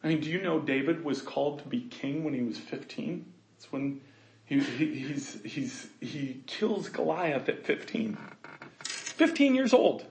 I 0.03 0.09
mean, 0.09 0.21
do 0.21 0.31
you 0.31 0.41
know 0.41 0.61
David 0.61 1.05
was 1.05 1.21
called 1.21 1.59
to 1.61 1.69
be 1.69 1.83
king 1.83 2.25
when 2.25 2.33
he 2.33 2.41
was 2.41 2.59
15? 2.59 3.25
It's 3.57 3.71
when 3.71 4.01
he, 4.47 4.61
he, 4.61 4.87
he's, 4.95 5.43
he's, 5.45 5.89
he 6.01 6.43
kills 6.47 6.89
Goliath 6.89 7.49
at 7.49 7.65
15. 7.67 8.17
15 8.83 9.55
years 9.55 9.75
old. 9.75 10.07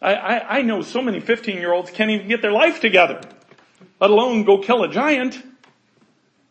I, 0.00 0.14
I, 0.14 0.58
I 0.58 0.62
know 0.62 0.82
so 0.82 1.02
many 1.02 1.20
15 1.20 1.56
year 1.56 1.72
olds 1.72 1.90
can't 1.90 2.10
even 2.10 2.28
get 2.28 2.42
their 2.42 2.52
life 2.52 2.80
together, 2.80 3.20
let 4.00 4.10
alone 4.10 4.44
go 4.44 4.58
kill 4.58 4.82
a 4.84 4.88
giant. 4.88 5.42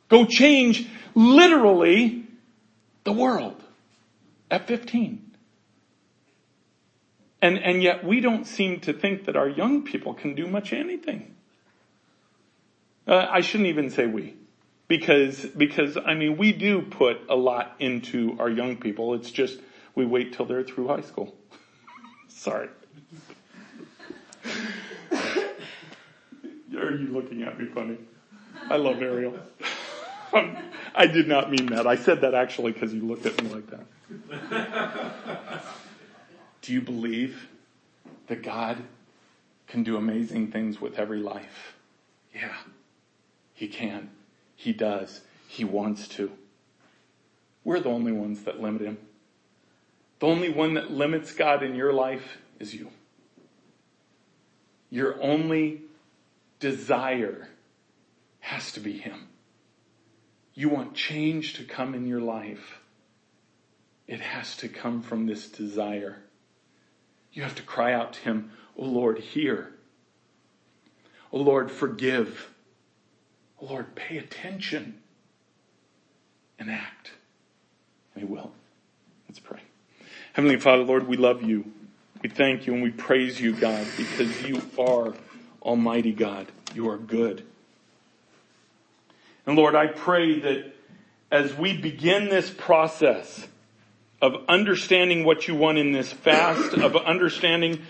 Go 0.09 0.25
change 0.25 0.87
literally 1.15 2.25
the 3.05 3.13
world 3.13 3.61
at 4.49 4.67
15. 4.67 5.31
And, 7.41 7.57
and 7.57 7.81
yet 7.81 8.03
we 8.03 8.19
don't 8.19 8.45
seem 8.45 8.81
to 8.81 8.93
think 8.93 9.25
that 9.25 9.35
our 9.35 9.47
young 9.47 9.83
people 9.83 10.13
can 10.13 10.35
do 10.35 10.47
much 10.47 10.73
anything. 10.73 11.35
Uh, 13.07 13.27
I 13.29 13.41
shouldn't 13.41 13.69
even 13.69 13.89
say 13.89 14.05
we. 14.05 14.35
Because, 14.87 15.45
because, 15.45 15.97
I 15.97 16.13
mean, 16.15 16.37
we 16.37 16.51
do 16.51 16.81
put 16.81 17.21
a 17.29 17.35
lot 17.35 17.75
into 17.79 18.35
our 18.39 18.49
young 18.49 18.75
people. 18.77 19.13
It's 19.13 19.31
just, 19.31 19.59
we 19.95 20.05
wait 20.05 20.33
till 20.33 20.45
they're 20.45 20.63
through 20.63 20.87
high 20.89 21.01
school. 21.01 21.35
Sorry. 22.27 22.67
Are 26.77 26.91
you 26.91 27.07
looking 27.07 27.43
at 27.43 27.59
me 27.59 27.67
funny? 27.67 27.97
I 28.69 28.77
love 28.77 29.01
Ariel. 29.01 29.37
I 30.33 31.07
did 31.07 31.27
not 31.27 31.51
mean 31.51 31.67
that. 31.67 31.87
I 31.87 31.95
said 31.95 32.21
that 32.21 32.33
actually 32.33 32.71
because 32.71 32.93
you 32.93 33.01
looked 33.01 33.25
at 33.25 33.41
me 33.41 33.49
like 33.49 33.67
that. 33.69 35.63
Do 36.61 36.73
you 36.73 36.81
believe 36.81 37.47
that 38.27 38.43
God 38.43 38.77
can 39.67 39.83
do 39.83 39.97
amazing 39.97 40.51
things 40.51 40.79
with 40.79 40.97
every 40.99 41.19
life? 41.19 41.75
Yeah, 42.33 42.53
He 43.61 43.67
can. 43.67 44.09
He 44.55 44.73
does. 44.73 45.21
He 45.47 45.63
wants 45.63 46.07
to. 46.07 46.31
We're 47.63 47.79
the 47.79 47.89
only 47.89 48.11
ones 48.11 48.41
that 48.45 48.59
limit 48.59 48.81
Him. 48.81 48.97
The 50.17 50.25
only 50.25 50.49
one 50.49 50.73
that 50.73 50.89
limits 50.89 51.31
God 51.31 51.61
in 51.61 51.75
your 51.75 51.93
life 51.93 52.39
is 52.59 52.73
you. 52.73 52.89
Your 54.89 55.21
only 55.21 55.81
desire 56.59 57.49
has 58.39 58.71
to 58.71 58.79
be 58.79 58.97
Him. 58.97 59.27
You 60.55 60.69
want 60.69 60.95
change 60.95 61.53
to 61.57 61.63
come 61.63 61.93
in 61.93 62.07
your 62.07 62.19
life. 62.19 62.79
It 64.07 64.21
has 64.21 64.57
to 64.57 64.69
come 64.69 65.03
from 65.03 65.27
this 65.27 65.47
desire. 65.47 66.23
You 67.31 67.43
have 67.43 67.53
to 67.57 67.61
cry 67.61 67.93
out 67.93 68.13
to 68.13 68.21
Him, 68.21 68.53
Oh 68.75 68.85
Lord, 68.85 69.19
hear. 69.19 69.71
Oh 71.31 71.37
Lord, 71.37 71.69
forgive. 71.69 72.51
Lord, 73.61 73.95
pay 73.95 74.17
attention 74.17 74.99
and 76.57 76.69
act. 76.69 77.11
And 78.15 78.23
He 78.23 78.29
will. 78.29 78.51
Let's 79.29 79.39
pray. 79.39 79.59
Heavenly 80.33 80.59
Father, 80.59 80.83
Lord, 80.83 81.07
we 81.07 81.15
love 81.15 81.43
you. 81.43 81.71
We 82.21 82.29
thank 82.29 82.67
you 82.67 82.73
and 82.73 82.83
we 82.83 82.91
praise 82.91 83.39
you, 83.39 83.55
God, 83.55 83.85
because 83.97 84.43
you 84.43 84.61
are 84.77 85.13
Almighty 85.61 86.11
God. 86.11 86.47
You 86.73 86.89
are 86.89 86.97
good. 86.97 87.45
And 89.45 89.55
Lord, 89.55 89.75
I 89.75 89.87
pray 89.87 90.39
that 90.39 90.73
as 91.31 91.53
we 91.55 91.75
begin 91.75 92.29
this 92.29 92.49
process 92.49 93.47
of 94.21 94.35
understanding 94.47 95.23
what 95.23 95.47
you 95.47 95.55
want 95.55 95.77
in 95.77 95.91
this 95.91 96.11
fast, 96.11 96.73
of 96.73 96.95
understanding 96.95 97.81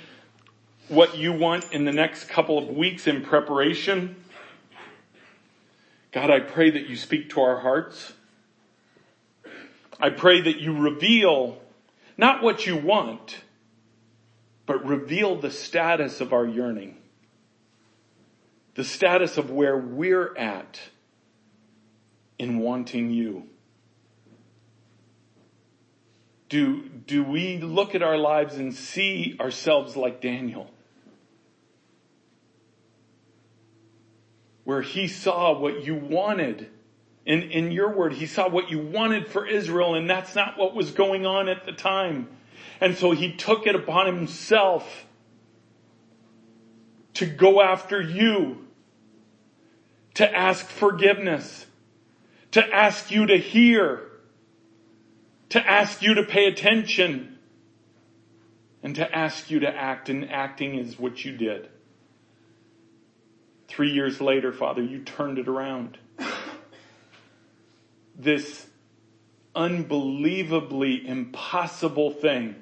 what 0.88 1.18
you 1.18 1.34
want 1.34 1.72
in 1.72 1.86
the 1.86 1.92
next 1.92 2.30
couple 2.30 2.58
of 2.58 2.70
weeks 2.70 3.08
in 3.08 3.22
preparation, 3.22 4.16
God, 6.12 6.30
I 6.30 6.40
pray 6.40 6.72
that 6.72 6.88
you 6.88 6.96
speak 6.96 7.30
to 7.32 7.42
our 7.42 7.60
hearts. 7.60 8.14
I 10.00 10.10
pray 10.10 10.42
that 10.42 10.60
you 10.60 10.78
reveal 10.78 11.62
not 12.18 12.44
what 12.44 12.66
you 12.66 12.78
want, 12.78 13.38
but 14.66 14.86
reveal 14.86 15.40
the 15.40 15.52
status 15.52 16.22
of 16.22 16.34
our 16.34 16.46
yearning. 16.46 16.98
The 18.76 18.84
status 18.84 19.38
of 19.38 19.52
where 19.52 19.78
we're 19.78 20.36
at 20.38 20.80
in 22.40 22.60
wanting 22.60 23.12
you. 23.12 23.48
Do, 26.50 26.82
do 26.90 27.24
we 27.24 27.60
look 27.60 27.96
at 27.96 28.02
our 28.02 28.18
lives 28.18 28.56
and 28.56 28.74
see 28.74 29.38
ourselves 29.40 29.96
like 29.96 30.20
Daniel? 30.20 30.71
Where 34.72 34.82
he 34.82 35.10
saw 35.10 35.60
what 35.60 35.84
you 35.84 35.96
wanted. 35.96 36.70
In, 37.26 37.42
in 37.52 37.74
your 37.74 37.94
word, 37.94 38.14
he 38.14 38.26
saw 38.26 38.48
what 38.48 38.72
you 38.72 38.80
wanted 38.80 39.28
for 39.28 39.46
Israel 39.46 39.96
and 39.96 40.10
that's 40.10 40.34
not 40.34 40.58
what 40.58 40.74
was 40.74 40.92
going 40.92 41.26
on 41.26 41.50
at 41.50 41.66
the 41.66 41.74
time. 41.74 42.30
And 42.80 42.98
so 42.98 43.12
he 43.12 43.34
took 43.34 43.68
it 43.68 43.76
upon 43.76 44.06
himself 44.06 45.06
to 47.16 47.26
go 47.26 47.62
after 47.62 48.02
you, 48.02 48.66
to 50.14 50.34
ask 50.34 50.66
forgiveness, 50.66 51.66
to 52.52 52.66
ask 52.74 53.12
you 53.12 53.26
to 53.26 53.38
hear, 53.38 54.08
to 55.50 55.60
ask 55.70 56.02
you 56.02 56.14
to 56.14 56.24
pay 56.24 56.46
attention 56.46 57.38
and 58.82 58.96
to 58.96 59.14
ask 59.14 59.52
you 59.52 59.60
to 59.60 59.68
act 59.70 60.08
and 60.08 60.32
acting 60.32 60.76
is 60.76 60.98
what 60.98 61.26
you 61.26 61.36
did. 61.36 61.68
Three 63.72 63.92
years 63.92 64.20
later, 64.20 64.52
Father, 64.52 64.84
you 64.84 65.00
turned 65.00 65.40
it 65.40 65.48
around. 65.48 65.98
This 68.14 68.68
unbelievably 69.56 71.08
impossible 71.08 72.12
thing 72.12 72.56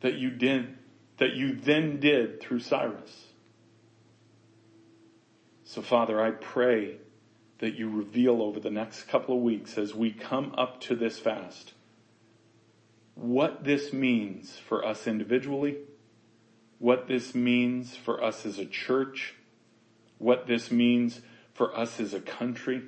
that 0.00 0.14
you 0.14 0.30
did, 0.30 0.76
that 1.18 1.34
you 1.34 1.54
then 1.54 2.00
did 2.00 2.40
through 2.40 2.58
Cyrus. 2.58 3.26
So 5.62 5.80
Father, 5.80 6.20
I 6.20 6.32
pray 6.32 6.96
that 7.58 7.76
you 7.76 7.88
reveal 7.88 8.42
over 8.42 8.58
the 8.58 8.70
next 8.70 9.04
couple 9.04 9.36
of 9.36 9.42
weeks 9.42 9.78
as 9.78 9.94
we 9.94 10.10
come 10.10 10.52
up 10.58 10.80
to 10.82 10.96
this 10.96 11.20
fast 11.20 11.72
what 13.14 13.64
this 13.64 13.92
means 13.92 14.56
for 14.56 14.84
us 14.84 15.06
individually, 15.06 15.76
what 16.80 17.06
this 17.06 17.34
means 17.34 17.94
for 17.94 18.24
us 18.24 18.46
as 18.46 18.58
a 18.58 18.64
church, 18.64 19.34
what 20.16 20.46
this 20.46 20.70
means 20.70 21.20
for 21.52 21.76
us 21.78 22.00
as 22.00 22.14
a 22.14 22.20
country, 22.20 22.82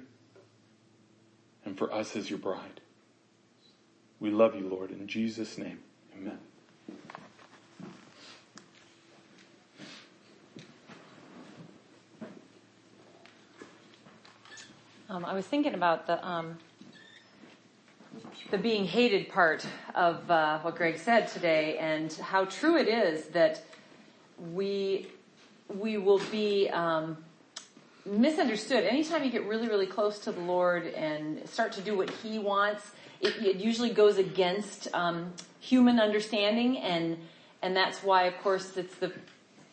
and 1.64 1.76
for 1.76 1.92
us 1.92 2.16
as 2.16 2.30
your 2.30 2.38
bride. 2.38 2.80
We 4.18 4.30
love 4.30 4.54
you, 4.54 4.66
Lord, 4.66 4.90
in 4.90 5.06
Jesus' 5.06 5.58
name. 5.58 5.80
Amen. 6.16 6.38
Um, 15.10 15.26
I 15.26 15.34
was 15.34 15.46
thinking 15.46 15.74
about 15.74 16.06
the 16.06 16.26
um, 16.26 16.56
the 18.50 18.56
being 18.56 18.86
hated 18.86 19.28
part 19.28 19.66
of 19.94 20.30
uh, 20.30 20.60
what 20.60 20.76
Greg 20.76 20.96
said 20.96 21.28
today, 21.28 21.76
and 21.76 22.10
how 22.14 22.46
true 22.46 22.78
it 22.78 22.88
is 22.88 23.26
that 23.26 23.62
we 24.52 25.06
we 25.68 25.96
will 25.96 26.20
be 26.30 26.68
um, 26.70 27.16
misunderstood. 28.04 28.84
Anytime 28.84 29.24
you 29.24 29.30
get 29.30 29.44
really, 29.46 29.68
really 29.68 29.86
close 29.86 30.18
to 30.20 30.32
the 30.32 30.40
Lord 30.40 30.86
and 30.86 31.48
start 31.48 31.72
to 31.72 31.80
do 31.80 31.96
what 31.96 32.10
He 32.10 32.38
wants, 32.38 32.90
it, 33.20 33.36
it 33.36 33.56
usually 33.56 33.90
goes 33.90 34.18
against 34.18 34.92
um, 34.94 35.32
human 35.60 36.00
understanding, 36.00 36.78
and 36.78 37.16
and 37.62 37.76
that's 37.76 38.02
why, 38.02 38.24
of 38.24 38.36
course, 38.42 38.76
it's 38.76 38.94
the 38.96 39.12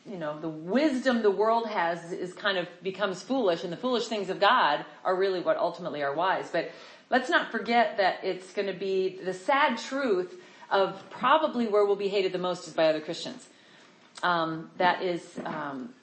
you 0.09 0.17
know, 0.17 0.39
the 0.39 0.49
wisdom 0.49 1.22
the 1.22 1.32
world 1.32 1.67
has 1.67 2.11
is 2.11 2.34
kind 2.34 2.57
of 2.57 2.67
becomes 2.82 3.22
foolish 3.22 3.63
and 3.63 3.72
the 3.72 3.78
foolish 3.78 4.07
things 4.07 4.30
of 4.30 4.39
God 4.39 4.84
are 5.03 5.15
really 5.15 5.39
what 5.39 5.57
ultimately 5.57 6.01
are 6.01 6.13
wise. 6.13 6.49
But 6.51 6.72
let's 7.09 7.30
not 7.30 7.51
forget 7.51 7.97
that 7.97 8.24
it's 8.24 8.51
going 8.53 8.67
to 8.67 8.74
be 8.74 9.20
the 9.24 9.34
sad 9.34 9.78
truth 9.78 10.41
of 10.72 11.03
probably 11.11 11.67
where 11.67 11.86
we'll 11.86 11.95
be 11.95 12.07
hated 12.07 12.32
the 12.32 12.39
most 12.39 12.67
is 12.67 12.74
by 12.74 12.86
other 12.86 13.01
Christians. 13.01 13.47
Um, 14.24 14.70
that 14.78 15.01
is, 15.01 15.39
um, 15.45 15.93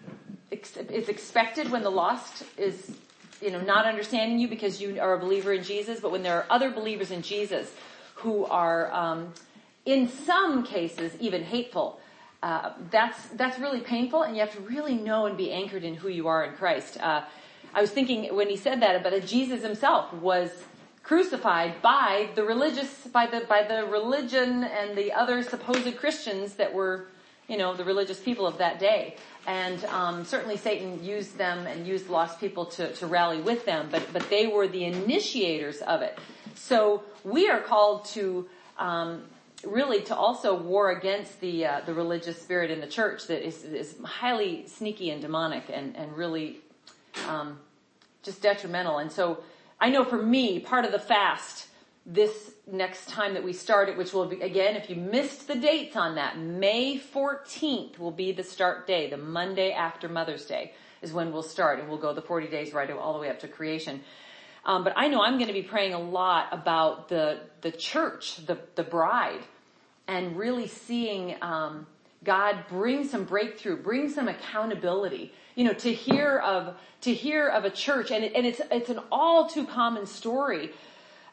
ex- 0.50 0.76
it's 0.76 1.08
expected 1.08 1.70
when 1.70 1.82
the 1.82 1.90
lost 1.90 2.44
is, 2.56 2.96
you 3.42 3.50
know, 3.50 3.60
not 3.60 3.84
understanding 3.84 4.38
you 4.38 4.48
because 4.48 4.80
you 4.80 5.00
are 5.00 5.14
a 5.14 5.18
believer 5.18 5.52
in 5.52 5.62
Jesus, 5.62 6.00
but 6.00 6.10
when 6.10 6.22
there 6.22 6.36
are 6.36 6.46
other 6.48 6.70
believers 6.70 7.10
in 7.10 7.22
Jesus 7.22 7.72
who 8.14 8.46
are, 8.46 8.90
um, 8.92 9.34
in 9.84 10.08
some 10.08 10.64
cases, 10.64 11.12
even 11.20 11.42
hateful, 11.44 12.00
uh, 12.42 12.72
that's 12.90 13.28
that's 13.34 13.58
really 13.58 13.80
painful, 13.80 14.22
and 14.22 14.36
you 14.36 14.40
have 14.40 14.52
to 14.54 14.60
really 14.60 14.94
know 14.94 15.26
and 15.26 15.36
be 15.36 15.50
anchored 15.50 15.84
in 15.84 15.94
who 15.94 16.08
you 16.08 16.28
are 16.28 16.44
in 16.44 16.54
Christ. 16.54 16.98
Uh, 17.00 17.22
I 17.74 17.80
was 17.80 17.90
thinking 17.90 18.34
when 18.34 18.48
he 18.48 18.56
said 18.56 18.80
that, 18.82 19.02
that 19.02 19.26
Jesus 19.26 19.62
himself 19.62 20.12
was 20.14 20.50
crucified 21.02 21.80
by 21.82 22.28
the 22.34 22.42
religious, 22.42 23.06
by 23.06 23.26
the 23.26 23.40
by 23.48 23.62
the 23.62 23.86
religion 23.86 24.64
and 24.64 24.96
the 24.96 25.12
other 25.12 25.42
supposed 25.42 25.96
Christians 25.96 26.54
that 26.54 26.72
were, 26.72 27.06
you 27.49 27.57
know, 27.57 27.74
the 27.74 27.84
religious 27.84 28.18
people 28.18 28.47
of 28.47 28.59
that 28.59 28.78
day. 28.78 29.16
And 29.47 29.84
um, 29.86 30.24
certainly 30.24 30.57
Satan 30.57 31.05
used 31.05 31.38
them 31.38 31.66
and 31.66 31.86
used 31.86 32.09
lost 32.09 32.40
people 32.40 32.66
to, 32.66 32.92
to 32.94 33.07
rally 33.07 33.40
with 33.40 33.64
them, 33.64 33.88
but 33.90 34.03
but 34.12 34.28
they 34.28 34.47
were 34.49 34.66
the 34.66 34.84
initiators 34.84 35.78
of 35.82 36.03
it. 36.03 36.18
So 36.55 37.05
we 37.22 37.49
are 37.49 37.61
called 37.61 38.07
to 38.07 38.49
um, 38.78 39.22
really 39.64 40.03
to 40.03 40.16
also 40.16 40.55
war 40.55 40.90
against 40.90 41.40
the 41.40 41.66
uh, 41.66 41.80
the 41.86 41.94
religious 41.94 42.40
spirit 42.42 42.70
in 42.70 42.80
the 42.80 42.88
church 42.88 43.28
that 43.28 43.47
is 43.47 43.62
is 43.62 43.97
highly 44.05 44.66
sneaky 44.66 45.11
and 45.11 45.22
demonic 45.22 45.64
and 45.72 45.97
and 45.97 46.16
really 46.16 46.57
um, 47.28 47.61
just 48.24 48.42
detrimental. 48.42 48.99
And 48.99 49.12
so 49.12 49.44
I 49.80 49.90
know 49.90 50.05
for 50.05 50.20
me, 50.20 50.59
part 50.59 50.84
of 50.84 50.90
the 50.90 50.99
fast 50.99 51.68
this 52.05 52.53
next 52.66 53.08
time 53.08 53.34
that 53.34 53.44
we 53.44 53.52
start 53.52 53.88
it, 53.88 53.96
which 53.96 54.12
will 54.12 54.26
be 54.26 54.40
again, 54.40 54.76
if 54.76 54.90
you 54.90 54.96
missed 54.96 55.46
the 55.46 55.54
dates 55.54 55.96
on 55.96 56.16
that, 56.16 56.38
May 56.38 56.98
14th 56.98 57.98
will 57.98 58.10
be 58.10 58.32
the 58.32 58.42
start 58.42 58.86
day, 58.86 59.08
the 59.08 59.16
Monday 59.16 59.72
after 59.72 60.08
Mother's 60.08 60.46
Day 60.46 60.72
is 61.02 61.12
when 61.12 61.32
we'll 61.32 61.42
start, 61.42 61.78
and 61.78 61.88
we'll 61.88 61.98
go 61.98 62.12
the 62.12 62.22
40 62.22 62.48
days 62.48 62.72
right 62.72 62.90
all 62.90 63.12
the 63.12 63.20
way 63.20 63.30
up 63.30 63.40
to 63.40 63.48
creation. 63.48 64.00
Um, 64.64 64.82
but 64.82 64.94
I 64.96 65.06
know 65.08 65.22
I'm 65.22 65.34
going 65.34 65.46
to 65.46 65.52
be 65.52 65.62
praying 65.62 65.94
a 65.94 66.00
lot 66.00 66.48
about 66.50 67.08
the 67.08 67.40
the 67.60 67.70
church, 67.70 68.44
the 68.46 68.58
the 68.74 68.82
bride, 68.82 69.42
and 70.08 70.36
really 70.36 70.66
seeing 70.66 71.36
um, 71.40 71.86
God 72.24 72.64
bring 72.68 73.06
some 73.06 73.24
breakthrough, 73.24 73.76
bring 73.76 74.10
some 74.10 74.26
accountability. 74.26 75.32
You 75.54 75.64
know, 75.64 75.72
to 75.74 75.92
hear 75.92 76.38
of 76.38 76.74
to 77.02 77.14
hear 77.14 77.46
of 77.48 77.64
a 77.64 77.70
church, 77.70 78.10
and 78.10 78.24
it, 78.24 78.32
and 78.34 78.44
it's 78.44 78.60
it's 78.72 78.90
an 78.90 78.98
all 79.12 79.48
too 79.48 79.66
common 79.66 80.04
story. 80.04 80.72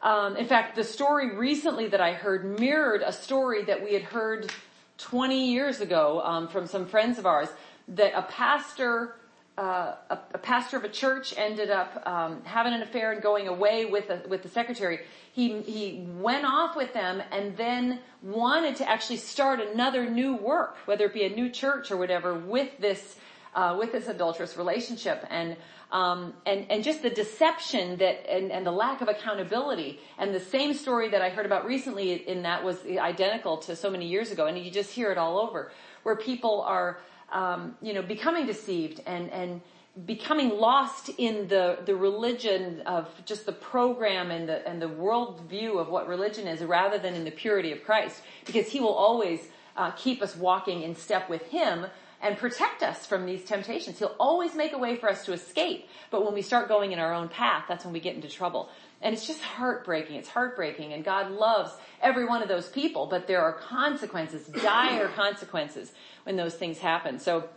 Um, 0.04 0.36
in 0.36 0.46
fact, 0.46 0.76
the 0.76 0.84
story 0.84 1.34
recently 1.34 1.88
that 1.88 2.02
I 2.02 2.12
heard 2.12 2.60
mirrored 2.60 3.02
a 3.02 3.14
story 3.14 3.64
that 3.64 3.82
we 3.82 3.94
had 3.94 4.04
heard 4.04 4.52
20 4.98 5.52
years 5.52 5.80
ago 5.80 6.22
um, 6.24 6.50
from 6.50 6.68
some 6.68 6.86
friends 6.86 7.18
of 7.18 7.26
ours. 7.26 7.48
That 7.88 8.18
a 8.18 8.24
pastor 8.24 9.16
uh, 9.58 9.94
a, 10.10 10.18
a, 10.34 10.38
pastor 10.40 10.78
of 10.78 10.84
a 10.84 10.90
church 10.90 11.36
ended 11.38 11.70
up 11.70 12.02
um, 12.08 12.42
having 12.44 12.74
an 12.74 12.82
affair 12.82 13.12
and 13.12 13.22
going 13.22 13.48
away 13.48 13.86
with 13.86 14.10
a, 14.10 14.28
with 14.28 14.42
the 14.42 14.50
secretary. 14.50 15.02
He 15.32 15.62
he 15.62 16.08
went 16.20 16.44
off 16.44 16.76
with 16.76 16.94
them 16.94 17.22
and 17.32 17.56
then 17.56 18.00
wanted 18.24 18.78
to 18.78 18.90
actually 18.90 19.18
start 19.18 19.60
another 19.60 20.10
new 20.10 20.36
work, 20.36 20.78
whether 20.86 21.06
it 21.06 21.14
be 21.14 21.24
a 21.24 21.30
new 21.30 21.50
church 21.50 21.92
or 21.92 21.98
whatever, 21.98 22.34
with 22.34 22.76
this 22.80 23.18
uh, 23.56 23.76
with 23.78 23.92
this 23.92 24.08
adulterous 24.08 24.58
relationship. 24.58 25.26
And. 25.30 25.56
Um, 25.92 26.34
and 26.48 26.66
and 26.72 26.84
just 26.84 27.04
the 27.04 27.12
deception 27.12 27.98
that 27.98 28.28
and, 28.28 28.52
and 28.52 28.66
the 28.66 28.72
lack 28.72 29.02
of 29.02 29.10
accountability. 29.10 30.00
And 30.18 30.34
the 30.34 30.40
same 30.40 30.74
story 30.74 31.08
that 31.10 31.22
I 31.22 31.30
heard 31.30 31.46
about 31.46 31.68
recently 31.68 32.28
in 32.28 32.42
that 32.42 32.64
was 32.64 32.84
identical 32.84 33.58
to 33.58 33.76
so 33.76 33.92
many 33.92 34.08
years 34.08 34.32
ago. 34.32 34.48
And 34.48 34.58
you 34.58 34.72
just 34.72 34.90
hear 34.90 35.12
it 35.12 35.20
all 35.20 35.38
over 35.38 35.72
where 36.02 36.16
people 36.16 36.64
are 36.64 36.98
um, 37.34 37.76
you 37.82 37.94
know, 37.94 38.02
becoming 38.02 38.46
deceived 38.46 39.02
and, 39.06 39.30
and 39.32 39.62
becoming 40.06 40.50
lost 40.50 41.10
in 41.18 41.48
the, 41.48 41.80
the 41.86 41.96
religion 41.96 42.82
of 42.86 43.10
just 43.26 43.46
the 43.46 43.52
program 43.52 44.32
and 44.32 44.48
the, 44.48 44.68
and 44.68 44.82
the 44.82 44.88
world 44.88 45.42
view 45.50 45.78
of 45.80 45.90
what 45.90 46.08
religion 46.08 46.48
is 46.48 46.64
rather 46.64 46.98
than 46.98 47.14
in 47.14 47.26
the 47.26 47.32
purity 47.32 47.72
of 47.72 47.84
Christ. 47.84 48.22
Because 48.46 48.68
he 48.68 48.80
will 48.80 48.94
always 48.94 49.48
uh, 49.76 49.92
keep 49.92 50.22
us 50.22 50.36
walking 50.36 50.84
in 50.84 50.96
step 50.96 51.30
with 51.30 51.44
him 51.48 51.88
and 52.24 52.38
protect 52.38 52.82
us 52.82 53.06
from 53.06 53.26
these 53.26 53.44
temptations. 53.44 54.00
He'll 54.00 54.16
always 54.18 54.56
make 54.56 54.72
a 54.72 54.78
way 54.78 54.96
for 54.96 55.10
us 55.10 55.26
to 55.26 55.34
escape. 55.34 55.90
But 56.10 56.24
when 56.24 56.34
we 56.34 56.42
start 56.42 56.70
going 56.70 56.94
in 56.94 57.00
our 57.00 57.14
own 57.14 57.28
path, 57.28 57.66
that's 57.68 57.84
when 57.84 57.94
we 57.94 58.00
get 58.00 58.16
into 58.16 58.30
trouble. 58.30 58.70
And 59.02 59.14
it's 59.14 59.28
just 59.28 59.42
heartbreaking. 59.42 60.16
It's 60.16 60.30
heartbreaking. 60.30 60.94
And 60.94 61.04
God 61.04 61.32
loves 61.32 61.74
every 62.02 62.26
one 62.26 62.42
of 62.42 62.48
those 62.48 62.70
people, 62.70 63.08
but 63.08 63.28
there 63.28 63.42
are 63.42 63.52
consequences, 63.52 64.48
dire 64.64 65.10
consequences 65.10 65.92
when 66.24 66.38
those 66.38 66.56
things 66.56 66.80
happen. 66.80 67.20
So 67.20 67.50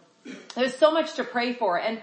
there's 0.57 0.75
so 0.75 0.91
much 0.91 1.15
to 1.15 1.25
pray 1.25 1.53
for. 1.55 1.79
And 1.79 2.03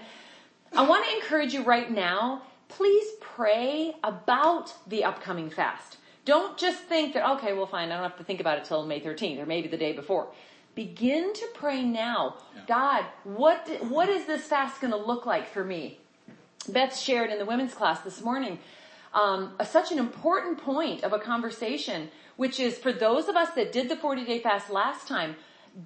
I 0.74 0.88
want 0.88 1.06
to 1.06 1.14
encourage 1.16 1.52
you 1.52 1.64
right 1.64 1.90
now, 1.90 2.42
please 2.68 3.06
pray 3.20 3.94
about 4.02 4.72
the 4.88 5.04
upcoming 5.04 5.50
fast. 5.50 5.98
Don't 6.24 6.56
just 6.56 6.82
think 6.84 7.12
that, 7.12 7.30
okay, 7.32 7.52
well 7.52 7.66
fine, 7.66 7.90
I 7.90 7.96
don't 7.96 8.08
have 8.08 8.16
to 8.16 8.24
think 8.24 8.40
about 8.40 8.56
it 8.56 8.64
till 8.64 8.86
May 8.86 9.00
13th 9.00 9.38
or 9.40 9.44
maybe 9.44 9.68
the 9.68 9.76
day 9.76 9.92
before. 9.92 10.28
Begin 10.74 11.32
to 11.32 11.46
pray 11.54 11.82
now. 11.82 12.36
Yeah. 12.54 12.62
God, 12.66 13.04
what, 13.24 13.68
what 13.88 14.08
is 14.08 14.26
this 14.26 14.42
fast 14.42 14.80
going 14.80 14.92
to 14.92 14.98
look 14.98 15.26
like 15.26 15.52
for 15.52 15.64
me? 15.64 15.98
Beth 16.68 16.96
shared 16.96 17.30
in 17.30 17.38
the 17.38 17.44
women's 17.44 17.74
class 17.74 18.00
this 18.00 18.22
morning 18.22 18.58
um, 19.12 19.54
a, 19.60 19.64
such 19.66 19.92
an 19.92 19.98
important 19.98 20.58
point 20.58 21.04
of 21.04 21.12
a 21.12 21.18
conversation, 21.18 22.10
which 22.36 22.58
is 22.58 22.76
for 22.76 22.92
those 22.92 23.28
of 23.28 23.36
us 23.36 23.50
that 23.54 23.72
did 23.72 23.88
the 23.88 23.96
40 23.96 24.24
day 24.24 24.40
fast 24.40 24.70
last 24.70 25.06
time, 25.06 25.36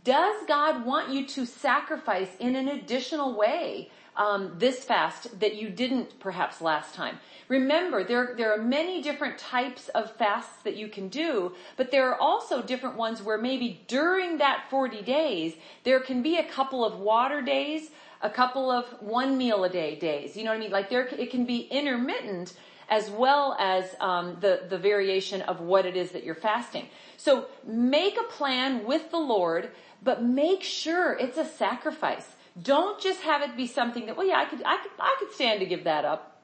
does 0.05 0.37
God 0.47 0.85
want 0.85 1.11
you 1.11 1.27
to 1.27 1.47
sacrifice 1.47 2.29
in 2.39 2.57
an 2.57 2.69
additional 2.69 3.37
way 3.37 3.91
um, 4.19 4.53
this 4.59 4.85
fast 4.85 5.41
that 5.41 5.57
you 5.57 5.71
didn't 5.71 6.21
perhaps 6.21 6.61
last 6.61 6.95
time? 6.95 7.19
Remember, 7.49 8.05
there, 8.05 8.35
there 8.37 8.53
are 8.53 8.63
many 8.63 9.01
different 9.01 9.39
types 9.39 9.89
of 9.91 10.15
fasts 10.17 10.63
that 10.65 10.77
you 10.77 10.89
can 10.89 11.09
do, 11.09 11.55
but 11.79 11.91
there 11.91 12.11
are 12.11 12.21
also 12.21 12.61
different 12.61 12.97
ones 12.97 13.23
where 13.23 13.39
maybe 13.39 13.81
during 13.89 14.39
that 14.39 14.65
40 14.69 15.01
days, 15.03 15.55
there 15.85 16.01
can 16.01 16.21
be 16.21 16.37
a 16.37 16.45
couple 16.45 16.85
of 16.85 16.99
water 16.99 17.41
days, 17.41 17.91
a 18.21 18.29
couple 18.29 18.71
of 18.71 18.85
one 19.01 19.39
meal 19.39 19.65
a 19.65 19.71
day 19.71 19.97
days. 19.97 20.37
You 20.37 20.45
know 20.45 20.51
what 20.51 20.57
I 20.57 20.61
mean? 20.61 20.71
Like 20.71 20.91
there, 20.91 21.07
it 21.07 21.31
can 21.31 21.47
be 21.47 21.61
intermittent 21.61 22.53
as 22.89 23.11
well 23.11 23.55
as 23.59 23.95
um, 24.01 24.39
the 24.41 24.63
the 24.69 24.79
variation 24.79 25.43
of 25.43 25.61
what 25.61 25.85
it 25.87 25.97
is 25.97 26.13
that 26.13 26.25
you're 26.25 26.35
fasting. 26.35 26.89
So 27.17 27.47
make 27.65 28.19
a 28.19 28.25
plan 28.25 28.85
with 28.87 29.11
the 29.11 29.19
Lord, 29.19 29.71
but 30.03 30.23
make 30.23 30.63
sure 30.63 31.13
it's 31.13 31.37
a 31.37 31.45
sacrifice. 31.45 32.27
Don't 32.63 33.01
just 33.01 33.21
have 33.23 33.43
it 33.43 33.57
be 33.57 33.67
something 33.67 34.07
that 34.07 34.17
well, 34.17 34.27
yeah, 34.27 34.39
I 34.39 34.45
could 34.45 34.63
I 34.65 34.79
could 34.79 34.93
I 34.99 35.17
could 35.19 35.33
stand 35.33 35.61
to 35.61 35.67
give 35.67 35.85
that 35.85 36.05
up. 36.05 36.43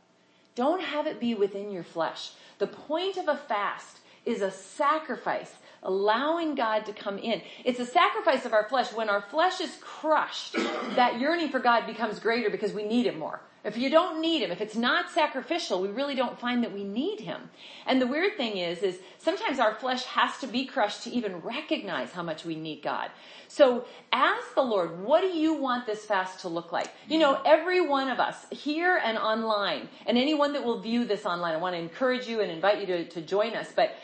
Don't 0.54 0.82
have 0.82 1.06
it 1.06 1.18
be 1.18 1.34
within 1.34 1.70
your 1.70 1.82
flesh. 1.82 2.32
The 2.58 2.66
point 2.66 3.16
of 3.16 3.28
a 3.28 3.36
fast 3.36 3.98
is 4.24 4.40
a 4.40 4.50
sacrifice, 4.50 5.54
allowing 5.84 6.54
God 6.54 6.86
to 6.86 6.92
come 6.92 7.18
in. 7.18 7.42
It's 7.64 7.78
a 7.78 7.86
sacrifice 7.86 8.44
of 8.44 8.52
our 8.52 8.68
flesh. 8.68 8.92
When 8.92 9.08
our 9.08 9.20
flesh 9.20 9.60
is 9.60 9.76
crushed, 9.80 10.54
that 10.96 11.20
yearning 11.20 11.50
for 11.50 11.58
God 11.58 11.86
becomes 11.86 12.18
greater 12.18 12.50
because 12.50 12.72
we 12.72 12.84
need 12.84 13.06
Him 13.06 13.18
more. 13.18 13.40
If 13.64 13.78
you 13.78 13.88
don't 13.88 14.20
need 14.20 14.42
Him, 14.42 14.50
if 14.50 14.60
it's 14.60 14.76
not 14.76 15.10
sacrificial, 15.10 15.80
we 15.80 15.88
really 15.88 16.14
don't 16.14 16.38
find 16.38 16.62
that 16.62 16.72
we 16.72 16.84
need 16.84 17.20
Him. 17.20 17.48
And 17.86 18.00
the 18.00 18.06
weird 18.06 18.36
thing 18.36 18.58
is, 18.58 18.82
is 18.82 18.98
sometimes 19.18 19.58
our 19.58 19.74
flesh 19.74 20.04
has 20.04 20.36
to 20.38 20.46
be 20.46 20.66
crushed 20.66 21.04
to 21.04 21.10
even 21.10 21.40
recognize 21.40 22.12
how 22.12 22.22
much 22.22 22.44
we 22.44 22.56
need 22.56 22.82
God. 22.82 23.10
So 23.48 23.86
ask 24.12 24.54
the 24.54 24.62
Lord, 24.62 25.00
what 25.00 25.22
do 25.22 25.28
you 25.28 25.54
want 25.54 25.86
this 25.86 26.04
fast 26.04 26.40
to 26.40 26.48
look 26.48 26.72
like? 26.72 26.90
You 27.08 27.18
know, 27.18 27.40
every 27.46 27.80
one 27.80 28.10
of 28.10 28.20
us 28.20 28.46
here 28.50 29.00
and 29.02 29.16
online, 29.16 29.88
and 30.06 30.18
anyone 30.18 30.52
that 30.52 30.64
will 30.64 30.80
view 30.80 31.06
this 31.06 31.24
online, 31.24 31.54
I 31.54 31.58
want 31.58 31.74
to 31.74 31.80
encourage 31.80 32.28
you 32.28 32.40
and 32.40 32.50
invite 32.50 32.80
you 32.80 32.86
to, 32.86 33.04
to 33.06 33.22
join 33.22 33.54
us, 33.54 33.68
but 33.74 33.94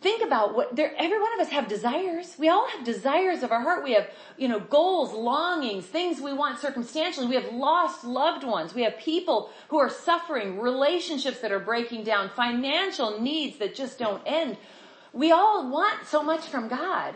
think 0.00 0.24
about 0.24 0.54
what 0.54 0.74
there 0.74 0.92
every 0.98 1.20
one 1.20 1.32
of 1.34 1.40
us 1.40 1.52
have 1.52 1.68
desires. 1.68 2.36
We 2.38 2.48
all 2.48 2.66
have 2.68 2.84
desires 2.84 3.42
of 3.42 3.52
our 3.52 3.60
heart. 3.60 3.84
We 3.84 3.92
have 3.92 4.08
you 4.36 4.48
know 4.48 4.60
goals 4.60 5.12
longings 5.12 5.86
things 5.86 6.20
we 6.20 6.32
want 6.32 6.58
circumstantially. 6.58 7.26
We 7.26 7.34
have 7.34 7.52
lost 7.52 8.04
loved 8.04 8.44
ones. 8.44 8.74
We 8.74 8.82
have 8.82 8.98
people 8.98 9.50
who 9.68 9.78
are 9.78 9.90
suffering 9.90 10.58
relationships 10.58 11.40
that 11.40 11.52
are 11.52 11.60
breaking 11.60 12.04
down 12.04 12.30
financial 12.30 13.20
needs 13.20 13.58
that 13.58 13.74
just 13.74 13.98
don't 13.98 14.22
end. 14.26 14.56
We 15.12 15.32
all 15.32 15.70
want 15.70 16.06
so 16.06 16.22
much 16.22 16.46
from 16.46 16.68
god. 16.68 17.14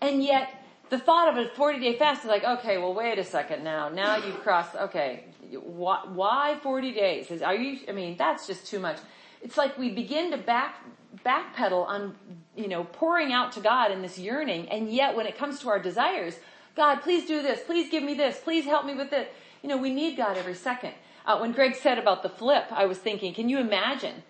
And 0.00 0.22
yet 0.22 0.48
the 0.88 0.98
thought 0.98 1.28
of 1.28 1.36
a 1.36 1.48
40 1.54 1.80
day 1.80 1.98
fast 1.98 2.24
is 2.24 2.28
like 2.28 2.44
okay 2.44 2.78
well 2.78 2.94
wait 2.94 3.18
a 3.18 3.24
second 3.24 3.62
now. 3.62 3.88
Now 3.88 4.16
you've 4.16 4.40
crossed 4.40 4.74
okay 4.74 5.26
why, 5.60 6.04
why 6.06 6.58
40 6.62 6.92
days? 6.92 7.42
Are 7.42 7.54
you 7.54 7.80
i 7.88 7.92
mean 7.92 8.16
that's 8.16 8.46
just 8.46 8.66
too 8.66 8.78
much. 8.78 8.98
It's 9.42 9.58
like 9.58 9.76
we 9.76 9.90
begin 9.90 10.30
to 10.30 10.38
back 10.38 10.76
backpedal 11.24 11.86
on, 11.86 12.14
you 12.56 12.68
know, 12.68 12.84
pouring 12.84 13.32
out 13.32 13.52
to 13.52 13.60
God 13.60 13.90
in 13.90 14.02
this 14.02 14.18
yearning. 14.18 14.68
And 14.68 14.90
yet 14.92 15.14
when 15.16 15.26
it 15.26 15.36
comes 15.38 15.60
to 15.60 15.68
our 15.68 15.78
desires, 15.78 16.38
God, 16.74 17.02
please 17.02 17.26
do 17.26 17.42
this. 17.42 17.60
Please 17.64 17.90
give 17.90 18.02
me 18.02 18.14
this. 18.14 18.38
Please 18.40 18.64
help 18.64 18.86
me 18.86 18.94
with 18.94 19.12
it. 19.12 19.32
You 19.62 19.68
know, 19.68 19.76
we 19.76 19.92
need 19.92 20.16
God 20.16 20.36
every 20.36 20.54
second. 20.54 20.94
Uh, 21.24 21.38
when 21.38 21.52
Greg 21.52 21.76
said 21.76 21.98
about 21.98 22.22
the 22.22 22.28
flip, 22.28 22.64
I 22.70 22.86
was 22.86 22.98
thinking, 22.98 23.34
can 23.34 23.48
you 23.48 23.58
imagine 23.58 24.22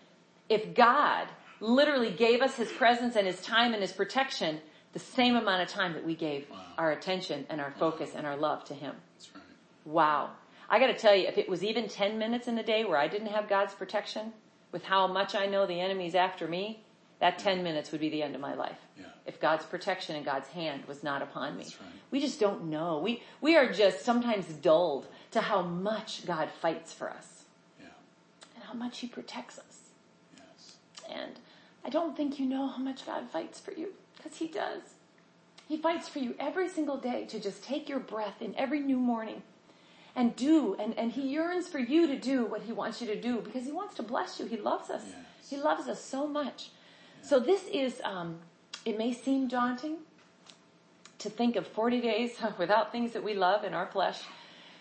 if 0.48 0.74
God 0.74 1.28
literally 1.60 2.10
gave 2.10 2.42
us 2.42 2.56
his 2.56 2.70
presence 2.72 3.16
and 3.16 3.26
his 3.26 3.40
time 3.40 3.72
and 3.72 3.80
his 3.80 3.92
protection 3.92 4.60
the 4.92 4.98
same 4.98 5.36
amount 5.36 5.62
of 5.62 5.68
time 5.68 5.94
that 5.94 6.04
we 6.04 6.14
gave 6.14 6.50
Wow. 6.50 6.58
our 6.76 6.92
attention 6.92 7.46
and 7.48 7.60
our 7.60 7.70
focus 7.70 8.10
and 8.14 8.26
our 8.26 8.36
love 8.36 8.64
to 8.64 8.74
him? 8.74 8.94
That's 9.14 9.34
right. 9.34 9.42
Wow. 9.86 10.30
I 10.68 10.78
gotta 10.78 10.94
tell 10.94 11.14
you, 11.14 11.26
if 11.28 11.38
it 11.38 11.48
was 11.48 11.62
even 11.64 11.88
10 11.88 12.18
minutes 12.18 12.46
in 12.48 12.58
a 12.58 12.62
day 12.62 12.84
where 12.84 12.98
I 12.98 13.08
didn't 13.08 13.28
have 13.28 13.48
God's 13.48 13.74
protection, 13.74 14.32
with 14.72 14.84
how 14.84 15.06
much 15.06 15.34
I 15.34 15.46
know 15.46 15.66
the 15.66 15.80
enemy's 15.80 16.14
after 16.14 16.48
me, 16.48 16.82
that 17.20 17.38
10 17.38 17.62
minutes 17.62 17.92
would 17.92 18.00
be 18.00 18.08
the 18.08 18.22
end 18.22 18.34
of 18.34 18.40
my 18.40 18.54
life. 18.54 18.78
Yeah. 18.98 19.04
If 19.26 19.38
God's 19.40 19.64
protection 19.64 20.16
and 20.16 20.24
God's 20.24 20.48
hand 20.48 20.86
was 20.86 21.04
not 21.04 21.22
upon 21.22 21.56
me. 21.56 21.64
Right. 21.64 21.92
We 22.10 22.20
just 22.20 22.40
don't 22.40 22.64
know. 22.64 22.98
We, 22.98 23.22
we 23.40 23.56
are 23.56 23.72
just 23.72 24.04
sometimes 24.04 24.46
dulled 24.46 25.06
to 25.30 25.40
how 25.40 25.62
much 25.62 26.26
God 26.26 26.48
fights 26.50 26.92
for 26.92 27.08
us 27.08 27.44
Yeah. 27.80 27.86
and 28.56 28.64
how 28.64 28.74
much 28.74 28.98
he 28.98 29.06
protects 29.06 29.58
us. 29.58 29.78
Yes. 30.36 30.76
And 31.08 31.38
I 31.84 31.90
don't 31.90 32.16
think 32.16 32.40
you 32.40 32.46
know 32.46 32.66
how 32.66 32.78
much 32.82 33.06
God 33.06 33.28
fights 33.30 33.60
for 33.60 33.72
you, 33.72 33.92
because 34.16 34.38
He 34.38 34.46
does. 34.46 34.82
He 35.68 35.76
fights 35.76 36.08
for 36.08 36.18
you 36.18 36.34
every 36.38 36.68
single 36.68 36.96
day 36.96 37.24
to 37.26 37.40
just 37.40 37.64
take 37.64 37.88
your 37.88 37.98
breath 38.00 38.40
in 38.40 38.54
every 38.56 38.80
new 38.80 38.98
morning 38.98 39.42
and 40.14 40.36
do, 40.36 40.74
and, 40.78 40.96
and 40.98 41.12
He 41.12 41.28
yearns 41.28 41.68
for 41.68 41.78
you 41.78 42.06
to 42.06 42.18
do 42.18 42.44
what 42.44 42.62
He 42.62 42.72
wants 42.72 43.00
you 43.00 43.06
to 43.08 43.20
do 43.20 43.40
because 43.40 43.64
He 43.64 43.72
wants 43.72 43.94
to 43.96 44.02
bless 44.02 44.38
you. 44.38 44.46
He 44.46 44.56
loves 44.56 44.90
us. 44.90 45.02
Yes. 45.06 45.50
He 45.50 45.56
loves 45.56 45.88
us 45.88 46.02
so 46.02 46.26
much. 46.26 46.70
So 47.22 47.38
this 47.38 47.64
is, 47.72 48.00
um, 48.04 48.38
it 48.84 48.98
may 48.98 49.12
seem 49.12 49.48
daunting 49.48 49.98
to 51.18 51.30
think 51.30 51.56
of 51.56 51.66
40 51.66 52.00
days 52.00 52.32
without 52.58 52.92
things 52.92 53.12
that 53.12 53.22
we 53.22 53.34
love 53.34 53.64
in 53.64 53.74
our 53.74 53.86
flesh. 53.86 54.20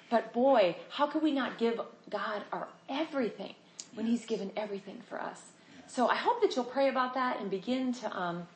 But 0.10 0.34
boy, 0.34 0.76
how 0.90 1.08
could 1.08 1.22
we 1.22 1.32
not 1.32 1.58
give 1.58 1.80
God 2.10 2.44
our 2.52 2.68
everything 2.90 3.56
when 3.94 4.06
He's 4.06 4.26
given 4.26 4.52
everything 4.58 5.02
for 5.08 5.22
us? 5.22 5.42
So 5.88 6.08
I 6.08 6.16
hope 6.16 6.42
that 6.42 6.56
you'll 6.56 6.66
pray 6.66 6.90
about 6.90 7.14
that 7.14 7.40
and 7.40 7.50
begin 7.50 7.94
to 7.96 8.18
um, 8.18 8.48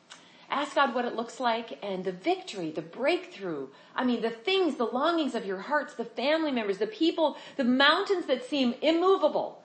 ask 0.50 0.74
God 0.74 0.94
what 0.94 1.04
it 1.04 1.16
looks 1.16 1.40
like 1.40 1.78
and 1.82 2.04
the 2.04 2.12
victory, 2.12 2.70
the 2.70 2.82
breakthrough. 2.82 3.68
I 3.94 4.04
mean, 4.04 4.22
the 4.22 4.30
things, 4.30 4.76
the 4.76 4.84
longings 4.84 5.34
of 5.34 5.46
your 5.46 5.60
hearts, 5.60 5.94
the 5.94 6.04
family 6.04 6.52
members, 6.52 6.78
the 6.78 6.86
people, 6.86 7.36
the 7.56 7.64
mountains 7.64 8.26
that 8.26 8.44
seem 8.44 8.74
immovable. 8.82 9.62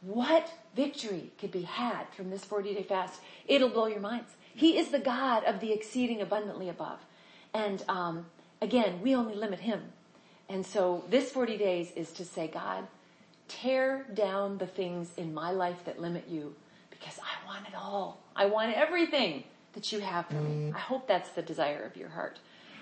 What 0.00 0.52
victory 0.76 1.32
could 1.40 1.50
be 1.50 1.62
had 1.62 2.06
from 2.14 2.30
this 2.30 2.44
40 2.44 2.74
day 2.74 2.82
fast? 2.82 3.20
It'll 3.46 3.68
blow 3.68 3.86
your 3.86 4.00
minds. 4.00 4.30
He 4.54 4.78
is 4.78 4.90
the 4.90 4.98
God 4.98 5.44
of 5.44 5.60
the 5.60 5.72
exceeding 5.72 6.20
abundantly 6.20 6.68
above. 6.68 6.98
And 7.54 7.82
um, 7.88 8.26
again, 8.60 9.00
we 9.02 9.14
only 9.14 9.34
limit 9.34 9.60
Him. 9.60 9.80
And 10.48 10.64
so 10.64 11.04
this 11.10 11.30
40 11.30 11.58
days 11.58 11.92
is 11.94 12.12
to 12.12 12.24
say, 12.24 12.48
God, 12.48 12.86
tear 13.48 14.06
down 14.14 14.58
the 14.58 14.66
things 14.66 15.10
in 15.16 15.34
my 15.34 15.50
life 15.50 15.84
that 15.84 16.00
limit 16.00 16.26
you 16.28 16.54
because 16.90 17.18
I 17.18 17.46
want 17.46 17.66
it 17.66 17.74
all. 17.74 18.20
I 18.36 18.46
want 18.46 18.74
everything 18.74 19.44
that 19.74 19.92
you 19.92 20.00
have 20.00 20.26
for 20.26 20.34
me. 20.34 20.72
I 20.74 20.78
hope 20.78 21.06
that's 21.06 21.30
the 21.30 21.42
desire 21.42 21.82
of 21.82 21.96
your 21.96 22.08
heart. 22.08 22.38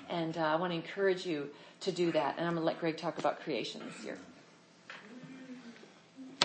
And 0.08 0.36
uh, 0.36 0.42
I 0.42 0.56
want 0.56 0.72
to 0.72 0.76
encourage 0.76 1.26
you 1.26 1.50
to 1.80 1.92
do 1.92 2.12
that. 2.12 2.36
And 2.38 2.46
I'm 2.46 2.54
going 2.54 2.62
to 2.62 2.66
let 2.66 2.80
Greg 2.80 2.96
talk 2.96 3.18
about 3.18 3.40
creation 3.40 3.82
this 3.86 4.04
year. 4.04 4.18